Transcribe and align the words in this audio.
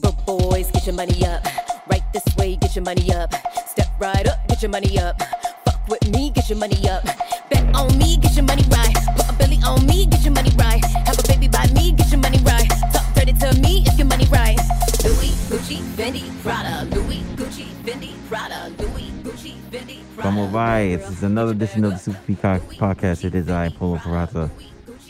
Broke 0.00 0.24
boys, 0.26 0.70
get 0.70 0.86
your 0.86 0.94
money 0.94 1.24
up. 1.26 1.44
Right 1.88 2.02
this 2.12 2.24
way, 2.36 2.56
get 2.56 2.74
your 2.76 2.84
money 2.84 3.12
up. 3.12 3.32
Step 3.66 3.88
right 4.00 4.26
up, 4.26 4.46
get 4.48 4.62
your 4.62 4.70
money 4.70 4.98
up. 4.98 5.20
Fuck 5.64 5.88
with 5.88 6.08
me, 6.10 6.30
get 6.30 6.48
your 6.48 6.58
money 6.58 6.88
up. 6.88 7.04
Bet 7.50 7.74
on 7.74 7.96
me, 7.98 8.16
get 8.16 8.34
your 8.36 8.44
money 8.44 8.64
right. 8.70 8.94
Put 9.16 9.28
a 9.28 9.32
belly 9.34 9.58
on 9.66 9.86
me, 9.86 10.06
get 10.06 10.22
your 10.24 10.32
money 10.32 10.50
right. 10.56 10.84
Have 11.06 11.18
a 11.18 11.22
baby 11.26 11.48
by 11.48 11.66
me, 11.74 11.92
get 11.92 12.10
your 12.10 12.20
money 12.20 12.38
right. 12.38 12.68
Talk 12.92 13.14
dirty 13.14 13.32
to 13.34 13.52
me 13.60 13.84
if 13.86 13.98
your 13.98 14.06
money 14.06 14.26
right. 14.26 14.58
Louis, 15.04 15.32
Gucci, 15.48 15.78
Fendi, 15.96 16.24
Prada. 16.42 16.84
Louis, 16.94 17.22
Gucci, 17.36 17.66
Fendi, 17.84 18.12
Prada. 18.28 18.72
Louis, 18.78 19.10
Gucci, 19.22 19.54
Fendi, 19.70 20.00
Prada. 20.14 20.22
Come 20.22 20.52
by. 20.52 20.80
It's 20.80 21.22
another 21.22 21.52
edition 21.52 21.84
of 21.84 21.92
the 21.92 21.98
Super 21.98 22.20
Peacock 22.26 22.62
podcast. 22.62 23.24
It 23.24 23.34
is 23.34 23.48
I, 23.48 23.68
Polo 23.68 23.96
Ferrata, 23.96 24.50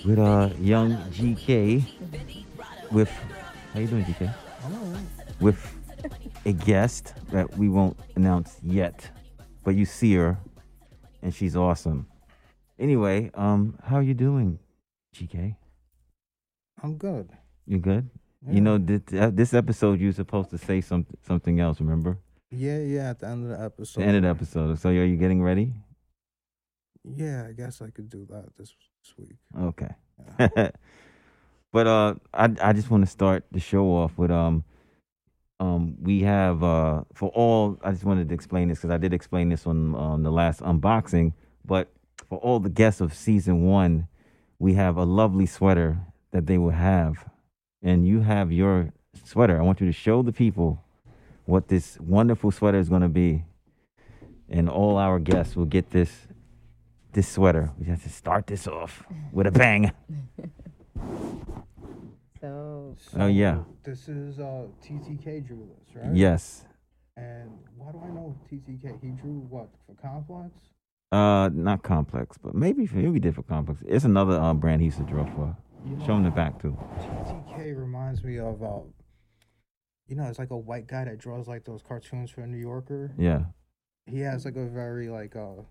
with 0.04 0.18
uh 0.18 0.50
young 0.60 0.96
GK. 1.10 1.84
With 2.90 3.10
how 3.72 3.80
you 3.80 3.86
doing, 3.86 4.04
GK? 4.04 4.34
With 5.40 5.58
a 6.44 6.52
guest 6.52 7.14
that 7.32 7.56
we 7.56 7.68
won't 7.68 7.98
announce 8.16 8.58
yet, 8.62 9.10
but 9.64 9.74
you 9.74 9.84
see 9.84 10.14
her, 10.14 10.38
and 11.22 11.34
she's 11.34 11.56
awesome. 11.56 12.06
Anyway, 12.78 13.30
um, 13.34 13.78
how 13.84 13.96
are 13.96 14.02
you 14.02 14.14
doing, 14.14 14.58
GK? 15.14 15.56
I'm 16.82 16.96
good. 16.96 17.30
You're 17.66 17.80
good? 17.80 18.08
Yeah. 18.46 18.52
You 18.54 18.60
know, 18.62 18.78
this, 18.78 19.02
uh, 19.12 19.30
this 19.32 19.52
episode 19.52 20.00
you're 20.00 20.12
supposed 20.12 20.50
to 20.50 20.58
say 20.58 20.80
something 20.80 21.16
something 21.26 21.60
else. 21.60 21.80
Remember? 21.80 22.18
Yeah, 22.50 22.78
yeah. 22.78 23.10
At 23.10 23.20
the 23.20 23.28
end 23.28 23.50
of 23.50 23.58
the 23.58 23.64
episode. 23.64 24.00
the 24.00 24.06
end 24.06 24.16
of 24.16 24.22
the 24.22 24.28
episode. 24.28 24.78
So 24.78 24.88
are 24.88 25.04
you 25.04 25.16
getting 25.16 25.42
ready? 25.42 25.74
Yeah, 27.04 27.46
I 27.48 27.52
guess 27.52 27.80
I 27.82 27.90
could 27.90 28.08
do 28.08 28.26
that 28.30 28.48
this, 28.56 28.74
this 29.02 29.14
week. 29.16 29.36
Okay. 29.58 29.94
Yeah. 30.38 30.70
but 31.72 31.86
uh 31.86 32.14
I 32.32 32.48
I 32.62 32.72
just 32.72 32.90
want 32.90 33.04
to 33.04 33.10
start 33.10 33.44
the 33.52 33.60
show 33.60 33.86
off 33.88 34.16
with 34.18 34.30
um 34.30 34.64
um 35.60 35.94
we 36.00 36.22
have 36.22 36.64
uh 36.64 37.02
for 37.14 37.28
all 37.30 37.78
I 37.84 37.92
just 37.92 38.04
wanted 38.04 38.28
to 38.30 38.34
explain 38.34 38.68
this 38.68 38.78
because 38.78 38.90
I 38.90 38.96
did 38.96 39.12
explain 39.14 39.50
this 39.50 39.66
on 39.66 39.94
on 39.94 40.22
the 40.22 40.30
last 40.32 40.60
unboxing, 40.60 41.34
but 41.64 41.88
for 42.28 42.38
all 42.38 42.58
the 42.60 42.70
guests 42.70 43.00
of 43.00 43.14
season 43.14 43.64
one, 43.64 44.08
we 44.58 44.74
have 44.74 44.96
a 44.96 45.04
lovely 45.04 45.46
sweater 45.46 45.98
that 46.32 46.46
they 46.46 46.58
will 46.58 46.70
have. 46.70 47.24
And 47.82 48.06
you 48.06 48.20
have 48.20 48.52
your 48.52 48.92
sweater. 49.24 49.58
I 49.58 49.62
want 49.62 49.80
you 49.80 49.86
to 49.86 49.92
show 49.92 50.22
the 50.22 50.32
people 50.32 50.82
what 51.44 51.68
this 51.68 51.98
wonderful 52.00 52.50
sweater 52.50 52.78
is 52.78 52.88
gonna 52.88 53.08
be. 53.08 53.44
And 54.48 54.68
all 54.68 54.96
our 54.96 55.18
guests 55.18 55.56
will 55.56 55.66
get 55.66 55.90
this 55.90 56.26
this 57.12 57.28
sweater. 57.28 57.72
We 57.78 57.86
have 57.86 58.02
to 58.04 58.08
start 58.08 58.46
this 58.46 58.66
off 58.66 59.04
with 59.32 59.46
a 59.46 59.50
bang. 59.50 59.92
So 62.40 62.96
Oh, 63.16 63.26
yeah. 63.26 63.58
This 63.82 64.08
is 64.08 64.38
uh 64.40 64.66
TTK 64.82 65.46
drew 65.46 65.68
this, 65.78 65.94
right? 65.96 66.14
Yes. 66.14 66.64
And 67.16 67.50
why 67.76 67.92
do 67.92 68.00
I 68.02 68.08
know 68.08 68.34
TTK? 68.50 69.00
He 69.02 69.08
drew 69.10 69.40
what 69.50 69.68
for 69.86 69.94
Complex? 70.00 70.50
Uh, 71.12 71.50
not 71.52 71.82
complex, 71.82 72.38
but 72.38 72.54
maybe 72.54 72.86
for, 72.86 72.96
maybe 72.96 73.18
did 73.18 73.34
for 73.34 73.42
complex. 73.42 73.82
It's 73.84 74.04
another 74.04 74.38
uh, 74.40 74.54
brand 74.54 74.80
he 74.80 74.86
used 74.86 74.98
to 74.98 75.02
draw 75.04 75.24
for. 75.34 75.56
You 75.84 75.96
know, 75.96 76.06
Show 76.06 76.14
him 76.16 76.22
the 76.22 76.30
back 76.30 76.62
too. 76.62 76.76
TTK 77.00 77.76
reminds 77.76 78.22
me 78.22 78.38
of 78.38 78.62
uh, 78.62 78.78
you 80.06 80.14
know, 80.16 80.24
it's 80.24 80.38
like 80.38 80.50
a 80.50 80.56
white 80.56 80.86
guy 80.86 81.04
that 81.04 81.18
draws 81.18 81.48
like 81.48 81.64
those 81.64 81.82
cartoons 81.82 82.30
for 82.30 82.42
a 82.42 82.46
New 82.46 82.58
Yorker. 82.58 83.12
Yeah. 83.18 83.42
He 84.06 84.20
has 84.20 84.44
like 84.44 84.56
a 84.56 84.66
very 84.66 85.08
like 85.08 85.34
uh 85.36 85.62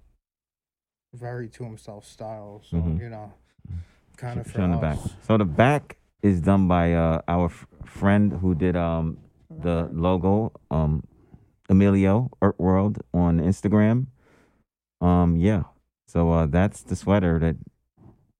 very 1.13 1.47
to 1.49 1.63
himself 1.63 2.05
style. 2.05 2.61
So 2.69 2.77
Mhm. 2.77 2.99
you 2.99 3.09
know, 3.09 3.33
kind 4.17 4.39
of 4.39 4.47
Sh- 4.47 4.53
Show 4.53 4.63
him 4.65 4.71
the 4.71 4.77
back. 4.77 4.99
So 5.23 5.37
the 5.37 5.45
back 5.45 5.97
is 6.21 6.41
done 6.41 6.67
by 6.67 6.93
uh, 6.93 7.21
our 7.27 7.45
f- 7.45 7.67
friend 7.85 8.33
who 8.33 8.53
did 8.55 8.75
um 8.75 9.17
the 9.49 9.89
logo 9.91 10.51
um 10.71 11.03
Emilio 11.69 12.29
Art 12.41 12.59
World 12.59 12.99
on 13.13 13.39
Instagram. 13.39 14.07
Um 15.01 15.35
yeah. 15.37 15.63
So 16.07 16.31
uh 16.31 16.45
that's 16.45 16.81
the 16.83 16.95
sweater 16.95 17.39
that 17.39 17.55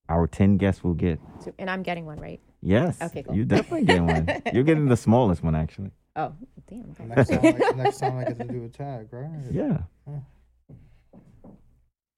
our 0.10 0.26
10 0.28 0.58
guests 0.58 0.84
will 0.84 0.94
get. 0.96 1.20
so- 1.40 1.54
and 1.60 1.70
I'm 1.70 1.84
getting 1.84 2.06
one, 2.06 2.20
right? 2.20 2.40
Yes. 2.62 3.02
Okay, 3.02 3.24
cool. 3.24 3.36
You 3.36 3.46
definitely 3.46 3.86
get 3.86 4.02
one. 4.04 4.28
You're 4.54 4.64
getting 4.64 4.88
the 4.88 4.98
smallest 4.98 5.44
one 5.44 5.56
actually. 5.56 5.92
Oh, 6.16 6.34
damn. 6.68 6.90
Okay. 6.92 7.06
Next 7.06 7.30
time, 7.30 7.46
I, 7.46 7.76
next 7.84 8.00
time 8.00 8.18
I 8.18 8.24
get 8.26 8.38
to 8.40 8.44
do 8.48 8.66
a 8.66 8.68
tag, 8.68 9.08
right? 9.12 9.30
Yeah. 9.52 9.78
Yeah. 10.06 10.20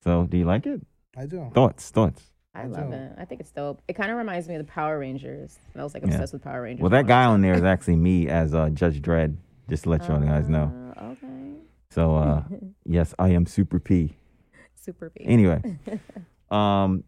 So 0.04 0.26
do 0.26 0.38
you 0.38 0.46
like 0.46 0.66
it? 0.66 0.82
I 1.16 1.26
do. 1.28 1.52
Thoughts, 1.54 1.90
thoughts. 1.92 2.31
I 2.54 2.66
love 2.66 2.92
it. 2.92 3.14
I 3.18 3.26
think 3.26 3.40
it's 3.42 3.52
dope. 3.52 3.82
It 3.88 3.94
kind 3.94 4.12
of 4.12 4.18
reminds 4.18 4.48
me 4.48 4.56
of 4.56 4.66
the 4.66 4.72
Power 4.72 5.00
Rangers. 5.00 5.58
I 5.76 5.84
was 5.84 5.94
like 5.94 6.04
Yeah. 6.04 6.10
obsessed 6.10 6.34
with 6.34 6.44
Power 6.44 6.62
Rangers. 6.64 6.82
Well, 6.82 6.90
that 6.90 7.08
guy 7.08 7.26
on 7.26 7.42
there 7.42 7.54
is 7.54 7.64
actually 7.64 7.96
me 7.96 8.28
as 8.28 8.54
uh, 8.54 8.70
Judge 8.70 9.02
Dredd. 9.02 9.38
Just 9.70 9.84
to 9.84 9.90
let 9.90 10.02
you 10.04 10.18
guys 10.26 10.50
know. 10.50 10.70
Uh, 10.98 11.04
okay. 11.12 11.54
So 11.92 12.16
uh, 12.16 12.44
yes, 12.86 13.14
I 13.18 13.30
am 13.30 13.46
Super 13.46 13.80
P. 13.80 14.14
Super 14.76 15.10
P. 15.12 15.24
Anyway, 15.24 15.62
um, 16.52 17.06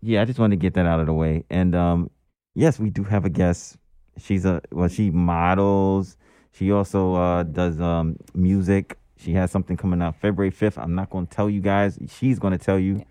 yeah, 0.00 0.22
I 0.22 0.24
just 0.24 0.38
wanted 0.38 0.56
to 0.56 0.60
get 0.60 0.74
that 0.74 0.86
out 0.86 1.00
of 1.00 1.06
the 1.06 1.12
way. 1.12 1.44
And 1.50 1.74
um, 1.74 2.10
yes, 2.54 2.78
we 2.78 2.88
do 2.88 3.04
have 3.04 3.26
a 3.26 3.28
guest. 3.30 3.76
She's 4.16 4.46
a 4.46 4.62
well, 4.72 4.88
she 4.88 5.10
models. 5.10 6.16
She 6.52 6.72
also 6.72 7.14
uh, 7.14 7.42
does 7.42 7.80
um, 7.82 8.16
music. 8.34 8.96
She 9.18 9.32
has 9.34 9.50
something 9.50 9.76
coming 9.76 10.00
out 10.00 10.16
February 10.16 10.50
fifth. 10.50 10.78
I'm 10.78 10.94
not 10.94 11.10
going 11.10 11.26
to 11.26 11.36
tell 11.36 11.50
you 11.50 11.60
guys. 11.60 11.98
She's 12.08 12.38
going 12.38 12.56
to 12.56 12.64
tell 12.64 12.78
you. 12.78 13.04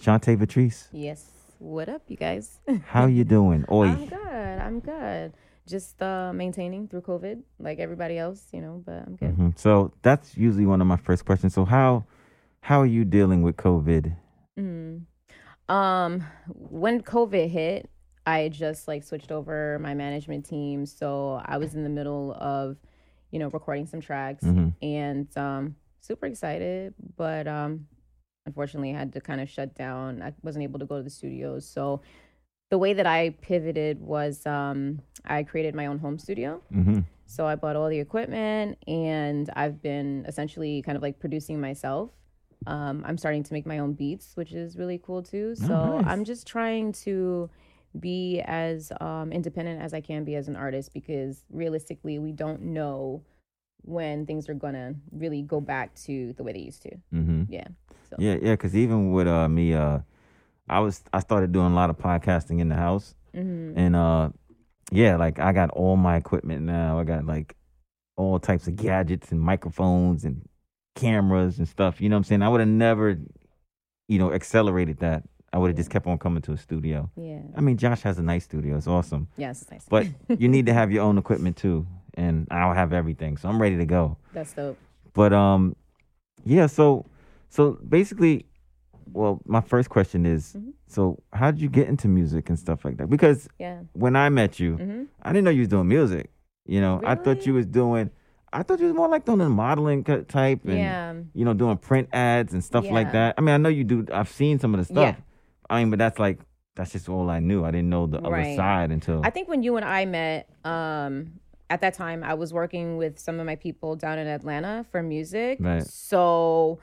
Chantae 0.00 0.36
Vetrice, 0.36 0.88
yes. 0.92 1.30
What 1.58 1.88
up, 1.88 2.02
you 2.08 2.16
guys? 2.16 2.58
how 2.86 3.06
you 3.06 3.24
doing? 3.36 3.64
Oi. 3.70 3.86
I'm 3.86 4.06
good. 4.06 4.58
I'm 4.58 4.80
good. 4.80 5.32
Just 5.66 6.00
uh, 6.02 6.32
maintaining 6.32 6.88
through 6.88 7.02
COVID, 7.02 7.42
like 7.58 7.78
everybody 7.78 8.16
else, 8.18 8.46
you 8.52 8.60
know. 8.62 8.82
But 8.84 9.04
I'm 9.06 9.16
good. 9.16 9.36
Mhm. 9.36 9.58
So 9.58 9.92
that's 10.02 10.36
usually 10.36 10.66
one 10.66 10.80
of 10.80 10.86
my 10.86 10.96
first 10.96 11.24
questions. 11.26 11.54
So 11.54 11.64
how 11.64 12.04
how 12.62 12.80
are 12.80 12.86
you 12.86 13.04
dealing 13.04 13.42
with 13.42 13.56
COVID? 13.56 14.16
Mm. 14.58 15.02
Um, 15.68 16.24
when 16.48 17.02
COVID 17.02 17.48
hit, 17.50 17.88
I 18.26 18.48
just 18.48 18.88
like 18.88 19.04
switched 19.04 19.30
over 19.30 19.78
my 19.80 19.94
management 19.94 20.46
team. 20.46 20.86
So 20.86 21.40
I 21.44 21.58
was 21.58 21.74
in 21.74 21.84
the 21.84 21.88
middle 21.90 22.32
of, 22.40 22.76
you 23.30 23.38
know, 23.38 23.48
recording 23.48 23.86
some 23.86 24.00
tracks 24.00 24.42
Mhm. 24.44 24.74
and 24.82 25.28
um, 25.36 25.76
super 26.00 26.26
excited. 26.26 26.94
But 27.16 27.46
um, 27.46 27.86
unfortunately, 28.50 28.92
I 28.94 28.98
had 28.98 29.12
to 29.12 29.20
kind 29.20 29.40
of 29.40 29.48
shut 29.48 29.76
down. 29.76 30.22
I 30.22 30.32
wasn't 30.42 30.64
able 30.64 30.80
to 30.80 30.86
go 30.86 30.96
to 30.96 31.02
the 31.04 31.10
studios. 31.10 31.64
So 31.66 32.02
the 32.70 32.78
way 32.78 32.92
that 32.94 33.06
I 33.06 33.30
pivoted 33.40 34.00
was 34.00 34.44
um, 34.44 35.02
I 35.24 35.44
created 35.44 35.74
my 35.74 35.86
own 35.86 35.98
home 35.98 36.18
studio. 36.18 36.60
Mm-hmm. 36.74 37.00
So 37.26 37.46
I 37.46 37.54
bought 37.54 37.76
all 37.76 37.88
the 37.88 38.00
equipment 38.00 38.76
and 38.88 39.48
I've 39.54 39.80
been 39.80 40.24
essentially 40.26 40.82
kind 40.82 40.96
of 40.96 41.02
like 41.02 41.20
producing 41.20 41.60
myself. 41.60 42.10
Um, 42.66 43.04
I'm 43.06 43.16
starting 43.16 43.44
to 43.44 43.52
make 43.52 43.66
my 43.66 43.78
own 43.78 43.92
beats, 43.92 44.32
which 44.34 44.52
is 44.52 44.76
really 44.76 44.98
cool 44.98 45.22
too. 45.22 45.54
So 45.54 45.98
nice. 46.00 46.04
I'm 46.08 46.24
just 46.24 46.46
trying 46.46 46.92
to 47.04 47.48
be 47.98 48.40
as 48.44 48.92
um, 49.00 49.32
independent 49.32 49.80
as 49.80 49.94
I 49.94 50.00
can 50.00 50.24
be 50.24 50.34
as 50.34 50.48
an 50.48 50.56
artist 50.56 50.92
because 50.92 51.44
realistically, 51.50 52.18
we 52.18 52.32
don't 52.32 52.62
know 52.62 53.22
when 53.82 54.26
things 54.26 54.48
are 54.48 54.54
gonna 54.54 54.94
really 55.10 55.42
go 55.42 55.60
back 55.60 55.94
to 56.06 56.34
the 56.34 56.42
way 56.42 56.52
they 56.52 56.60
used 56.60 56.82
to. 56.82 56.90
Mm-hmm. 57.14 57.44
Yeah. 57.48 57.68
So 58.10 58.16
Yeah, 58.18 58.36
yeah. 58.42 58.52
Because 58.52 58.76
even 58.76 59.12
with 59.12 59.26
uh, 59.28 59.48
me, 59.48 59.74
uh, 59.74 60.00
I 60.68 60.80
was 60.80 61.02
I 61.12 61.20
started 61.20 61.52
doing 61.52 61.72
a 61.72 61.74
lot 61.74 61.90
of 61.90 61.98
podcasting 61.98 62.60
in 62.60 62.68
the 62.68 62.76
house, 62.76 63.14
Mhm. 63.34 63.72
and 63.76 63.96
uh, 63.96 64.30
yeah, 64.92 65.16
like 65.16 65.38
I 65.38 65.52
got 65.52 65.70
all 65.70 65.96
my 65.96 66.16
equipment 66.16 66.62
now. 66.62 66.98
I 66.98 67.04
got 67.04 67.24
like 67.24 67.56
all 68.16 68.38
types 68.38 68.66
of 68.66 68.76
gadgets 68.76 69.32
and 69.32 69.40
microphones 69.40 70.24
and 70.24 70.46
cameras 70.94 71.58
and 71.58 71.66
stuff. 71.68 72.00
You 72.00 72.08
know 72.08 72.16
what 72.16 72.18
I'm 72.18 72.24
saying? 72.24 72.42
I 72.42 72.48
would 72.48 72.60
have 72.60 72.68
never, 72.68 73.18
you 74.08 74.18
know, 74.18 74.32
accelerated 74.32 74.98
that. 74.98 75.22
I 75.52 75.58
would 75.58 75.68
have 75.68 75.76
just 75.76 75.90
kept 75.90 76.06
on 76.06 76.18
coming 76.18 76.42
to 76.42 76.52
a 76.52 76.56
studio. 76.56 77.10
yeah. 77.16 77.40
I 77.56 77.60
mean, 77.60 77.76
Josh 77.76 78.02
has 78.02 78.18
a 78.18 78.22
nice 78.22 78.44
studio. 78.44 78.76
It's 78.76 78.86
awesome. 78.86 79.26
Yes, 79.36 79.62
it's 79.62 79.70
nice. 79.72 79.86
But 79.88 80.06
you 80.38 80.48
need 80.48 80.66
to 80.66 80.72
have 80.80 80.92
your 80.92 81.02
own 81.02 81.18
equipment 81.18 81.56
too, 81.56 81.86
and 82.14 82.46
I'll 82.52 82.74
have 82.74 82.92
everything. 82.92 83.36
So 83.36 83.48
I'm 83.48 83.60
ready 83.60 83.76
to 83.78 83.86
go. 83.86 84.16
That's 84.32 84.52
dope. 84.52 84.78
But 85.14 85.32
um, 85.32 85.74
yeah. 86.44 86.66
So 86.66 87.06
so 87.50 87.78
basically, 87.86 88.46
well, 89.12 89.40
my 89.44 89.60
first 89.60 89.90
question 89.90 90.24
is, 90.24 90.54
Mhm. 90.56 90.72
so 90.86 91.18
how 91.32 91.50
did 91.50 91.60
you 91.60 91.68
get 91.68 91.88
into 91.88 92.08
music 92.08 92.48
and 92.48 92.58
stuff 92.58 92.84
like 92.84 92.96
that? 92.98 93.10
Because 93.10 93.48
Yeah. 93.58 93.80
when 93.92 94.14
I 94.16 94.28
met 94.28 94.58
you, 94.60 94.76
hmm 94.76 95.02
I 95.22 95.32
didn't 95.32 95.44
know 95.44 95.50
you 95.50 95.60
was 95.60 95.68
doing 95.68 95.88
music. 95.88 96.30
You 96.64 96.80
know, 96.80 97.00
I 97.04 97.16
thought 97.16 97.44
you 97.46 97.54
was 97.54 97.66
doing. 97.66 98.10
I 98.52 98.62
thought 98.64 98.80
you 98.80 98.86
was 98.86 98.94
more 98.94 99.08
like 99.08 99.24
doing 99.24 99.38
the 99.38 99.48
modeling 99.48 100.02
type 100.04 100.64
and 100.64 100.78
Yeah. 100.78 101.14
you 101.34 101.44
know 101.44 101.54
doing 101.54 101.76
print 101.76 102.08
ads 102.12 102.52
and 102.52 102.62
stuff 102.64 102.88
like 102.90 103.12
that. 103.12 103.34
I 103.36 103.40
mean, 103.40 103.54
I 103.54 103.58
know 103.58 103.68
you 103.68 103.84
do. 103.84 104.06
I've 104.12 104.28
seen 104.28 104.58
some 104.58 104.74
of 104.74 104.78
the 104.78 104.84
stuff. 104.86 105.16
Yeah. 105.18 105.24
I 105.68 105.80
mean, 105.80 105.90
but 105.90 105.98
that's 105.98 106.18
like 106.18 106.38
that's 106.76 106.92
just 106.92 107.08
all 107.08 107.28
I 107.30 107.40
knew. 107.40 107.64
I 107.64 107.70
didn't 107.72 107.90
know 107.90 108.06
the 108.06 108.18
other 108.18 108.44
side 108.56 108.90
until. 108.92 109.20
I 109.24 109.30
think 109.30 109.48
when 109.48 109.62
you 109.62 109.76
and 109.76 109.84
I 109.84 110.04
met, 110.06 110.48
um, 110.64 111.32
at 111.68 111.80
that 111.82 111.94
time, 111.94 112.22
I 112.24 112.34
was 112.34 112.52
working 112.54 112.96
with 112.96 113.18
some 113.18 113.38
of 113.40 113.46
my 113.46 113.56
people 113.56 113.96
down 113.96 114.18
in 114.18 114.26
Atlanta 114.28 114.84
for 114.90 115.02
music. 115.02 115.58
Right. 115.60 115.84
So 115.84 116.78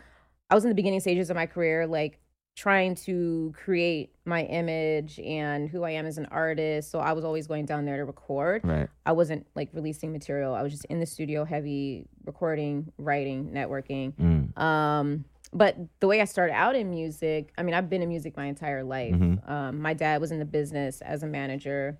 I 0.50 0.56
was 0.56 0.64
in 0.64 0.70
the 0.70 0.76
beginning 0.76 1.00
stages 1.00 1.30
of 1.30 1.36
my 1.36 1.46
career, 1.46 1.86
like 1.88 2.20
trying 2.56 2.96
to 2.96 3.54
create 3.56 4.16
my 4.26 4.44
image 4.46 5.20
and 5.20 5.70
who 5.70 5.84
I 5.84 5.92
am 5.92 6.08
as 6.08 6.18
an 6.18 6.26
artist. 6.32 6.90
So 6.90 6.98
I 6.98 7.14
was 7.14 7.24
always 7.24 7.46
going 7.46 7.66
down 7.66 7.86
there 7.86 7.98
to 7.98 8.06
record. 8.06 8.62
Right. 8.64 8.88
I 9.06 9.12
wasn't 9.12 9.46
like 9.56 9.70
releasing 9.74 10.12
material. 10.12 10.56
I 10.56 10.64
was 10.64 10.72
just 10.72 10.86
in 10.86 11.00
the 11.00 11.06
studio, 11.06 11.46
heavy 11.46 12.08
recording, 12.26 12.92
writing, 12.98 13.52
networking. 13.52 14.14
Mm. 14.14 14.60
Um, 14.60 15.26
but 15.54 15.78
the 16.00 16.08
way 16.08 16.20
I 16.20 16.26
started 16.26 16.54
out 16.54 16.76
in 16.76 16.90
music, 16.90 17.54
I 17.58 17.64
mean, 17.64 17.76
I've 17.76 17.90
been 17.90 18.02
in 18.02 18.10
music 18.10 18.36
my 18.36 18.46
entire 18.46 18.84
life. 18.84 19.14
Mhm. 19.14 19.50
Um, 19.50 19.82
my 19.82 19.94
dad 19.94 20.20
was 20.20 20.32
in 20.32 20.40
the 20.40 20.46
business 20.46 21.02
as 21.02 21.24
a 21.24 21.28
manager, 21.28 22.00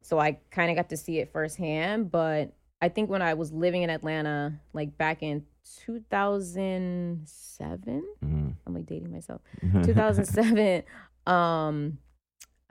so 0.00 0.18
I 0.18 0.38
kind 0.50 0.70
of 0.70 0.76
got 0.76 0.88
to 0.88 0.96
see 0.96 1.18
it 1.18 1.30
firsthand. 1.32 2.10
But 2.10 2.54
I 2.80 2.88
think 2.88 3.10
when 3.10 3.22
I 3.22 3.34
was 3.34 3.52
living 3.52 3.82
in 3.82 3.90
Atlanta, 3.90 4.58
like 4.72 4.96
back 4.96 5.22
in 5.22 5.44
2007, 5.76 8.02
Mm. 8.24 8.54
I'm 8.66 8.74
like 8.74 8.86
dating 8.86 9.12
myself. 9.12 9.40
2007 9.84 10.82
um 11.26 11.98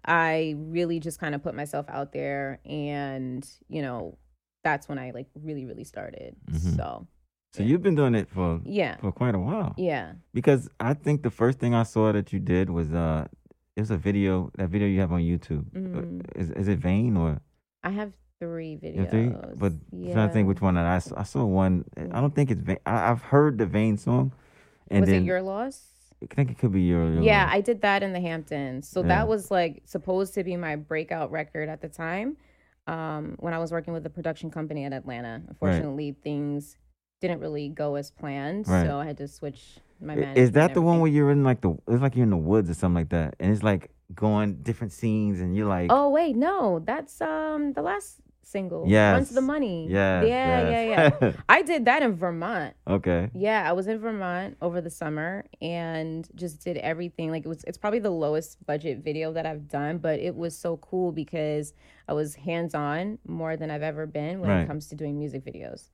i 0.05 0.55
really 0.57 0.99
just 0.99 1.19
kind 1.19 1.35
of 1.35 1.43
put 1.43 1.53
myself 1.53 1.85
out 1.89 2.11
there 2.13 2.59
and 2.65 3.47
you 3.67 3.81
know 3.81 4.17
that's 4.63 4.87
when 4.89 4.97
i 4.97 5.11
like 5.11 5.27
really 5.35 5.65
really 5.65 5.83
started 5.83 6.35
Mhm. 6.49 6.75
so 6.77 7.07
so 7.53 7.61
you've 7.63 7.81
been 7.83 7.95
doing 7.95 8.15
it 8.15 8.29
for 8.29 8.61
yeah 8.63 8.95
for 8.97 9.11
quite 9.11 9.35
a 9.35 9.39
while. 9.39 9.73
yeah 9.77 10.13
Because 10.33 10.69
I 10.79 10.93
think 10.93 11.23
the 11.23 11.29
first 11.31 11.59
thing 11.59 11.73
I 11.73 11.83
saw 11.83 12.11
that 12.11 12.31
you 12.33 12.39
did 12.39 12.69
was 12.69 12.91
uh, 12.93 13.27
it 13.75 13.79
was 13.81 13.91
a 13.91 13.97
video. 13.97 14.51
That 14.57 14.69
video 14.69 14.87
you 14.87 14.99
have 14.99 15.11
on 15.11 15.21
YouTube. 15.21 15.65
Uh, 15.75 15.79
Mhm. 15.79 16.21
Is 16.35 16.51
is 16.51 16.67
it 16.67 16.79
Vane 16.79 17.17
or 17.17 17.41
i 17.83 17.89
have 17.89 18.13
three 18.39 18.77
videos 18.81 19.09
three? 19.09 19.29
But 19.55 19.73
yeah. 19.91 20.09
I'm 20.09 20.13
trying 20.13 20.27
to 20.29 20.33
think 20.33 20.47
which 20.47 20.61
one 20.61 20.75
that 20.75 20.85
I 20.85 20.99
saw. 20.99 21.19
I 21.19 21.23
saw 21.23 21.43
one. 21.45 21.85
I 21.97 22.21
don't 22.21 22.33
think 22.35 22.51
it's 22.51 22.61
Vane. 22.61 22.79
I, 22.85 23.09
I've 23.11 23.21
heard 23.21 23.57
the 23.57 23.65
Vane 23.65 23.97
song, 23.97 24.31
and 24.89 25.01
was 25.01 25.09
then 25.09 25.23
it 25.23 25.25
your 25.25 25.41
loss 25.41 25.81
I 26.23 26.33
think 26.33 26.49
it 26.49 26.57
could 26.57 26.71
be 26.71 26.81
your. 26.81 27.13
your 27.13 27.21
yeah 27.21 27.47
i 27.51 27.61
did 27.61 27.81
that 27.81 28.01
in 28.01 28.11
the 28.11 28.19
hamptons 28.19 28.89
so 28.89 29.01
Yeah. 29.01 29.07
that 29.09 29.27
was 29.27 29.51
like 29.51 29.83
supposed 29.85 30.33
to 30.33 30.43
be 30.43 30.55
my 30.57 30.75
breakout 30.75 31.29
record 31.29 31.69
at 31.69 31.79
the 31.79 31.89
time 31.89 32.37
um 32.87 33.35
when 33.37 33.53
i 33.53 33.59
was 33.59 33.71
working 33.71 33.93
with 33.93 34.01
the 34.01 34.09
production 34.09 34.49
company 34.49 34.81
in 34.83 34.93
atlanta 34.93 35.43
unfortunately 35.47 36.15
things 36.23 36.75
didn't 37.21 37.39
really 37.39 37.69
go 37.69 37.93
as 37.95 38.09
planned 38.09 38.67
Right. 38.67 38.87
so 38.87 38.97
i 38.97 39.05
had 39.05 39.17
to 39.17 39.27
switch 39.27 39.77
my 40.01 40.13
I- 40.13 40.15
management 40.15 40.37
Is 40.39 40.51
that 40.53 40.73
the 40.73 40.81
one 40.81 41.01
where 41.01 41.11
you're 41.11 41.29
in 41.29 41.43
like 41.43 41.61
the? 41.61 41.77
It's 41.87 42.01
like 42.01 42.15
you're 42.15 42.23
in 42.23 42.31
the 42.31 42.37
woods 42.37 42.67
or 42.69 42.73
something 42.73 42.95
like 43.01 43.09
that, 43.09 43.35
and 43.39 43.51
it's 43.51 43.61
like 43.63 43.91
going 44.15 44.55
different 44.63 44.93
scenes, 44.93 45.39
and 45.39 45.55
you're 45.55 45.67
like, 45.67 45.89
Oh 45.91 46.09
wait, 46.09 46.35
no, 46.35 46.79
that's 46.85 47.19
um 47.21 47.73
the 47.73 47.81
last 47.83 48.21
single. 48.47 48.85
Yeah. 48.87 49.19
To 49.19 49.33
the 49.33 49.41
money. 49.41 49.87
Yeah, 49.89 50.21
yeah, 50.23 50.69
yes. 50.69 51.13
yeah. 51.21 51.31
I 51.49 51.61
did 51.61 51.85
that 51.85 52.01
in 52.01 52.15
Vermont. 52.15 52.73
okay. 52.87 53.29
Yeah, 53.33 53.67
I 53.69 53.73
was 53.73 53.87
in 53.87 53.99
Vermont 53.99 54.57
over 54.61 54.79
the 54.81 54.89
summer 54.89 55.45
and 55.61 56.27
just 56.35 56.63
did 56.63 56.77
everything. 56.77 57.31
Like 57.31 57.45
it 57.45 57.49
was 57.49 57.63
it's 57.65 57.77
probably 57.77 57.99
the 57.99 58.09
lowest 58.11 58.65
budget 58.65 59.03
video 59.03 59.33
that 59.33 59.45
I've 59.45 59.67
done, 59.67 59.97
but 59.97 60.19
it 60.19 60.35
was 60.35 60.57
so 60.57 60.77
cool 60.77 61.11
because 61.11 61.73
I 62.07 62.13
was 62.13 62.35
hands-on 62.35 63.19
more 63.27 63.57
than 63.57 63.69
I've 63.69 63.83
ever 63.83 64.05
been 64.05 64.39
when 64.39 64.49
Right. 64.49 64.61
it 64.61 64.67
comes 64.67 64.87
to 64.87 64.95
doing 64.95 65.19
music 65.19 65.43
videos. 65.45 65.89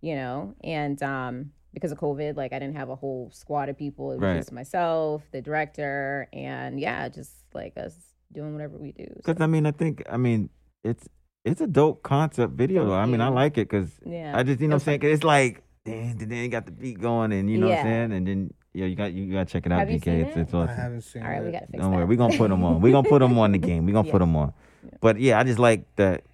You 0.00 0.14
know, 0.14 0.54
and 0.62 1.02
um 1.02 1.50
because 1.74 1.92
of 1.92 1.98
COVID, 1.98 2.36
like 2.36 2.52
I 2.54 2.58
didn't 2.58 2.76
have 2.76 2.88
a 2.88 2.94
whole 2.96 3.30
squad 3.34 3.68
of 3.68 3.76
people. 3.76 4.12
It 4.12 4.16
was 4.16 4.22
Right. 4.22 4.36
just 4.36 4.52
myself, 4.52 5.22
the 5.32 5.42
director, 5.42 6.26
and 6.32 6.78
yeah, 6.80 7.08
just 7.08 7.32
like 7.52 7.76
us 7.76 7.94
doing 8.32 8.52
whatever 8.54 8.78
we 8.78 8.92
do. 8.92 9.04
So, 9.08 9.14
Because 9.16 9.40
I 9.42 9.46
mean, 9.46 9.66
I 9.66 9.72
think 9.72 10.02
I 10.08 10.16
mean 10.16 10.50
it's 10.84 11.08
it's 11.46 11.60
a 11.60 11.66
dope 11.66 12.02
concept 12.02 12.52
video. 12.54 12.84
though. 12.86 12.94
I 12.94 13.06
mean, 13.06 13.20
I 13.20 13.28
like 13.28 13.56
it 13.56 13.68
because 13.70 13.90
yeah. 14.04 14.36
I 14.36 14.42
just 14.42 14.60
you 14.60 14.66
It 14.66 14.68
know 14.68 14.72
what 14.72 14.72
I'm 14.72 14.74
was 14.76 14.82
saying 14.82 15.00
'Cause 15.00 15.10
it's 15.10 15.24
like 15.24 15.62
damn, 15.84 16.18
then 16.18 16.30
you 16.32 16.48
got 16.48 16.66
the 16.66 16.72
beat 16.72 17.00
going, 17.00 17.32
and 17.32 17.48
you 17.50 17.58
know 17.58 17.68
what 17.68 17.78
I'm 17.78 17.84
saying, 17.84 18.12
and 18.12 18.26
then 18.26 18.54
yeah, 18.74 18.86
you 18.86 18.96
got 18.96 19.12
you 19.12 19.32
got 19.32 19.46
to 19.48 19.52
check 19.52 19.64
it 19.64 19.72
out, 19.72 19.78
Have 19.80 19.90
you 19.90 19.98
GK. 19.98 20.04
seen 20.04 20.14
It's, 20.26 20.36
it? 20.36 20.40
it's 20.40 20.54
I 20.54 20.66
haven't 20.74 21.00
seen 21.02 21.22
All 21.22 21.28
right, 21.30 21.40
it. 21.40 21.44
we 21.46 21.52
gotta 21.52 21.66
fix 21.66 21.78
Don't 21.80 21.90
that. 21.92 21.96
worry, 21.96 22.04
we're 22.06 22.16
gonna 22.18 22.36
put 22.36 22.48
them 22.50 22.64
on. 22.64 22.80
We're 22.82 22.92
gonna 22.92 23.08
put 23.08 23.20
them 23.20 23.38
on 23.38 23.52
the 23.52 23.58
game. 23.58 23.86
We're 23.86 23.92
gonna 23.92 24.06
Yeah. 24.08 24.12
put 24.12 24.18
them 24.18 24.36
on. 24.36 24.52
Yeah. 24.84 24.90
But 25.00 25.20
yeah, 25.20 25.38
I 25.38 25.44
just 25.44 25.58
like 25.58 25.86
that. 25.96 26.24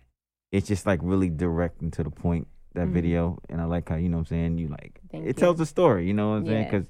It's 0.50 0.67
just 0.67 0.87
like 0.87 1.00
really 1.03 1.31
direct 1.31 1.81
and 1.82 1.93
to 1.94 2.03
the 2.03 2.11
point 2.11 2.47
that 2.75 2.88
Mhm. 2.88 2.93
video, 2.93 3.38
and 3.49 3.61
I 3.61 3.65
like 3.65 3.88
how 3.88 3.97
you 3.97 4.08
know 4.08 4.17
what 4.19 4.23
I'm 4.32 4.37
saying. 4.37 4.58
You 4.58 4.69
like 4.69 5.00
Thank 5.11 5.25
it 5.25 5.29
you. 5.29 5.32
tells 5.35 5.61
a 5.61 5.67
story. 5.67 6.06
You 6.06 6.15
know 6.15 6.31
what 6.31 6.37
I'm 6.37 6.47
saying? 6.47 6.65
Because 6.65 6.87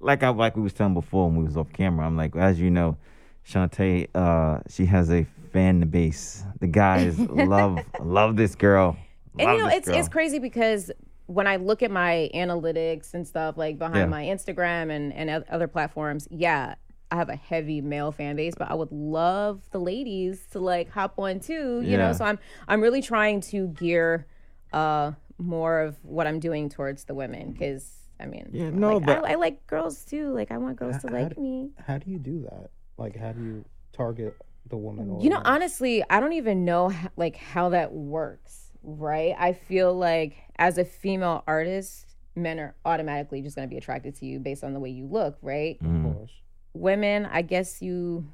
like 0.00 0.22
I 0.22 0.28
like 0.28 0.56
we 0.56 0.62
was 0.62 0.72
telling 0.74 0.94
before 0.94 1.28
when 1.28 1.36
we 1.38 1.44
was 1.44 1.56
off 1.56 1.72
camera, 1.72 2.06
I'm 2.06 2.16
like 2.16 2.36
as 2.36 2.60
you 2.60 2.70
know, 2.70 2.96
Chantae, 3.46 4.08
uh, 4.14 4.60
she 4.68 4.86
has 4.86 5.10
a 5.10 5.24
fan 5.52 5.80
base. 5.88 6.44
The 6.60 6.66
guys 6.66 7.18
love 7.18 7.78
love 8.00 8.36
this 8.36 8.54
girl. 8.54 8.96
and 9.38 9.50
you 9.52 9.58
know 9.58 9.68
this 9.68 9.78
it's 9.78 9.88
it's 9.88 10.08
crazy 10.08 10.38
because 10.38 10.90
when 11.26 11.46
I 11.46 11.56
look 11.56 11.82
at 11.82 11.90
my 11.90 12.30
analytics 12.34 13.14
and 13.14 13.26
stuff 13.26 13.56
like 13.56 13.78
behind 13.78 13.96
Yeah. 13.98 14.06
my 14.06 14.24
Instagram 14.24 14.90
and 14.90 15.12
and 15.12 15.44
other 15.50 15.66
platforms, 15.68 16.28
yeah, 16.30 16.74
I 17.10 17.16
have 17.16 17.28
a 17.28 17.36
heavy 17.36 17.80
male 17.80 18.12
fan 18.12 18.36
base, 18.36 18.54
but 18.56 18.70
I 18.70 18.74
would 18.74 18.92
love 18.92 19.60
the 19.70 19.78
ladies 19.80 20.46
to 20.52 20.58
like 20.60 20.90
hop 20.90 21.18
on 21.18 21.40
too, 21.40 21.80
you 21.82 21.90
Yeah. 21.92 21.96
know. 21.98 22.12
So 22.12 22.24
I'm 22.24 22.38
I'm 22.68 22.80
really 22.80 23.02
trying 23.02 23.40
to 23.52 23.68
gear 23.68 24.26
uh 24.72 25.12
more 25.38 25.80
of 25.80 25.96
what 26.02 26.26
I'm 26.26 26.38
doing 26.38 26.68
towards 26.68 27.04
the 27.04 27.14
women 27.14 27.52
because 27.52 27.90
I 28.20 28.26
mean, 28.26 28.50
Yeah, 28.52 28.70
no, 28.70 28.98
like, 28.98 29.06
but- 29.06 29.24
I, 29.24 29.32
I 29.32 29.34
like 29.34 29.66
girls 29.66 30.04
too. 30.04 30.32
Like 30.32 30.52
I 30.52 30.58
want 30.58 30.76
girls 30.76 30.98
to 31.02 31.08
How- 31.08 31.14
like 31.14 31.36
how 31.36 31.42
me. 31.42 31.70
How 31.86 31.98
do 31.98 32.10
you 32.10 32.18
do 32.18 32.46
that? 32.50 32.70
Like, 32.98 33.16
how 33.16 33.32
do 33.32 33.42
you 33.42 33.64
target 33.92 34.36
the 34.68 34.76
woman? 34.76 35.20
You 35.20 35.30
know, 35.30 35.36
audience? 35.36 35.42
honestly, 35.48 36.04
I 36.08 36.20
don't 36.20 36.34
even 36.34 36.64
know 36.64 36.90
h- 36.90 36.96
like 37.16 37.36
how 37.36 37.70
that 37.70 37.92
works, 37.92 38.70
right? 38.82 39.34
I 39.38 39.52
feel 39.52 39.94
like 39.94 40.36
as 40.56 40.78
a 40.78 40.84
female 40.84 41.42
artist, 41.46 42.06
men 42.36 42.58
are 42.60 42.74
automatically 42.84 43.42
just 43.42 43.56
going 43.56 43.66
to 43.68 43.70
be 43.70 43.76
attracted 43.78 44.14
to 44.16 44.26
you 44.26 44.38
based 44.38 44.64
on 44.64 44.72
the 44.72 44.80
way 44.80 44.90
you 44.90 45.06
look, 45.06 45.36
right? 45.42 45.78
Of 45.80 45.86
Mm. 45.86 46.14
course. 46.14 46.30
Women, 46.74 47.26
I 47.26 47.42
guess 47.42 47.82
you 47.82 48.26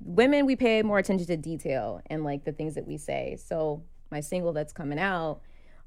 women 0.00 0.46
we 0.46 0.56
pay 0.56 0.82
more 0.82 0.98
attention 0.98 1.26
to 1.26 1.36
detail 1.36 2.00
and 2.06 2.22
like 2.24 2.44
the 2.44 2.52
things 2.52 2.74
that 2.74 2.86
we 2.86 2.96
say. 2.96 3.36
So, 3.38 3.82
my 4.10 4.20
single 4.20 4.52
that's 4.52 4.72
coming 4.72 4.98
out 4.98 5.40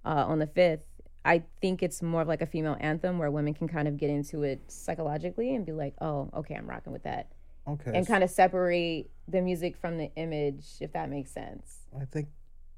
uh, 0.05 0.25
on 0.27 0.39
the 0.39 0.47
5th, 0.47 0.81
I 1.25 1.43
think 1.61 1.83
it's 1.83 2.01
more 2.01 2.21
of 2.21 2.27
like 2.27 2.41
a 2.41 2.45
female 2.45 2.75
anthem 2.79 3.17
where 3.17 3.29
women 3.31 3.53
can 3.53 3.67
kind 3.67 3.87
of 3.87 3.97
get 3.97 4.09
into 4.09 4.43
it 4.43 4.61
psychologically 4.71 5.53
and 5.55 5.65
be 5.65 5.71
like, 5.73 5.93
"Oh, 6.01 6.29
okay, 6.33 6.55
I'm 6.55 6.67
rocking 6.67 6.91
with 6.93 7.03
that." 7.03 7.27
Okay. 7.73 7.91
and 7.95 8.05
kind 8.07 8.23
of 8.23 8.29
separate 8.29 9.09
the 9.27 9.41
music 9.41 9.75
from 9.77 9.97
the 9.97 10.09
image, 10.15 10.65
if 10.79 10.93
that 10.93 11.09
makes 11.09 11.31
sense. 11.31 11.79
I 11.99 12.05
think. 12.05 12.27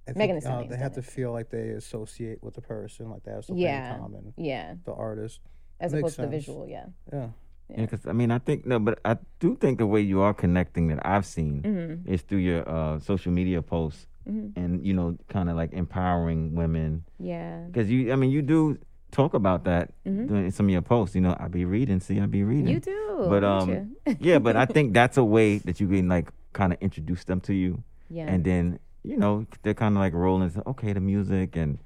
I 0.08 0.14
Megan 0.18 0.42
think 0.42 0.52
uh, 0.54 0.62
they 0.64 0.68
done 0.70 0.80
have 0.80 0.94
to 0.96 1.02
feel 1.04 1.32
like 1.32 1.50
they 1.52 1.70
associate 1.70 2.42
with 2.44 2.56
the 2.56 2.62
person, 2.62 3.10
like 3.12 3.24
they 3.24 3.32
have 3.32 3.46
something 3.46 3.64
Yeah. 3.64 3.94
in 3.94 4.00
common. 4.02 4.34
Yeah, 4.36 4.74
The 4.86 4.94
artist. 4.94 5.40
as 5.80 5.94
Makes 5.94 6.00
opposed 6.02 6.16
to 6.18 6.22
the 6.24 6.28
visual. 6.28 6.68
Yeah. 6.68 6.86
Yeah. 7.14 7.30
Yeah, 7.70 7.82
because 7.86 8.06
I 8.06 8.12
mean, 8.12 8.32
I 8.32 8.40
think 8.40 8.66
no, 8.66 8.80
but 8.80 9.00
I 9.06 9.18
do 9.40 9.56
think 9.56 9.78
the 9.78 9.86
way 9.88 10.02
you 10.02 10.20
are 10.22 10.34
connecting 10.34 10.88
that 10.88 11.06
I've 11.06 11.26
seen 11.26 11.62
Mm-hmm. 11.62 12.14
is 12.14 12.22
through 12.24 12.40
your 12.40 12.68
uh, 12.68 13.00
social 13.00 13.32
media 13.32 13.62
posts 13.62 14.08
Mhm. 14.28 14.58
and 14.58 14.86
you 14.86 14.94
know, 14.94 15.18
kind 15.30 15.50
of 15.50 15.56
like 15.56 15.72
empowering 15.74 16.54
women. 16.56 17.06
Yeah. 17.18 17.64
Because 17.68 17.90
you, 17.90 18.12
I 18.12 18.16
mean, 18.18 18.30
you 18.32 18.42
do 18.42 18.78
talk 19.12 19.34
about 19.34 19.64
that 19.66 19.94
Mhm. 20.06 20.28
during 20.28 20.52
some 20.52 20.66
of 20.68 20.72
your 20.72 20.82
posts. 20.82 21.16
You 21.16 21.22
know, 21.22 21.36
I 21.40 21.48
be 21.48 21.66
reading, 21.66 22.00
see, 22.00 22.20
I 22.20 22.26
be 22.26 22.44
reading. 22.44 22.68
You 22.70 22.80
do. 22.80 23.26
But, 23.30 23.44
um, 23.44 23.96
yeah, 24.20 24.40
but 24.40 24.56
I 24.56 24.66
think 24.66 24.94
that's 24.94 25.18
a 25.18 25.24
way 25.24 25.58
that 25.60 25.80
you 25.80 25.88
can 25.88 26.08
like 26.10 26.30
kind 26.54 26.74
of 26.74 26.80
introduce 26.82 27.24
them 27.26 27.40
to 27.42 27.54
you, 27.54 27.84
yeah. 28.10 28.26
and 28.28 28.44
then 28.44 28.80
you 29.04 29.18
know 29.18 29.46
they're 29.64 29.74
kind 29.74 29.96
of 29.96 30.00
like 30.00 30.14
rolling. 30.14 30.50
So, 30.50 30.64
okay, 30.68 30.94
the 30.94 31.00
music 31.00 31.56
and 31.56 31.78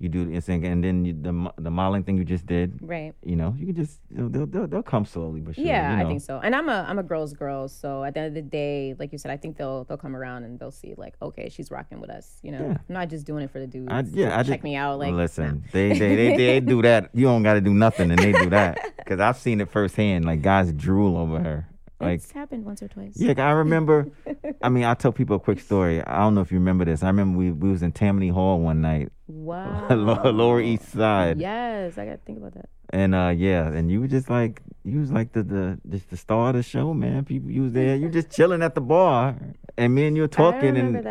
you 0.00 0.08
do 0.08 0.24
the 0.24 0.40
thing, 0.40 0.64
and 0.64 0.82
then 0.82 1.04
you, 1.04 1.12
the 1.12 1.52
the 1.58 1.70
modeling 1.70 2.04
thing 2.04 2.16
you 2.16 2.24
just 2.24 2.46
did. 2.46 2.78
right. 2.80 3.12
You 3.24 3.36
know, 3.36 3.54
you 3.58 3.66
can 3.66 3.74
just 3.76 4.00
you 4.10 4.18
know, 4.18 4.28
they'll, 4.28 4.46
they'll 4.46 4.66
they'll 4.66 4.82
come 4.82 5.04
slowly 5.04 5.40
but 5.40 5.54
surely. 5.56 5.68
yeah, 5.70 5.90
you 5.90 5.96
know? 5.98 6.04
I 6.04 6.08
think 6.08 6.20
so. 6.22 6.38
And 6.42 6.54
I'm 6.54 6.68
a 6.68 6.86
I'm 6.88 6.98
a 6.98 7.02
girl's 7.02 7.32
girl, 7.32 7.68
so 7.68 8.04
at 8.04 8.14
the 8.14 8.20
end 8.20 8.28
of 8.28 8.34
the 8.34 8.42
day, 8.42 8.94
like 8.98 9.10
you 9.12 9.18
said, 9.18 9.30
I 9.30 9.36
think 9.36 9.56
they'll 9.56 9.84
they'll 9.84 9.96
come 9.96 10.14
around 10.14 10.44
and 10.44 10.58
they'll 10.58 10.70
see 10.70 10.94
like, 10.96 11.14
okay, 11.20 11.48
she's 11.48 11.70
rocking 11.70 12.00
with 12.00 12.10
us. 12.10 12.38
You 12.42 12.52
know, 12.52 12.60
Yeah. 12.60 12.76
I'm 12.88 12.94
not 12.94 13.08
just 13.08 13.26
doing 13.26 13.42
it 13.44 13.50
for 13.50 13.58
the 13.60 13.66
dudes. 13.66 13.88
I, 13.90 14.04
yeah, 14.12 14.34
I 14.38 14.42
check 14.42 14.46
just, 14.58 14.62
me 14.64 14.76
out. 14.76 14.98
Like, 14.98 15.12
listen, 15.14 15.64
they, 15.72 15.88
they 15.98 16.14
they 16.16 16.36
they 16.36 16.60
do 16.60 16.80
that. 16.88 17.10
You 17.12 17.26
don't 17.26 17.42
got 17.42 17.54
to 17.54 17.60
do 17.60 17.74
nothing, 17.74 18.10
and 18.10 18.18
they 18.18 18.32
do 18.32 18.50
that 18.50 18.78
because 18.98 19.20
I've 19.20 19.36
seen 19.38 19.60
it 19.60 19.68
firsthand. 19.70 20.24
Like 20.24 20.42
guys 20.42 20.72
drool 20.72 21.16
over 21.16 21.40
her. 21.40 21.68
Like 22.00 22.20
it's 22.20 22.30
happened 22.30 22.64
once 22.64 22.80
or 22.80 22.86
twice. 22.86 23.14
yeah, 23.16 23.34
I 23.38 23.50
remember. 23.50 24.06
I 24.62 24.68
mean, 24.68 24.84
I'll 24.84 24.94
tell 24.94 25.10
people 25.10 25.34
a 25.36 25.40
quick 25.40 25.58
story. 25.58 26.00
I 26.00 26.18
don't 26.18 26.36
know 26.36 26.42
if 26.42 26.52
you 26.52 26.58
remember 26.58 26.84
this. 26.84 27.02
I 27.02 27.08
remember 27.08 27.36
we 27.36 27.50
we 27.50 27.68
was 27.70 27.82
in 27.82 27.90
Tammany 27.90 28.28
Hall 28.28 28.60
one 28.60 28.80
night, 28.80 29.10
Wow. 29.28 29.86
Lower 30.24 30.60
East 30.60 30.90
Side, 30.90 31.38
Yes, 31.38 31.98
I 31.98 32.06
got 32.06 32.12
to 32.12 32.16
think 32.18 32.38
about 32.38 32.54
that. 32.54 32.68
and 32.90 33.14
uh 33.14 33.28
yeah, 33.36 33.68
and 33.68 33.90
you 33.90 34.00
were 34.00 34.08
just 34.08 34.30
like 34.30 34.62
you 34.84 35.00
was 35.00 35.12
like 35.12 35.32
the 35.32 35.42
the 35.42 35.78
just 35.90 36.08
the 36.10 36.16
star 36.16 36.48
of 36.50 36.54
the 36.56 36.62
show, 36.62 36.94
man. 36.94 37.24
People, 37.26 37.50
you 37.50 37.62
was 37.64 37.72
there, 37.72 37.94
you 37.94 38.08
just 38.08 38.30
chilling 38.30 38.62
at 38.62 38.74
the 38.74 38.80
bar, 38.80 39.36
and 39.76 39.94
me 39.94 40.06
and 40.06 40.16
you 40.16 40.22
were 40.22 40.28
I 40.32 40.36
talking, 40.44 40.74
remember 40.74 40.98
and 40.98 41.06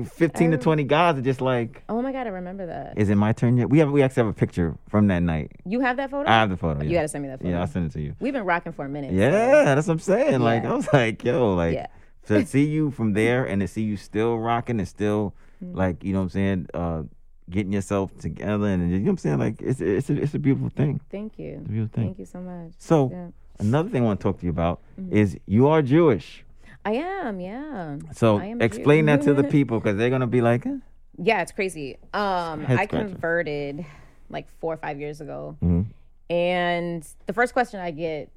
that. 0.00 0.08
fifteen 0.12 0.50
to 0.50 0.58
twenty 0.58 0.82
guys 0.82 1.16
are 1.16 1.22
just 1.22 1.40
like, 1.40 1.84
Oh 1.88 2.02
my 2.02 2.10
god, 2.10 2.26
I 2.26 2.30
remember 2.30 2.66
that. 2.66 2.94
Is 2.96 3.08
it 3.08 3.14
my 3.14 3.32
turn 3.32 3.56
yet?" 3.56 3.70
We 3.70 3.78
have 3.78 3.92
we 3.92 4.02
actually 4.02 4.24
have 4.24 4.30
a 4.30 4.38
picture 4.38 4.76
from 4.88 5.06
that 5.06 5.20
night. 5.22 5.52
You 5.64 5.78
have 5.80 5.96
that 5.98 6.10
photo? 6.10 6.28
I 6.28 6.32
have 6.40 6.50
the 6.50 6.56
photo. 6.56 6.82
You 6.82 6.90
gotta 6.92 7.06
send 7.06 7.22
me 7.22 7.28
that 7.28 7.38
photo. 7.38 7.50
yeah, 7.52 7.60
I'll 7.60 7.68
send 7.68 7.86
it 7.86 7.92
to 7.92 8.00
you. 8.00 8.16
We've 8.18 8.32
been 8.32 8.44
rocking 8.44 8.72
for 8.72 8.84
a 8.84 8.88
minute. 8.88 9.10
so- 9.10 9.16
Yeah, 9.16 9.74
that's 9.76 9.86
what 9.86 9.94
I'm 9.94 9.98
saying. 10.00 10.40
Like 10.40 10.64
I 10.64 10.74
was 10.74 10.88
like, 10.92 11.22
yo, 11.22 11.54
like 11.54 11.74
Yeah. 11.74 11.86
to 12.26 12.44
see 12.44 12.64
you 12.76 12.90
from 12.90 13.12
there 13.12 13.44
and 13.44 13.60
to 13.60 13.68
see 13.68 13.82
you 13.82 13.96
still 13.96 14.36
rocking 14.38 14.80
and 14.80 14.88
still 14.88 15.34
Mm-hmm. 15.62 15.76
like 15.76 16.02
you 16.02 16.14
know 16.14 16.20
what 16.20 16.24
I'm 16.24 16.30
saying, 16.30 16.66
uh, 16.72 17.02
getting 17.50 17.72
yourself 17.72 18.16
together 18.18 18.66
and 18.66 18.90
you 18.90 18.98
know 18.98 19.04
what 19.04 19.10
I'm 19.10 19.18
saying. 19.18 19.38
Like 19.38 19.60
it's 19.60 19.80
it's 19.80 20.08
a, 20.10 20.22
it's 20.22 20.34
a 20.34 20.38
beautiful 20.38 20.70
thing. 20.70 21.00
Thank 21.10 21.38
you. 21.38 21.58
It's 21.60 21.66
a 21.68 21.72
beautiful 21.72 21.94
thing. 21.94 22.04
Thank 22.06 22.18
you 22.18 22.24
so 22.24 22.40
much. 22.40 22.72
So 22.78 23.10
Yeah. 23.10 23.28
another 23.58 23.88
thing 23.90 24.02
I 24.02 24.06
want 24.06 24.20
to 24.20 24.24
talk 24.24 24.38
to 24.40 24.44
you 24.46 24.50
about 24.50 24.80
Mm-hmm. 25.00 25.16
is 25.16 25.36
you 25.46 25.68
are 25.68 25.82
Jewish. 25.82 26.44
I 26.84 26.92
am, 26.94 27.40
yeah. 27.40 27.98
So 28.14 28.38
I 28.38 28.46
am 28.46 28.58
Jew. 28.60 28.64
explain 28.64 29.06
that 29.06 29.22
to 29.22 29.34
the 29.34 29.44
people 29.44 29.78
because 29.80 29.96
they're 29.98 30.10
gonna 30.10 30.26
be 30.26 30.40
like, 30.40 30.64
eh? 30.66 30.76
Yeah, 31.18 31.42
it's 31.42 31.52
crazy. 31.52 31.96
Um, 32.14 32.64
I 32.68 32.86
converted 32.86 33.84
like 34.30 34.48
four 34.60 34.72
or 34.72 34.76
five 34.78 34.98
years 35.00 35.20
ago, 35.20 35.56
Mhm. 35.62 35.86
and 36.30 37.06
the 37.26 37.32
first 37.32 37.52
question 37.52 37.80
I 37.80 37.90
get, 37.90 38.30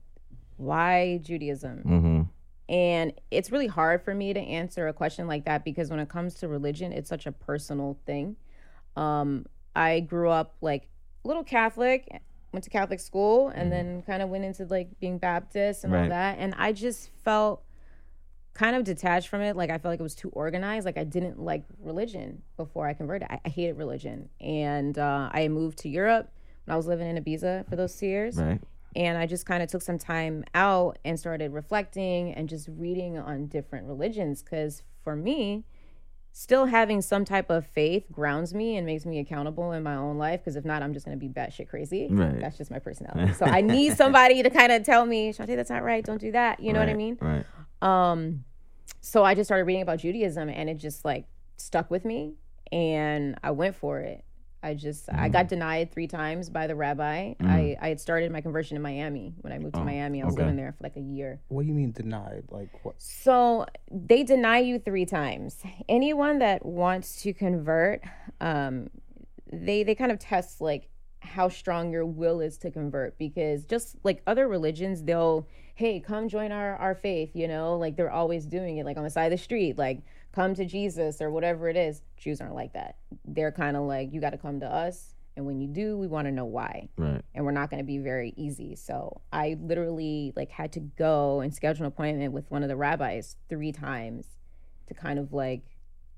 why 0.58 1.20
Judaism? 1.24 1.84
mm-hmm. 1.86 2.22
And 2.70 3.14
it's 3.30 3.52
really 3.52 3.68
hard 3.68 4.02
for 4.02 4.16
me 4.16 4.34
to 4.34 4.40
answer 4.40 4.88
a 4.88 4.94
question 4.94 5.28
like 5.28 5.46
that 5.46 5.64
because 5.66 5.90
when 5.90 6.00
it 6.00 6.10
comes 6.10 6.36
to 6.36 6.48
religion, 6.48 6.92
it's 6.94 7.10
such 7.10 7.26
a 7.26 7.32
personal 7.32 7.98
thing. 8.06 8.36
Um, 8.96 9.46
I 9.76 10.02
grew 10.02 10.30
up 10.30 10.56
like 10.62 10.90
a 11.24 11.28
little 11.28 11.44
Catholic, 11.44 12.22
went 12.52 12.64
to 12.64 12.70
Catholic 12.70 13.00
school, 13.00 13.50
and 13.50 13.72
then 13.72 14.04
kind 14.04 14.22
of 14.22 14.30
went 14.30 14.46
into 14.46 14.66
like 14.66 15.00
being 15.00 15.18
Baptist 15.18 15.84
and 15.84 15.96
all 15.96 16.10
that. 16.10 16.38
And 16.40 16.54
I 16.58 16.72
just 16.72 17.10
felt 17.24 17.64
kind 18.54 18.76
of 18.76 18.84
detached 18.84 19.30
from 19.30 19.42
it. 19.42 19.56
Like 19.56 19.72
I 19.72 19.78
felt 19.80 19.94
like 19.94 20.00
it 20.00 20.04
was 20.04 20.16
too 20.16 20.30
organized. 20.30 20.86
Like 20.86 20.98
I 20.98 21.04
didn't 21.04 21.40
like 21.40 21.64
religion 21.80 22.44
before 22.56 22.88
I 22.88 22.94
converted. 22.94 23.28
I, 23.32 23.40
I 23.44 23.50
hated 23.50 23.78
religion. 23.78 24.30
And 24.40 24.98
uh, 24.98 25.30
I 25.32 25.48
moved 25.48 25.80
to 25.80 25.90
Europe 25.90 26.32
when 26.66 26.74
I 26.74 26.78
was 26.78 26.88
living 26.88 27.08
in 27.08 27.24
Ibiza 27.24 27.68
for 27.70 27.76
those 27.76 27.96
two 27.96 28.08
years 28.08 28.38
right. 28.38 28.62
and 28.96 29.18
I 29.18 29.26
just 29.26 29.46
kind 29.46 29.62
of 29.64 29.70
took 29.70 29.82
some 29.82 29.98
time 29.98 30.44
out 30.54 30.98
and 31.04 31.20
started 31.20 31.54
reflecting 31.54 32.34
and 32.34 32.48
just 32.48 32.68
reading 32.70 33.18
on 33.18 33.48
different 33.48 33.88
religions 33.88 34.42
because 34.42 34.84
for 35.04 35.16
me 35.16 35.66
still 36.36 36.66
having 36.66 37.00
some 37.00 37.24
type 37.24 37.50
of 37.52 37.64
faith 37.66 38.06
grounds 38.12 38.54
me 38.56 38.76
and 38.76 38.86
makes 38.88 39.06
me 39.06 39.20
accountable 39.20 39.72
in 39.72 39.84
my 39.84 39.96
own 39.96 40.18
life 40.18 40.40
because 40.42 40.56
if 40.56 40.66
not 40.66 40.82
I'm 40.82 40.92
just 40.92 41.06
going 41.06 41.18
to 41.18 41.24
be 41.24 41.32
batshit 41.32 41.70
crazy 41.70 42.08
Right. 42.10 42.40
that's 42.40 42.58
just 42.58 42.72
my 42.72 42.80
personality 42.80 43.34
so 43.38 43.46
I 43.46 43.62
need 43.62 43.96
somebody 43.96 44.42
to 44.42 44.50
kind 44.50 44.72
of 44.72 44.84
tell 44.84 45.06
me 45.06 45.32
Chantae 45.32 45.56
that's 45.56 45.70
not 45.70 45.84
right 45.84 46.04
don't 46.04 46.20
do 46.20 46.32
that 46.32 46.60
you 46.60 46.74
know 46.74 46.80
what 46.80 46.90
I 46.90 46.96
mean 46.96 47.18
Right. 47.22 47.46
um 47.82 48.44
so 49.00 49.24
I 49.24 49.36
just 49.36 49.48
started 49.48 49.66
reading 49.66 49.84
about 49.84 50.00
Judaism 50.00 50.50
and 50.50 50.70
it 50.70 50.78
just 50.78 51.06
like 51.06 51.26
stuck 51.58 51.92
with 51.92 52.04
me 52.04 52.34
and 52.72 53.38
I 53.44 53.52
went 53.52 53.76
for 53.76 54.00
it. 54.00 54.24
I 54.64 54.74
just 54.74 55.10
I 55.12 55.28
Mm. 55.30 55.34
got 55.34 55.48
denied 55.50 55.92
three 55.92 56.08
times 56.08 56.50
by 56.50 56.68
the 56.68 56.76
rabbi. 56.76 57.34
I, 57.42 57.76
I 57.82 57.90
had 57.90 58.00
started 58.00 58.32
my 58.32 58.40
conversion 58.42 58.78
in 58.78 58.82
Miami. 58.82 59.34
When 59.42 59.52
I 59.52 59.60
moved 59.60 59.76
to 59.76 59.82
Oh, 59.82 59.84
Miami, 59.84 60.22
I 60.22 60.26
was 60.26 60.34
okay. 60.36 60.44
living 60.44 60.56
there 60.56 60.72
for 60.72 60.84
like 60.84 60.96
a 60.96 61.02
year. 61.02 61.42
What 61.50 61.64
do 61.64 61.68
you 61.68 61.74
mean 61.74 61.92
denied? 61.92 62.46
Like 62.50 62.70
what? 62.84 62.96
So 62.98 63.66
they 63.92 64.24
deny 64.24 64.60
you 64.60 64.80
three 64.80 65.06
times. 65.06 65.62
Anyone 65.90 66.40
that 66.40 66.66
wants 66.66 67.22
to 67.24 67.34
convert, 67.34 68.02
um, 68.40 68.90
they 69.52 69.84
they 69.84 69.96
kind 69.96 70.12
of 70.12 70.18
test 70.20 70.62
like 70.62 70.88
how 71.20 71.48
strong 71.50 71.92
your 71.92 72.06
will 72.06 72.40
is 72.42 72.58
to 72.60 72.72
convert 72.72 73.18
because 73.18 73.66
just 73.66 73.98
like 74.04 74.22
other 74.26 74.48
religions, 74.48 75.04
they'll 75.04 75.48
hey 75.76 76.00
come 76.00 76.30
join 76.30 76.52
our 76.54 76.76
our 76.78 76.96
faith. 76.96 77.32
You 77.36 77.48
know, 77.50 77.78
like 77.78 77.98
they're 77.98 78.12
always 78.12 78.46
doing 78.46 78.78
it 78.78 78.86
like 78.86 78.96
on 78.98 79.04
the 79.04 79.10
side 79.10 79.26
of 79.26 79.38
the 79.38 79.44
street, 79.44 79.78
like 79.78 80.00
come 80.34 80.54
to 80.56 80.66
Jesus 80.66 81.22
or 81.22 81.32
whatever 81.32 81.70
it 81.70 81.78
is. 81.78 82.02
Jews 82.18 82.42
aren't 82.42 82.56
like 82.56 82.74
that. 82.74 82.98
They're 83.26 83.52
kind 83.52 83.78
of 83.78 83.84
like 83.84 84.12
you 84.14 84.20
got 84.20 84.32
to 84.32 84.38
come 84.38 84.60
to 84.62 84.66
us, 84.68 85.14
and 85.38 85.46
when 85.46 85.60
you 85.60 85.68
do, 85.68 85.98
we 85.98 86.08
want 86.08 86.28
to 86.28 86.32
know 86.32 86.46
why 86.46 86.90
Right. 86.98 87.22
and 87.34 87.46
we're 87.46 87.52
not 87.52 87.70
going 87.70 87.80
to 87.82 87.86
be 87.86 87.98
very 88.00 88.34
easy. 88.38 88.76
So 88.76 89.22
I 89.32 89.58
literally 89.62 90.34
like 90.36 90.50
had 90.52 90.74
to 90.74 90.80
go 90.80 91.40
and 91.42 91.54
schedule 91.54 91.86
an 91.86 91.88
appointment 91.88 92.34
with 92.34 92.50
one 92.52 92.64
of 92.64 92.70
the 92.70 92.76
rabbis 92.76 93.36
three 93.50 93.72
times 93.72 94.28
to 94.88 94.94
kind 94.94 95.18
of 95.20 95.34
like 95.34 95.62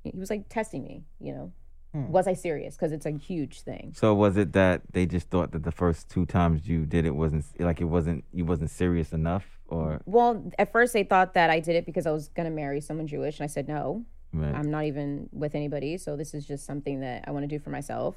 he 0.04 0.12
was 0.18 0.30
like 0.30 0.50
testing 0.50 0.84
me, 0.84 1.04
you 1.20 1.34
know. 1.34 1.52
Hmm. 1.94 2.10
Was 2.12 2.28
I 2.28 2.34
serious? 2.34 2.76
Because 2.76 2.92
it's 2.92 3.06
a 3.06 3.12
huge 3.12 3.62
thing. 3.62 3.94
So 3.96 4.14
was 4.14 4.36
it 4.38 4.52
that 4.54 4.82
they 4.92 5.06
just 5.06 5.30
thought 5.30 5.52
that 5.54 5.64
the 5.64 5.72
first 5.72 6.10
two 6.10 6.26
times 6.26 6.68
you 6.68 6.86
did 6.86 7.06
it 7.06 7.16
wasn't 7.16 7.46
like 7.60 7.80
it 7.80 7.86
wasn't 7.86 8.26
you 8.34 8.44
wasn't 8.46 8.70
serious 8.70 9.14
enough 9.14 9.55
or 9.68 10.02
Well, 10.06 10.52
at 10.60 10.72
first 10.72 10.94
they 10.94 11.04
thought 11.04 11.34
that 11.34 11.50
I 11.50 11.60
did 11.60 11.76
it 11.76 11.86
because 11.86 12.06
I 12.06 12.12
was 12.12 12.30
going 12.30 12.48
to 12.50 12.56
marry 12.56 12.82
someone 12.82 13.08
Jewish, 13.08 13.40
and 13.40 13.44
I 13.44 13.48
said 13.48 13.68
no. 13.68 14.06
right? 14.34 14.54
I'm 14.54 14.70
not 14.70 14.86
even 14.86 15.30
with 15.32 15.56
anybody, 15.56 15.98
so 15.98 16.16
this 16.16 16.34
is 16.34 16.46
just 16.46 16.66
something 16.66 17.00
that 17.02 17.24
I 17.28 17.32
want 17.32 17.44
to 17.44 17.48
do 17.48 17.60
for 17.64 17.70
myself. 17.70 18.16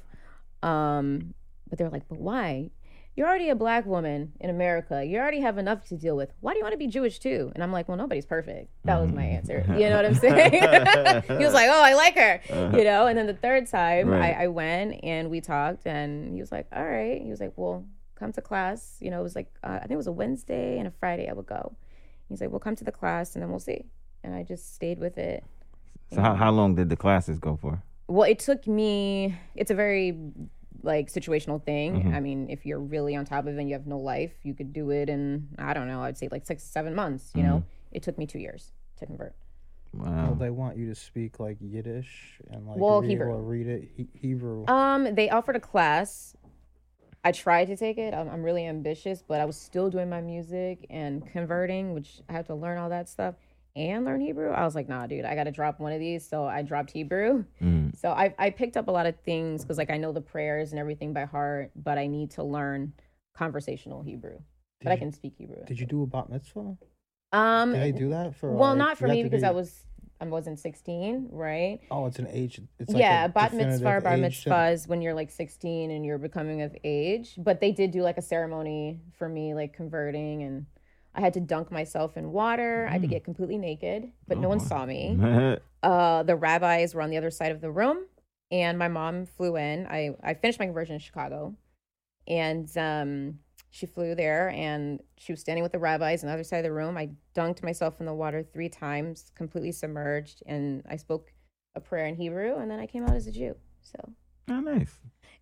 Um, 0.63 1.33
but 1.69 1.77
they're 1.77 1.89
like, 1.89 2.07
but 2.09 2.19
why? 2.19 2.71
You're 3.15 3.27
already 3.27 3.49
a 3.49 3.55
black 3.55 3.85
woman 3.85 4.31
in 4.39 4.49
America. 4.49 5.03
You 5.03 5.17
already 5.17 5.41
have 5.41 5.57
enough 5.57 5.85
to 5.89 5.97
deal 5.97 6.15
with. 6.15 6.31
Why 6.39 6.53
do 6.53 6.59
you 6.59 6.63
want 6.63 6.73
to 6.73 6.77
be 6.77 6.87
Jewish 6.87 7.19
too? 7.19 7.51
And 7.53 7.61
I'm 7.63 7.71
like, 7.71 7.89
well, 7.89 7.97
nobody's 7.97 8.25
perfect. 8.25 8.69
That 8.85 8.99
was 9.01 9.11
my 9.11 9.23
answer. 9.23 9.65
You 9.77 9.89
know 9.89 9.97
what 9.97 10.05
I'm 10.05 10.15
saying? 10.15 10.51
he 11.39 11.43
was 11.43 11.53
like, 11.53 11.67
oh, 11.69 11.81
I 11.83 11.93
like 11.95 12.15
her. 12.15 12.41
You 12.77 12.83
know. 12.85 13.07
And 13.07 13.17
then 13.17 13.27
the 13.27 13.33
third 13.33 13.67
time, 13.67 14.07
Right. 14.07 14.35
I, 14.37 14.43
I 14.43 14.47
went 14.47 15.03
and 15.03 15.29
we 15.29 15.41
talked, 15.41 15.85
and 15.85 16.33
he 16.33 16.39
was 16.39 16.51
like, 16.51 16.67
all 16.73 16.85
right. 16.85 17.21
He 17.21 17.29
was 17.29 17.41
like, 17.41 17.53
well, 17.57 17.83
come 18.19 18.31
to 18.33 18.41
class. 18.41 18.97
You 18.99 19.11
know, 19.11 19.19
it 19.19 19.23
was 19.23 19.35
like 19.35 19.51
uh, 19.63 19.77
I 19.77 19.79
think 19.81 19.91
it 19.91 19.97
was 19.97 20.07
a 20.07 20.11
Wednesday 20.11 20.77
and 20.77 20.87
a 20.87 20.91
Friday. 20.91 21.27
I 21.29 21.33
would 21.33 21.45
go. 21.45 21.73
He's 22.27 22.41
like, 22.41 22.51
we'll 22.51 22.59
come 22.59 22.75
to 22.75 22.83
the 22.83 22.91
class, 22.91 23.35
and 23.35 23.41
then 23.41 23.49
we'll 23.49 23.59
see. 23.59 23.85
And 24.23 24.35
I 24.35 24.43
just 24.43 24.75
stayed 24.75 24.99
with 24.99 25.17
it. 25.17 25.43
so 26.13 26.21
how, 26.21 26.35
how 26.35 26.51
long 26.51 26.75
did 26.75 26.89
the 26.89 26.95
classes 26.95 27.39
go 27.39 27.55
for? 27.55 27.81
Well, 28.07 28.29
it 28.29 28.39
took 28.39 28.67
me. 28.67 29.35
It's 29.55 29.71
a 29.71 29.75
very 29.75 30.17
like 30.83 31.11
situational 31.11 31.63
thing. 31.63 32.13
I 32.13 32.19
mean, 32.19 32.49
if 32.49 32.65
you're 32.65 32.79
really 32.79 33.15
on 33.15 33.25
top 33.25 33.45
of 33.47 33.55
it 33.55 33.59
and 33.59 33.67
you 33.69 33.73
have 33.75 33.87
no 33.87 33.97
life, 33.97 34.31
you 34.43 34.53
could 34.53 34.71
do 34.73 34.91
it 34.91 35.09
in 35.09 35.47
I 35.57 35.73
don't 35.73 35.87
know. 35.87 36.01
I'd 36.03 36.17
say 36.17 36.27
like 36.31 36.45
six, 36.45 36.63
seven 36.63 36.93
months. 36.95 37.31
You 37.35 37.43
know, 37.43 37.63
it 37.91 38.03
took 38.03 38.17
me 38.17 38.25
two 38.27 38.39
years 38.39 38.71
to 38.99 39.05
convert. 39.05 39.33
Well, 39.93 40.11
Wow. 40.11 40.37
they 40.39 40.51
want 40.51 40.77
you 40.77 40.87
to 40.87 40.95
speak 40.95 41.39
like 41.39 41.57
Yiddish 41.59 42.39
and 42.51 42.67
like 42.67 42.77
Well, 42.77 43.01
be 43.01 43.07
Hebrew. 43.09 43.29
able 43.29 43.37
to 43.39 43.43
read 43.43 43.67
it 43.67 43.89
he- 43.97 44.07
Hebrew. 44.13 44.65
Um, 44.67 45.15
they 45.15 45.29
offered 45.31 45.55
a 45.55 45.59
class. 45.59 46.35
I 47.23 47.31
tried 47.31 47.65
to 47.65 47.75
take 47.75 47.97
it. 47.97 48.13
I'm, 48.13 48.29
I'm 48.29 48.43
really 48.43 48.65
ambitious, 48.65 49.23
but 49.25 49.41
I 49.41 49.45
was 49.45 49.57
still 49.57 49.89
doing 49.89 50.09
my 50.09 50.21
music 50.21 50.85
and 50.89 51.25
converting, 51.31 51.93
which 51.93 52.21
I 52.29 52.33
have 52.33 52.47
to 52.47 52.55
learn 52.55 52.77
all 52.77 52.89
that 52.89 53.09
stuff 53.09 53.35
and 53.75 54.05
learn 54.05 54.21
Hebrew. 54.21 54.51
I 54.51 54.63
was 54.63 54.75
like, 54.75 54.87
nah, 54.87 55.05
dude, 55.05 55.25
I 55.25 55.35
got 55.35 55.43
to 55.43 55.51
drop 55.51 55.79
one 55.79 55.91
of 55.91 55.99
these. 55.99 56.27
So 56.27 56.45
I 56.45 56.61
dropped 56.61 56.91
Hebrew. 56.91 57.43
Mm. 57.61 57.97
So 57.97 58.09
I, 58.09 58.33
I 58.39 58.49
picked 58.49 58.77
up 58.77 58.87
a 58.87 58.91
lot 58.91 59.05
of 59.05 59.15
things 59.21 59.63
because 59.63 59.77
like 59.77 59.89
I 59.89 59.97
know 59.97 60.11
the 60.11 60.21
prayers 60.21 60.71
and 60.71 60.79
everything 60.79 61.13
by 61.13 61.25
heart, 61.25 61.71
but 61.75 61.97
I 61.97 62.07
need 62.07 62.31
to 62.31 62.43
learn 62.43 62.93
conversational 63.35 64.01
Hebrew. 64.01 64.39
But 64.81 64.93
I 64.93 64.95
can 64.95 65.11
speak 65.11 65.33
Hebrew. 65.37 65.65
Did 65.65 65.77
you 65.79 65.85
do 65.85 66.03
a 66.03 66.07
bat 66.07 66.29
mitzvah? 66.29 66.77
Um, 67.33 67.73
Did 67.73 67.81
they 67.81 67.91
do 67.91 68.09
that 68.09 68.33
for? 68.35 68.51
well, 68.51 68.69
like, 68.69 68.77
not 68.77 68.97
for 68.97 69.07
me 69.09 69.23
because 69.23 69.41
be- 69.41 69.47
I 69.47 69.51
was 69.51 69.85
I 70.21 70.25
wasn't 70.25 70.59
16, 70.59 71.29
right? 71.31 71.79
Oh, 71.91 72.05
it's 72.05 72.19
an 72.19 72.27
age. 72.27 72.61
It's 72.79 72.91
like 72.93 73.01
yeah, 73.01 73.27
bat 73.27 73.53
mitzvah 73.53 74.01
bar 74.01 74.17
mitzvah 74.17 74.69
is 74.71 74.87
when 74.87 75.01
you're 75.01 75.13
like 75.13 75.31
16 75.31 75.91
and 75.91 76.05
you're 76.05 76.17
becoming 76.17 76.61
of 76.61 76.75
age. 76.83 77.35
But 77.37 77.61
they 77.61 77.71
did 77.71 77.91
do 77.91 78.01
like 78.01 78.17
a 78.17 78.21
ceremony 78.21 78.99
for 79.17 79.29
me, 79.29 79.53
like 79.53 79.73
converting, 79.73 80.43
and 80.43 80.65
I 81.15 81.21
had 81.21 81.33
to 81.35 81.39
dunk 81.39 81.71
myself 81.71 82.17
in 82.17 82.31
water. 82.31 82.85
I 82.87 82.93
had 82.93 83.01
to 83.01 83.07
Mm. 83.07 83.11
get 83.11 83.23
completely 83.23 83.57
naked, 83.57 84.11
but 84.27 84.37
no 84.37 84.49
one 84.49 84.59
saw 84.59 84.85
me. 84.85 85.17
uh, 85.83 86.23
the 86.23 86.35
rabbis 86.35 86.93
were 86.93 87.01
on 87.01 87.09
the 87.09 87.17
other 87.17 87.31
side 87.31 87.51
of 87.51 87.61
the 87.61 87.71
room, 87.71 88.05
and 88.51 88.77
my 88.77 88.87
mom 88.89 89.25
flew 89.25 89.55
in. 89.55 89.87
I, 89.87 90.15
I 90.21 90.33
finished 90.33 90.59
my 90.59 90.65
conversion 90.65 90.95
in 90.95 90.99
Chicago, 90.99 91.55
and 92.27 92.69
um, 92.77 93.39
she 93.71 93.85
flew 93.85 94.15
there, 94.15 94.49
and 94.49 94.99
she 95.17 95.31
was 95.31 95.39
standing 95.41 95.63
with 95.63 95.71
the 95.71 95.79
rabbis 95.79 96.23
on 96.23 96.27
the 96.27 96.33
other 96.33 96.43
side 96.43 96.57
of 96.57 96.63
the 96.63 96.71
room. 96.73 96.97
I 96.97 97.09
dunked 97.35 97.63
myself 97.63 97.99
in 97.99 98.05
the 98.05 98.13
water 98.13 98.43
three 98.43 98.69
times, 98.69 99.31
completely 99.35 99.71
submerged, 99.71 100.41
and 100.45 100.83
I 100.89 100.95
spoke 100.95 101.31
a 101.75 101.79
prayer 101.79 102.05
in 102.07 102.15
Hebrew, 102.15 102.55
and 102.57 102.69
then 102.71 102.79
I 102.79 102.87
came 102.87 103.03
out 103.03 103.15
as 103.15 103.27
a 103.27 103.31
Jew. 103.31 103.55
So 103.81 103.97
oh, 104.49 104.59
nice. 104.59 104.97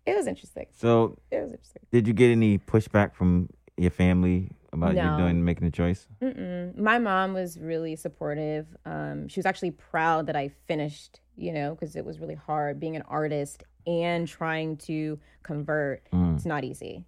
it 0.06 0.16
was 0.16 0.26
interesting. 0.26 0.66
So 0.76 1.16
It 1.30 1.40
was 1.40 1.52
interesting. 1.52 1.82
did 1.90 2.06
you 2.06 2.12
get 2.12 2.30
any 2.30 2.58
pushback 2.58 3.14
from 3.14 3.48
your 3.78 3.90
family 3.90 4.50
about 4.72 4.94
No. 4.94 5.12
you 5.16 5.22
doing 5.22 5.44
making 5.44 5.64
the 5.66 5.70
choice? 5.70 6.06
Mm-mm. 6.20 6.76
My 6.76 6.98
mom 6.98 7.32
was 7.32 7.58
really 7.58 7.96
supportive. 7.96 8.66
Um, 8.84 9.28
she 9.28 9.38
was 9.40 9.46
actually 9.46 9.70
proud 9.70 10.26
that 10.26 10.36
I 10.36 10.48
finished, 10.66 11.20
you 11.36 11.52
know, 11.52 11.74
because 11.74 11.96
it 11.96 12.04
was 12.04 12.20
really 12.20 12.34
hard 12.34 12.78
being 12.78 12.94
an 12.96 13.02
artist 13.08 13.64
and 13.86 14.28
trying 14.28 14.76
to 14.76 15.18
convert. 15.42 16.08
Mm. 16.10 16.36
It's 16.36 16.44
not 16.44 16.62
easy, 16.64 17.04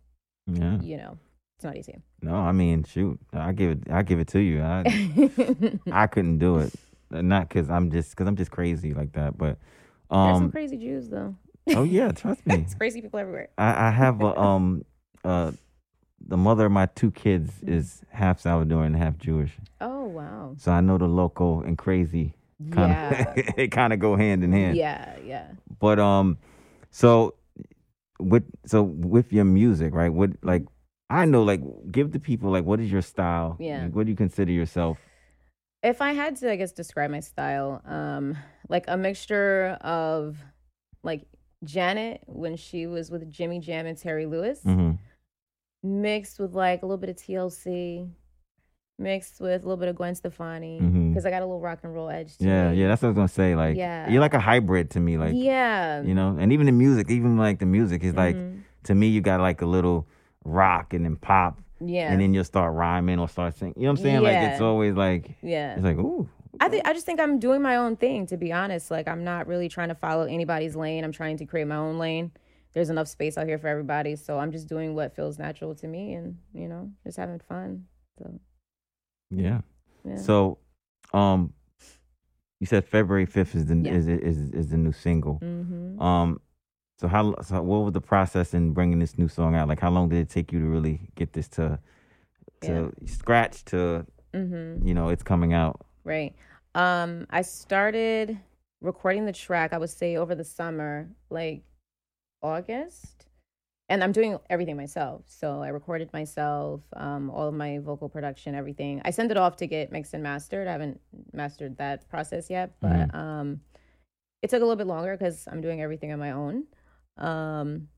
Yeah. 0.55 0.81
you 0.81 0.97
know. 0.97 1.19
It's 1.57 1.65
not 1.65 1.77
easy. 1.77 1.99
No, 2.23 2.37
I 2.37 2.53
mean, 2.53 2.85
shoot, 2.85 3.19
I 3.35 3.53
give 3.53 3.71
it, 3.73 3.79
I 3.91 4.03
give 4.03 4.19
it 4.19 4.29
to 4.29 4.41
you. 4.41 4.63
I, 4.63 4.83
I 5.93 6.07
couldn't 6.07 6.39
do 6.39 6.57
it, 6.59 6.73
not 7.11 7.49
because 7.51 7.69
I'm 7.69 7.91
just, 7.91 8.11
because 8.13 8.27
I'm 8.27 8.37
just 8.37 8.51
crazy 8.51 8.95
like 8.95 9.13
that. 9.13 9.37
But, 9.37 9.59
There's 10.11 10.37
some 10.37 10.45
um, 10.45 10.51
crazy 10.53 10.79
Jews 10.79 11.11
though. 11.11 11.35
oh 11.69 11.83
yeah, 11.83 12.13
trust 12.13 12.47
me. 12.47 12.55
It's 12.67 12.75
crazy 12.75 13.03
people 13.03 13.21
everywhere. 13.21 13.49
I, 13.59 13.89
I 13.89 13.91
have 13.91 14.23
a, 14.23 14.39
um, 14.41 14.85
uh, 15.23 15.53
the 16.27 16.39
mother 16.39 16.65
of 16.67 16.73
my 16.73 16.87
two 16.87 17.11
kids 17.11 17.53
is 17.63 18.03
half 18.11 18.43
Salvadoran 18.43 18.87
and 18.87 18.97
half 18.97 19.19
Jewish, 19.19 19.53
Oh 19.83 20.05
wow. 20.05 20.55
so 20.57 20.73
I 20.73 20.81
know 20.81 20.97
the 20.97 21.09
local 21.09 21.61
and 21.63 21.77
crazy 21.77 22.33
kind 22.71 22.91
Yeah. 22.93 23.35
of, 23.37 23.55
it 23.59 23.69
kind 23.69 23.93
of 23.93 23.99
go 23.99 24.17
hand 24.17 24.45
in 24.45 24.53
hand. 24.53 24.79
yeah, 24.79 25.17
yeah. 25.27 25.49
But 25.79 25.99
um, 25.99 26.39
so 26.91 27.35
with 28.21 28.45
so 28.67 28.83
with 28.83 29.33
your 29.33 29.45
music, 29.45 29.95
right? 29.95 30.13
What 30.13 30.31
like 30.43 30.65
I 31.09 31.25
know, 31.25 31.43
like 31.43 31.61
give 31.91 32.13
the 32.13 32.21
people 32.21 32.51
like 32.51 32.65
what 32.65 32.81
is 32.81 32.91
your 32.91 33.03
style? 33.03 33.57
Yeah. 33.59 33.85
Like, 33.85 33.95
what 33.95 34.07
do 34.07 34.11
you 34.11 34.17
consider 34.17 34.53
yourself? 34.53 34.99
If 35.83 36.03
I 36.03 36.13
had 36.13 36.37
to, 36.37 36.51
I 36.51 36.57
guess, 36.57 36.73
describe 36.73 37.11
my 37.11 37.21
style, 37.21 37.81
um, 37.87 38.37
like 38.69 38.85
a 38.87 38.97
mixture 38.97 39.79
of 39.81 40.37
like 41.03 41.27
Janet 41.65 42.23
when 42.27 42.57
she 42.57 42.87
was 42.87 43.11
with 43.11 43.31
Jimmy 43.31 43.61
Jam 43.61 43.87
and 43.87 43.97
Terry 43.97 44.27
Lewis. 44.27 44.61
hmm 44.63 44.93
mixed 45.83 46.39
with 46.39 46.55
like 46.55 46.83
a 46.83 46.87
little 46.87 46.99
bit 46.99 47.11
of 47.11 47.17
TLC, 47.17 48.09
mixed 49.01 49.41
with 49.41 49.63
a 49.63 49.65
little 49.65 49.77
bit 49.77 49.89
of 49.89 49.97
Gwen 49.97 50.15
Stefani 50.15 50.79
because 51.09 51.25
I 51.27 51.31
got 51.31 51.43
a 51.43 51.47
little 51.47 51.61
rock 51.61 51.81
and 51.83 51.93
roll 51.95 52.09
edge. 52.11 52.37
To 52.39 52.45
Yeah, 52.45 52.71
it. 52.71 52.77
yeah, 52.77 52.89
that's 52.89 53.03
what 53.03 53.09
I 53.09 53.11
was 53.11 53.17
gonna 53.17 53.29
say. 53.29 53.55
Like, 53.57 53.77
Yeah. 53.77 54.09
you're 54.09 54.21
like 54.21 54.35
a 54.35 54.41
hybrid 54.41 54.91
to 54.91 55.01
me. 55.01 55.17
Like, 55.19 55.33
yeah. 55.35 56.03
you 56.03 56.15
know, 56.15 56.37
and 56.39 56.53
even 56.53 56.67
the 56.67 56.73
music, 56.73 57.11
even 57.11 57.37
like 57.37 57.59
the 57.59 57.67
music 57.67 58.05
is 58.05 58.15
like 58.15 58.37
Mhm. 58.37 58.61
to 58.85 58.95
me, 58.95 59.09
you 59.09 59.21
got 59.21 59.41
like 59.41 59.63
a 59.63 59.67
little 59.67 60.07
rock 60.45 60.95
and 60.95 61.05
then 61.05 61.17
pop, 61.17 61.61
yeah. 61.81 62.13
and 62.13 62.21
then 62.21 62.33
you'll 62.35 62.45
start 62.45 62.75
rhyming 62.75 63.19
or 63.19 63.29
start 63.29 63.55
singing. 63.57 63.75
You 63.77 63.85
know 63.85 63.93
what 63.93 63.99
I'm 64.01 64.05
saying? 64.05 64.23
Like, 64.23 64.37
it's 64.53 64.61
always 64.61 64.95
like 64.95 65.37
yeah. 65.43 65.75
it's 65.75 65.83
like 65.85 65.99
ooh. 65.99 66.29
I 66.61 66.69
think 66.69 66.87
I 66.87 66.93
just 66.93 67.07
think 67.07 67.21
I'm 67.21 67.39
doing 67.39 67.63
my 67.63 67.77
own 67.77 67.97
thing 67.97 68.27
to 68.27 68.37
be 68.37 68.53
honest. 68.53 68.91
Like 68.91 69.09
I'm 69.09 69.25
not 69.25 69.47
really 69.47 69.69
trying 69.69 69.89
to 69.89 69.95
follow 69.95 70.25
anybody's 70.25 70.77
lane. 70.77 71.05
I'm 71.05 71.13
trying 71.13 71.37
to 71.39 71.47
create 71.47 71.67
my 71.67 71.77
own 71.77 71.99
lane. 71.99 72.33
There's 72.73 72.91
enough 72.91 73.09
space 73.09 73.37
out 73.37 73.47
here 73.49 73.59
for 73.59 73.67
everybody, 73.67 74.15
so 74.15 74.39
I'm 74.39 74.53
just 74.53 74.69
doing 74.69 74.95
what 74.95 75.17
feels 75.17 75.41
natural 75.41 75.75
to 75.75 75.89
me 75.89 76.13
and, 76.15 76.37
you 76.55 76.69
know, 76.69 76.91
just 77.05 77.17
having 77.17 77.41
fun. 77.41 77.87
So, 78.17 78.39
Yeah. 79.31 79.61
yeah. 80.05 80.17
So, 80.17 80.59
um, 81.13 81.53
you 82.59 82.67
said 82.67 82.85
February 82.85 83.27
5th 83.27 83.55
is 83.55 83.67
the 83.67 83.77
Yeah. 83.77 83.93
is, 83.95 84.07
is 84.09 84.51
is 84.51 84.69
the 84.69 84.77
new 84.77 84.93
single. 84.93 85.39
mhm. 85.41 86.01
Um, 86.01 86.41
so 86.99 87.09
how 87.09 87.35
so 87.41 87.63
what 87.63 87.85
was 87.85 87.93
the 87.95 88.01
process 88.01 88.53
in 88.53 88.73
bringing 88.73 88.99
this 88.99 89.17
new 89.17 89.29
song 89.29 89.55
out? 89.55 89.69
Like, 89.69 89.81
how 89.81 89.91
long 89.91 90.09
did 90.11 90.19
it 90.19 90.29
take 90.29 90.53
you 90.53 90.59
to 90.61 90.67
really 90.67 91.11
get 91.15 91.33
this 91.33 91.49
to 91.51 91.79
to 92.63 92.93
scratch 93.07 93.65
to 93.67 94.07
Mhm. 94.35 94.87
you 94.87 94.93
know 94.95 95.09
it's 95.09 95.23
coming 95.23 95.55
out? 95.55 95.87
Right. 96.05 96.35
Um, 96.75 97.27
I 97.31 97.43
started 97.43 98.39
recording 98.83 99.25
the 99.25 99.33
track, 99.33 99.73
I 99.73 99.79
would 99.79 99.91
say 99.91 100.17
over 100.17 100.35
the 100.35 100.45
summer, 100.45 101.09
like 101.31 101.63
August. 102.43 103.27
And 103.91 104.03
I'm 104.05 104.13
doing 104.13 104.39
everything 104.49 104.77
myself. 104.77 105.25
So 105.27 105.61
I 105.63 105.69
recorded 105.69 106.13
myself, 106.13 106.81
um, 106.97 107.29
all 107.29 107.49
of 107.49 107.55
my 107.55 107.79
vocal 107.79 108.09
production, 108.09 108.55
everything. 108.55 109.03
I 109.05 109.11
sent 109.11 109.31
it 109.33 109.37
off 109.37 109.57
to 109.57 109.67
get 109.67 109.91
mixed 109.91 110.15
and 110.15 110.23
mastered. 110.23 110.69
I 110.69 110.73
haven't 110.73 111.01
mastered 111.33 111.77
that 111.79 112.09
process 112.09 112.49
yet, 112.49 112.69
but 112.81 113.13
um, 113.15 113.61
it 114.43 114.49
took 114.51 114.63
a 114.63 114.65
little 114.65 114.77
bit 114.77 114.87
longer 114.87 115.17
because 115.17 115.47
I'm 115.51 115.61
doing 115.61 115.83
everything 115.83 116.13
on 116.13 116.21
my 116.21 116.31
own. 116.31 116.65
Um, 117.19 117.89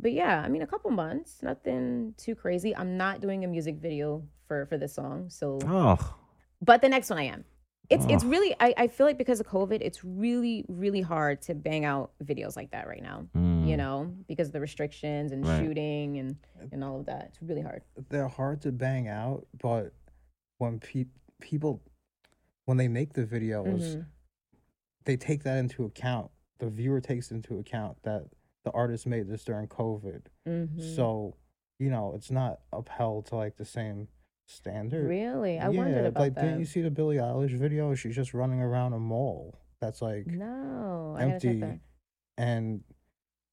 but 0.00 0.12
yeah, 0.12 0.40
I 0.40 0.48
mean, 0.48 0.62
a 0.62 0.66
couple 0.66 0.90
months, 0.92 1.42
nothing 1.42 2.14
too 2.16 2.34
crazy. 2.36 2.74
I'm 2.74 2.96
not 2.96 3.20
doing 3.20 3.44
a 3.44 3.48
music 3.48 3.76
video 3.76 4.22
for 4.46 4.66
for 4.66 4.78
this 4.78 4.94
song, 4.94 5.30
so 5.30 5.58
Oh, 5.66 5.98
but 6.62 6.80
the 6.80 6.88
next 6.88 7.10
one 7.10 7.18
I 7.18 7.24
am. 7.24 7.44
It's 7.90 8.06
it's 8.06 8.24
Oh. 8.24 8.28
really 8.28 8.54
I, 8.60 8.72
I 8.76 8.86
feel 8.88 9.06
like 9.06 9.18
because 9.18 9.40
of 9.40 9.46
COVID, 9.46 9.78
it's 9.82 10.00
really 10.04 10.64
really 10.68 11.02
hard 11.02 11.42
to 11.42 11.54
bang 11.54 11.84
out 11.84 12.12
videos 12.24 12.56
like 12.56 12.70
that 12.70 12.86
right 12.88 13.02
now. 13.02 13.26
mm, 13.36 13.53
You 13.68 13.76
know, 13.76 14.14
because 14.28 14.48
of 14.48 14.52
the 14.52 14.60
restrictions 14.60 15.32
and 15.32 15.44
Right. 15.46 15.60
shooting 15.60 16.18
and 16.18 16.36
and 16.72 16.82
all 16.84 17.00
of 17.00 17.06
that. 17.06 17.26
It's 17.26 17.42
really 17.42 17.60
hard. 17.62 17.82
They're 18.08 18.28
hard 18.28 18.60
to 18.62 18.72
bang 18.72 19.08
out, 19.08 19.46
but 19.60 19.92
when 20.58 20.80
pe- 20.80 21.06
people 21.40 21.82
when 22.66 22.78
they 22.78 22.88
make 22.88 23.12
the 23.12 23.26
videos, 23.26 23.96
Mhm. 23.96 24.06
they 25.04 25.16
take 25.18 25.42
that 25.42 25.58
into 25.58 25.84
account. 25.84 26.30
The 26.58 26.70
viewer 26.70 27.00
takes 27.00 27.30
into 27.30 27.58
account 27.58 28.02
that 28.04 28.24
the 28.64 28.70
artist 28.70 29.06
made 29.06 29.28
this 29.28 29.44
during 29.44 29.68
COVID. 29.68 30.22
Mhm. 30.46 30.80
So, 30.96 31.36
you 31.78 31.90
know, 31.90 32.14
it's 32.14 32.30
not 32.30 32.62
upheld 32.72 33.26
to 33.26 33.36
like 33.36 33.56
the 33.56 33.66
same 33.66 34.08
standard. 34.46 35.08
really, 35.08 35.58
I 35.58 35.68
wondered 35.70 36.04
about 36.06 36.20
like 36.20 36.34
that. 36.34 36.42
didn't 36.42 36.58
you 36.60 36.64
see 36.66 36.80
the 36.82 36.90
Billie 36.90 37.16
Eilish 37.16 37.56
video? 37.58 37.94
She's 37.94 38.14
just 38.14 38.32
running 38.34 38.60
around 38.60 38.92
a 38.94 38.98
mall 38.98 39.58
that's 39.80 40.00
like 40.02 40.26
no, 40.26 41.14
I 41.18 41.26
gotta 41.26 41.40
check 41.40 41.44
empty, 41.50 41.60
that. 41.60 41.80
and 42.38 42.84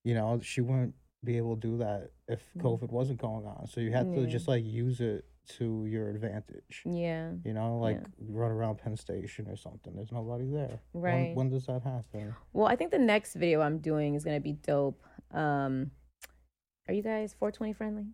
you 0.04 0.14
know 0.14 0.40
she 0.42 0.62
wouldn't 0.62 0.96
be 1.24 1.38
able 1.38 1.56
to 1.56 1.62
do 1.62 1.78
that 1.78 2.10
if 2.28 2.42
Mm. 2.58 2.62
COVID 2.64 2.92
wasn't 2.92 3.20
going 3.22 3.46
on. 3.46 3.68
So 3.68 3.80
you 3.82 3.92
have 3.92 4.12
to 4.16 4.26
just 4.26 4.48
like 4.48 4.64
use 4.66 5.00
it 5.02 5.26
to 5.58 5.86
your 5.86 6.10
advantage. 6.10 6.82
Yeah, 6.86 7.34
You 7.44 7.54
know, 7.54 7.78
like 7.80 7.98
Yeah. 7.98 8.08
run 8.30 8.52
around 8.52 8.78
Penn 8.78 8.96
Station 8.96 9.48
or 9.48 9.56
something. 9.56 9.96
There's 9.96 10.12
nobody 10.12 10.50
there. 10.50 10.80
When- 10.94 11.04
Right. 11.04 11.36
When, 11.36 11.50
does 11.50 11.66
that 11.66 11.82
happen? 11.84 12.34
Well, 12.54 12.68
I 12.68 12.76
think 12.76 12.92
the 12.92 13.00
next 13.00 13.36
video 13.36 13.62
I'm 13.62 13.80
doing 13.80 14.16
is 14.16 14.24
gonna 14.24 14.40
be 14.40 14.54
dope. 14.54 15.04
Um, 15.32 15.92
are 16.88 16.94
you 16.94 17.02
guys 17.04 17.34
420 17.34 17.74
friendly? 17.74 18.08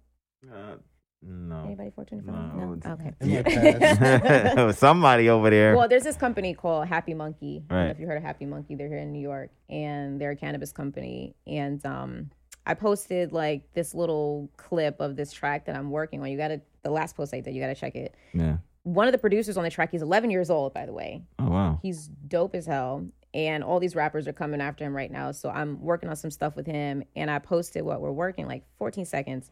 Uh, 0.51 0.77
no. 1.21 1.63
Anybody 1.65 1.91
420 1.95 2.23
friendly? 2.23 2.59
No, 2.59 2.75
No. 2.75 2.91
Okay. 2.93 3.13
In 3.21 4.13
my 4.13 4.19
past. 4.55 4.79
Somebody 4.79 5.29
over 5.29 5.49
there. 5.49 5.75
Well, 5.75 5.87
there's 5.87 6.03
this 6.03 6.17
company 6.17 6.53
called 6.53 6.87
Happy 6.87 7.13
Munkey. 7.13 7.63
I 7.69 7.73
don't 7.73 7.85
know 7.85 7.91
if 7.91 7.99
you 7.99 8.07
heard 8.07 8.17
of 8.17 8.23
Happy 8.23 8.45
Munkey. 8.45 8.77
They're 8.77 8.87
here 8.87 8.97
in 8.99 9.11
New 9.11 9.21
York, 9.21 9.49
and 9.69 10.21
they're 10.21 10.31
a 10.31 10.35
cannabis 10.35 10.71
company. 10.71 11.35
And 11.45 11.83
um, 11.85 12.29
I 12.65 12.73
posted 12.75 13.31
like 13.33 13.73
this 13.73 13.93
little 13.93 14.49
clip 14.57 14.99
of 14.99 15.15
this 15.15 15.31
track 15.31 15.65
that 15.65 15.75
I'm 15.75 15.89
working 15.91 16.21
on. 16.21 16.29
You 16.29 16.37
got 16.37 16.49
to 16.49 16.61
the 16.83 16.91
last 16.91 17.15
post 17.17 17.33
I 17.33 17.39
did. 17.41 17.53
You 17.55 17.61
got 17.61 17.67
to 17.67 17.75
check 17.75 17.95
it. 17.95 18.15
yeah. 18.33 18.57
One 18.83 19.05
of 19.05 19.11
the 19.11 19.17
producers 19.17 19.57
on 19.57 19.65
the 19.65 19.69
track, 19.69 19.91
he's 19.91 20.01
11 20.01 20.29
years 20.31 20.49
old, 20.49 20.73
by 20.73 20.85
the 20.85 20.93
way. 20.93 21.21
Oh 21.39 21.49
wow. 21.49 21.77
He's 21.81 22.07
dope 22.07 22.55
as 22.55 22.65
hell. 22.65 23.05
And 23.33 23.61
all 23.61 23.81
these 23.81 23.95
rappers 23.97 24.29
are 24.29 24.33
coming 24.33 24.61
after 24.61 24.85
him 24.85 24.95
right 24.95 25.11
now. 25.11 25.33
So 25.33 25.49
I'm 25.49 25.81
working 25.81 26.07
on 26.07 26.15
some 26.15 26.31
stuff 26.31 26.55
with 26.55 26.65
him. 26.65 27.03
And 27.13 27.29
I 27.29 27.39
posted 27.39 27.83
what 27.83 27.99
we're 27.99 28.13
working, 28.13 28.47
like 28.47 28.63
14 28.77 29.03
seconds. 29.03 29.51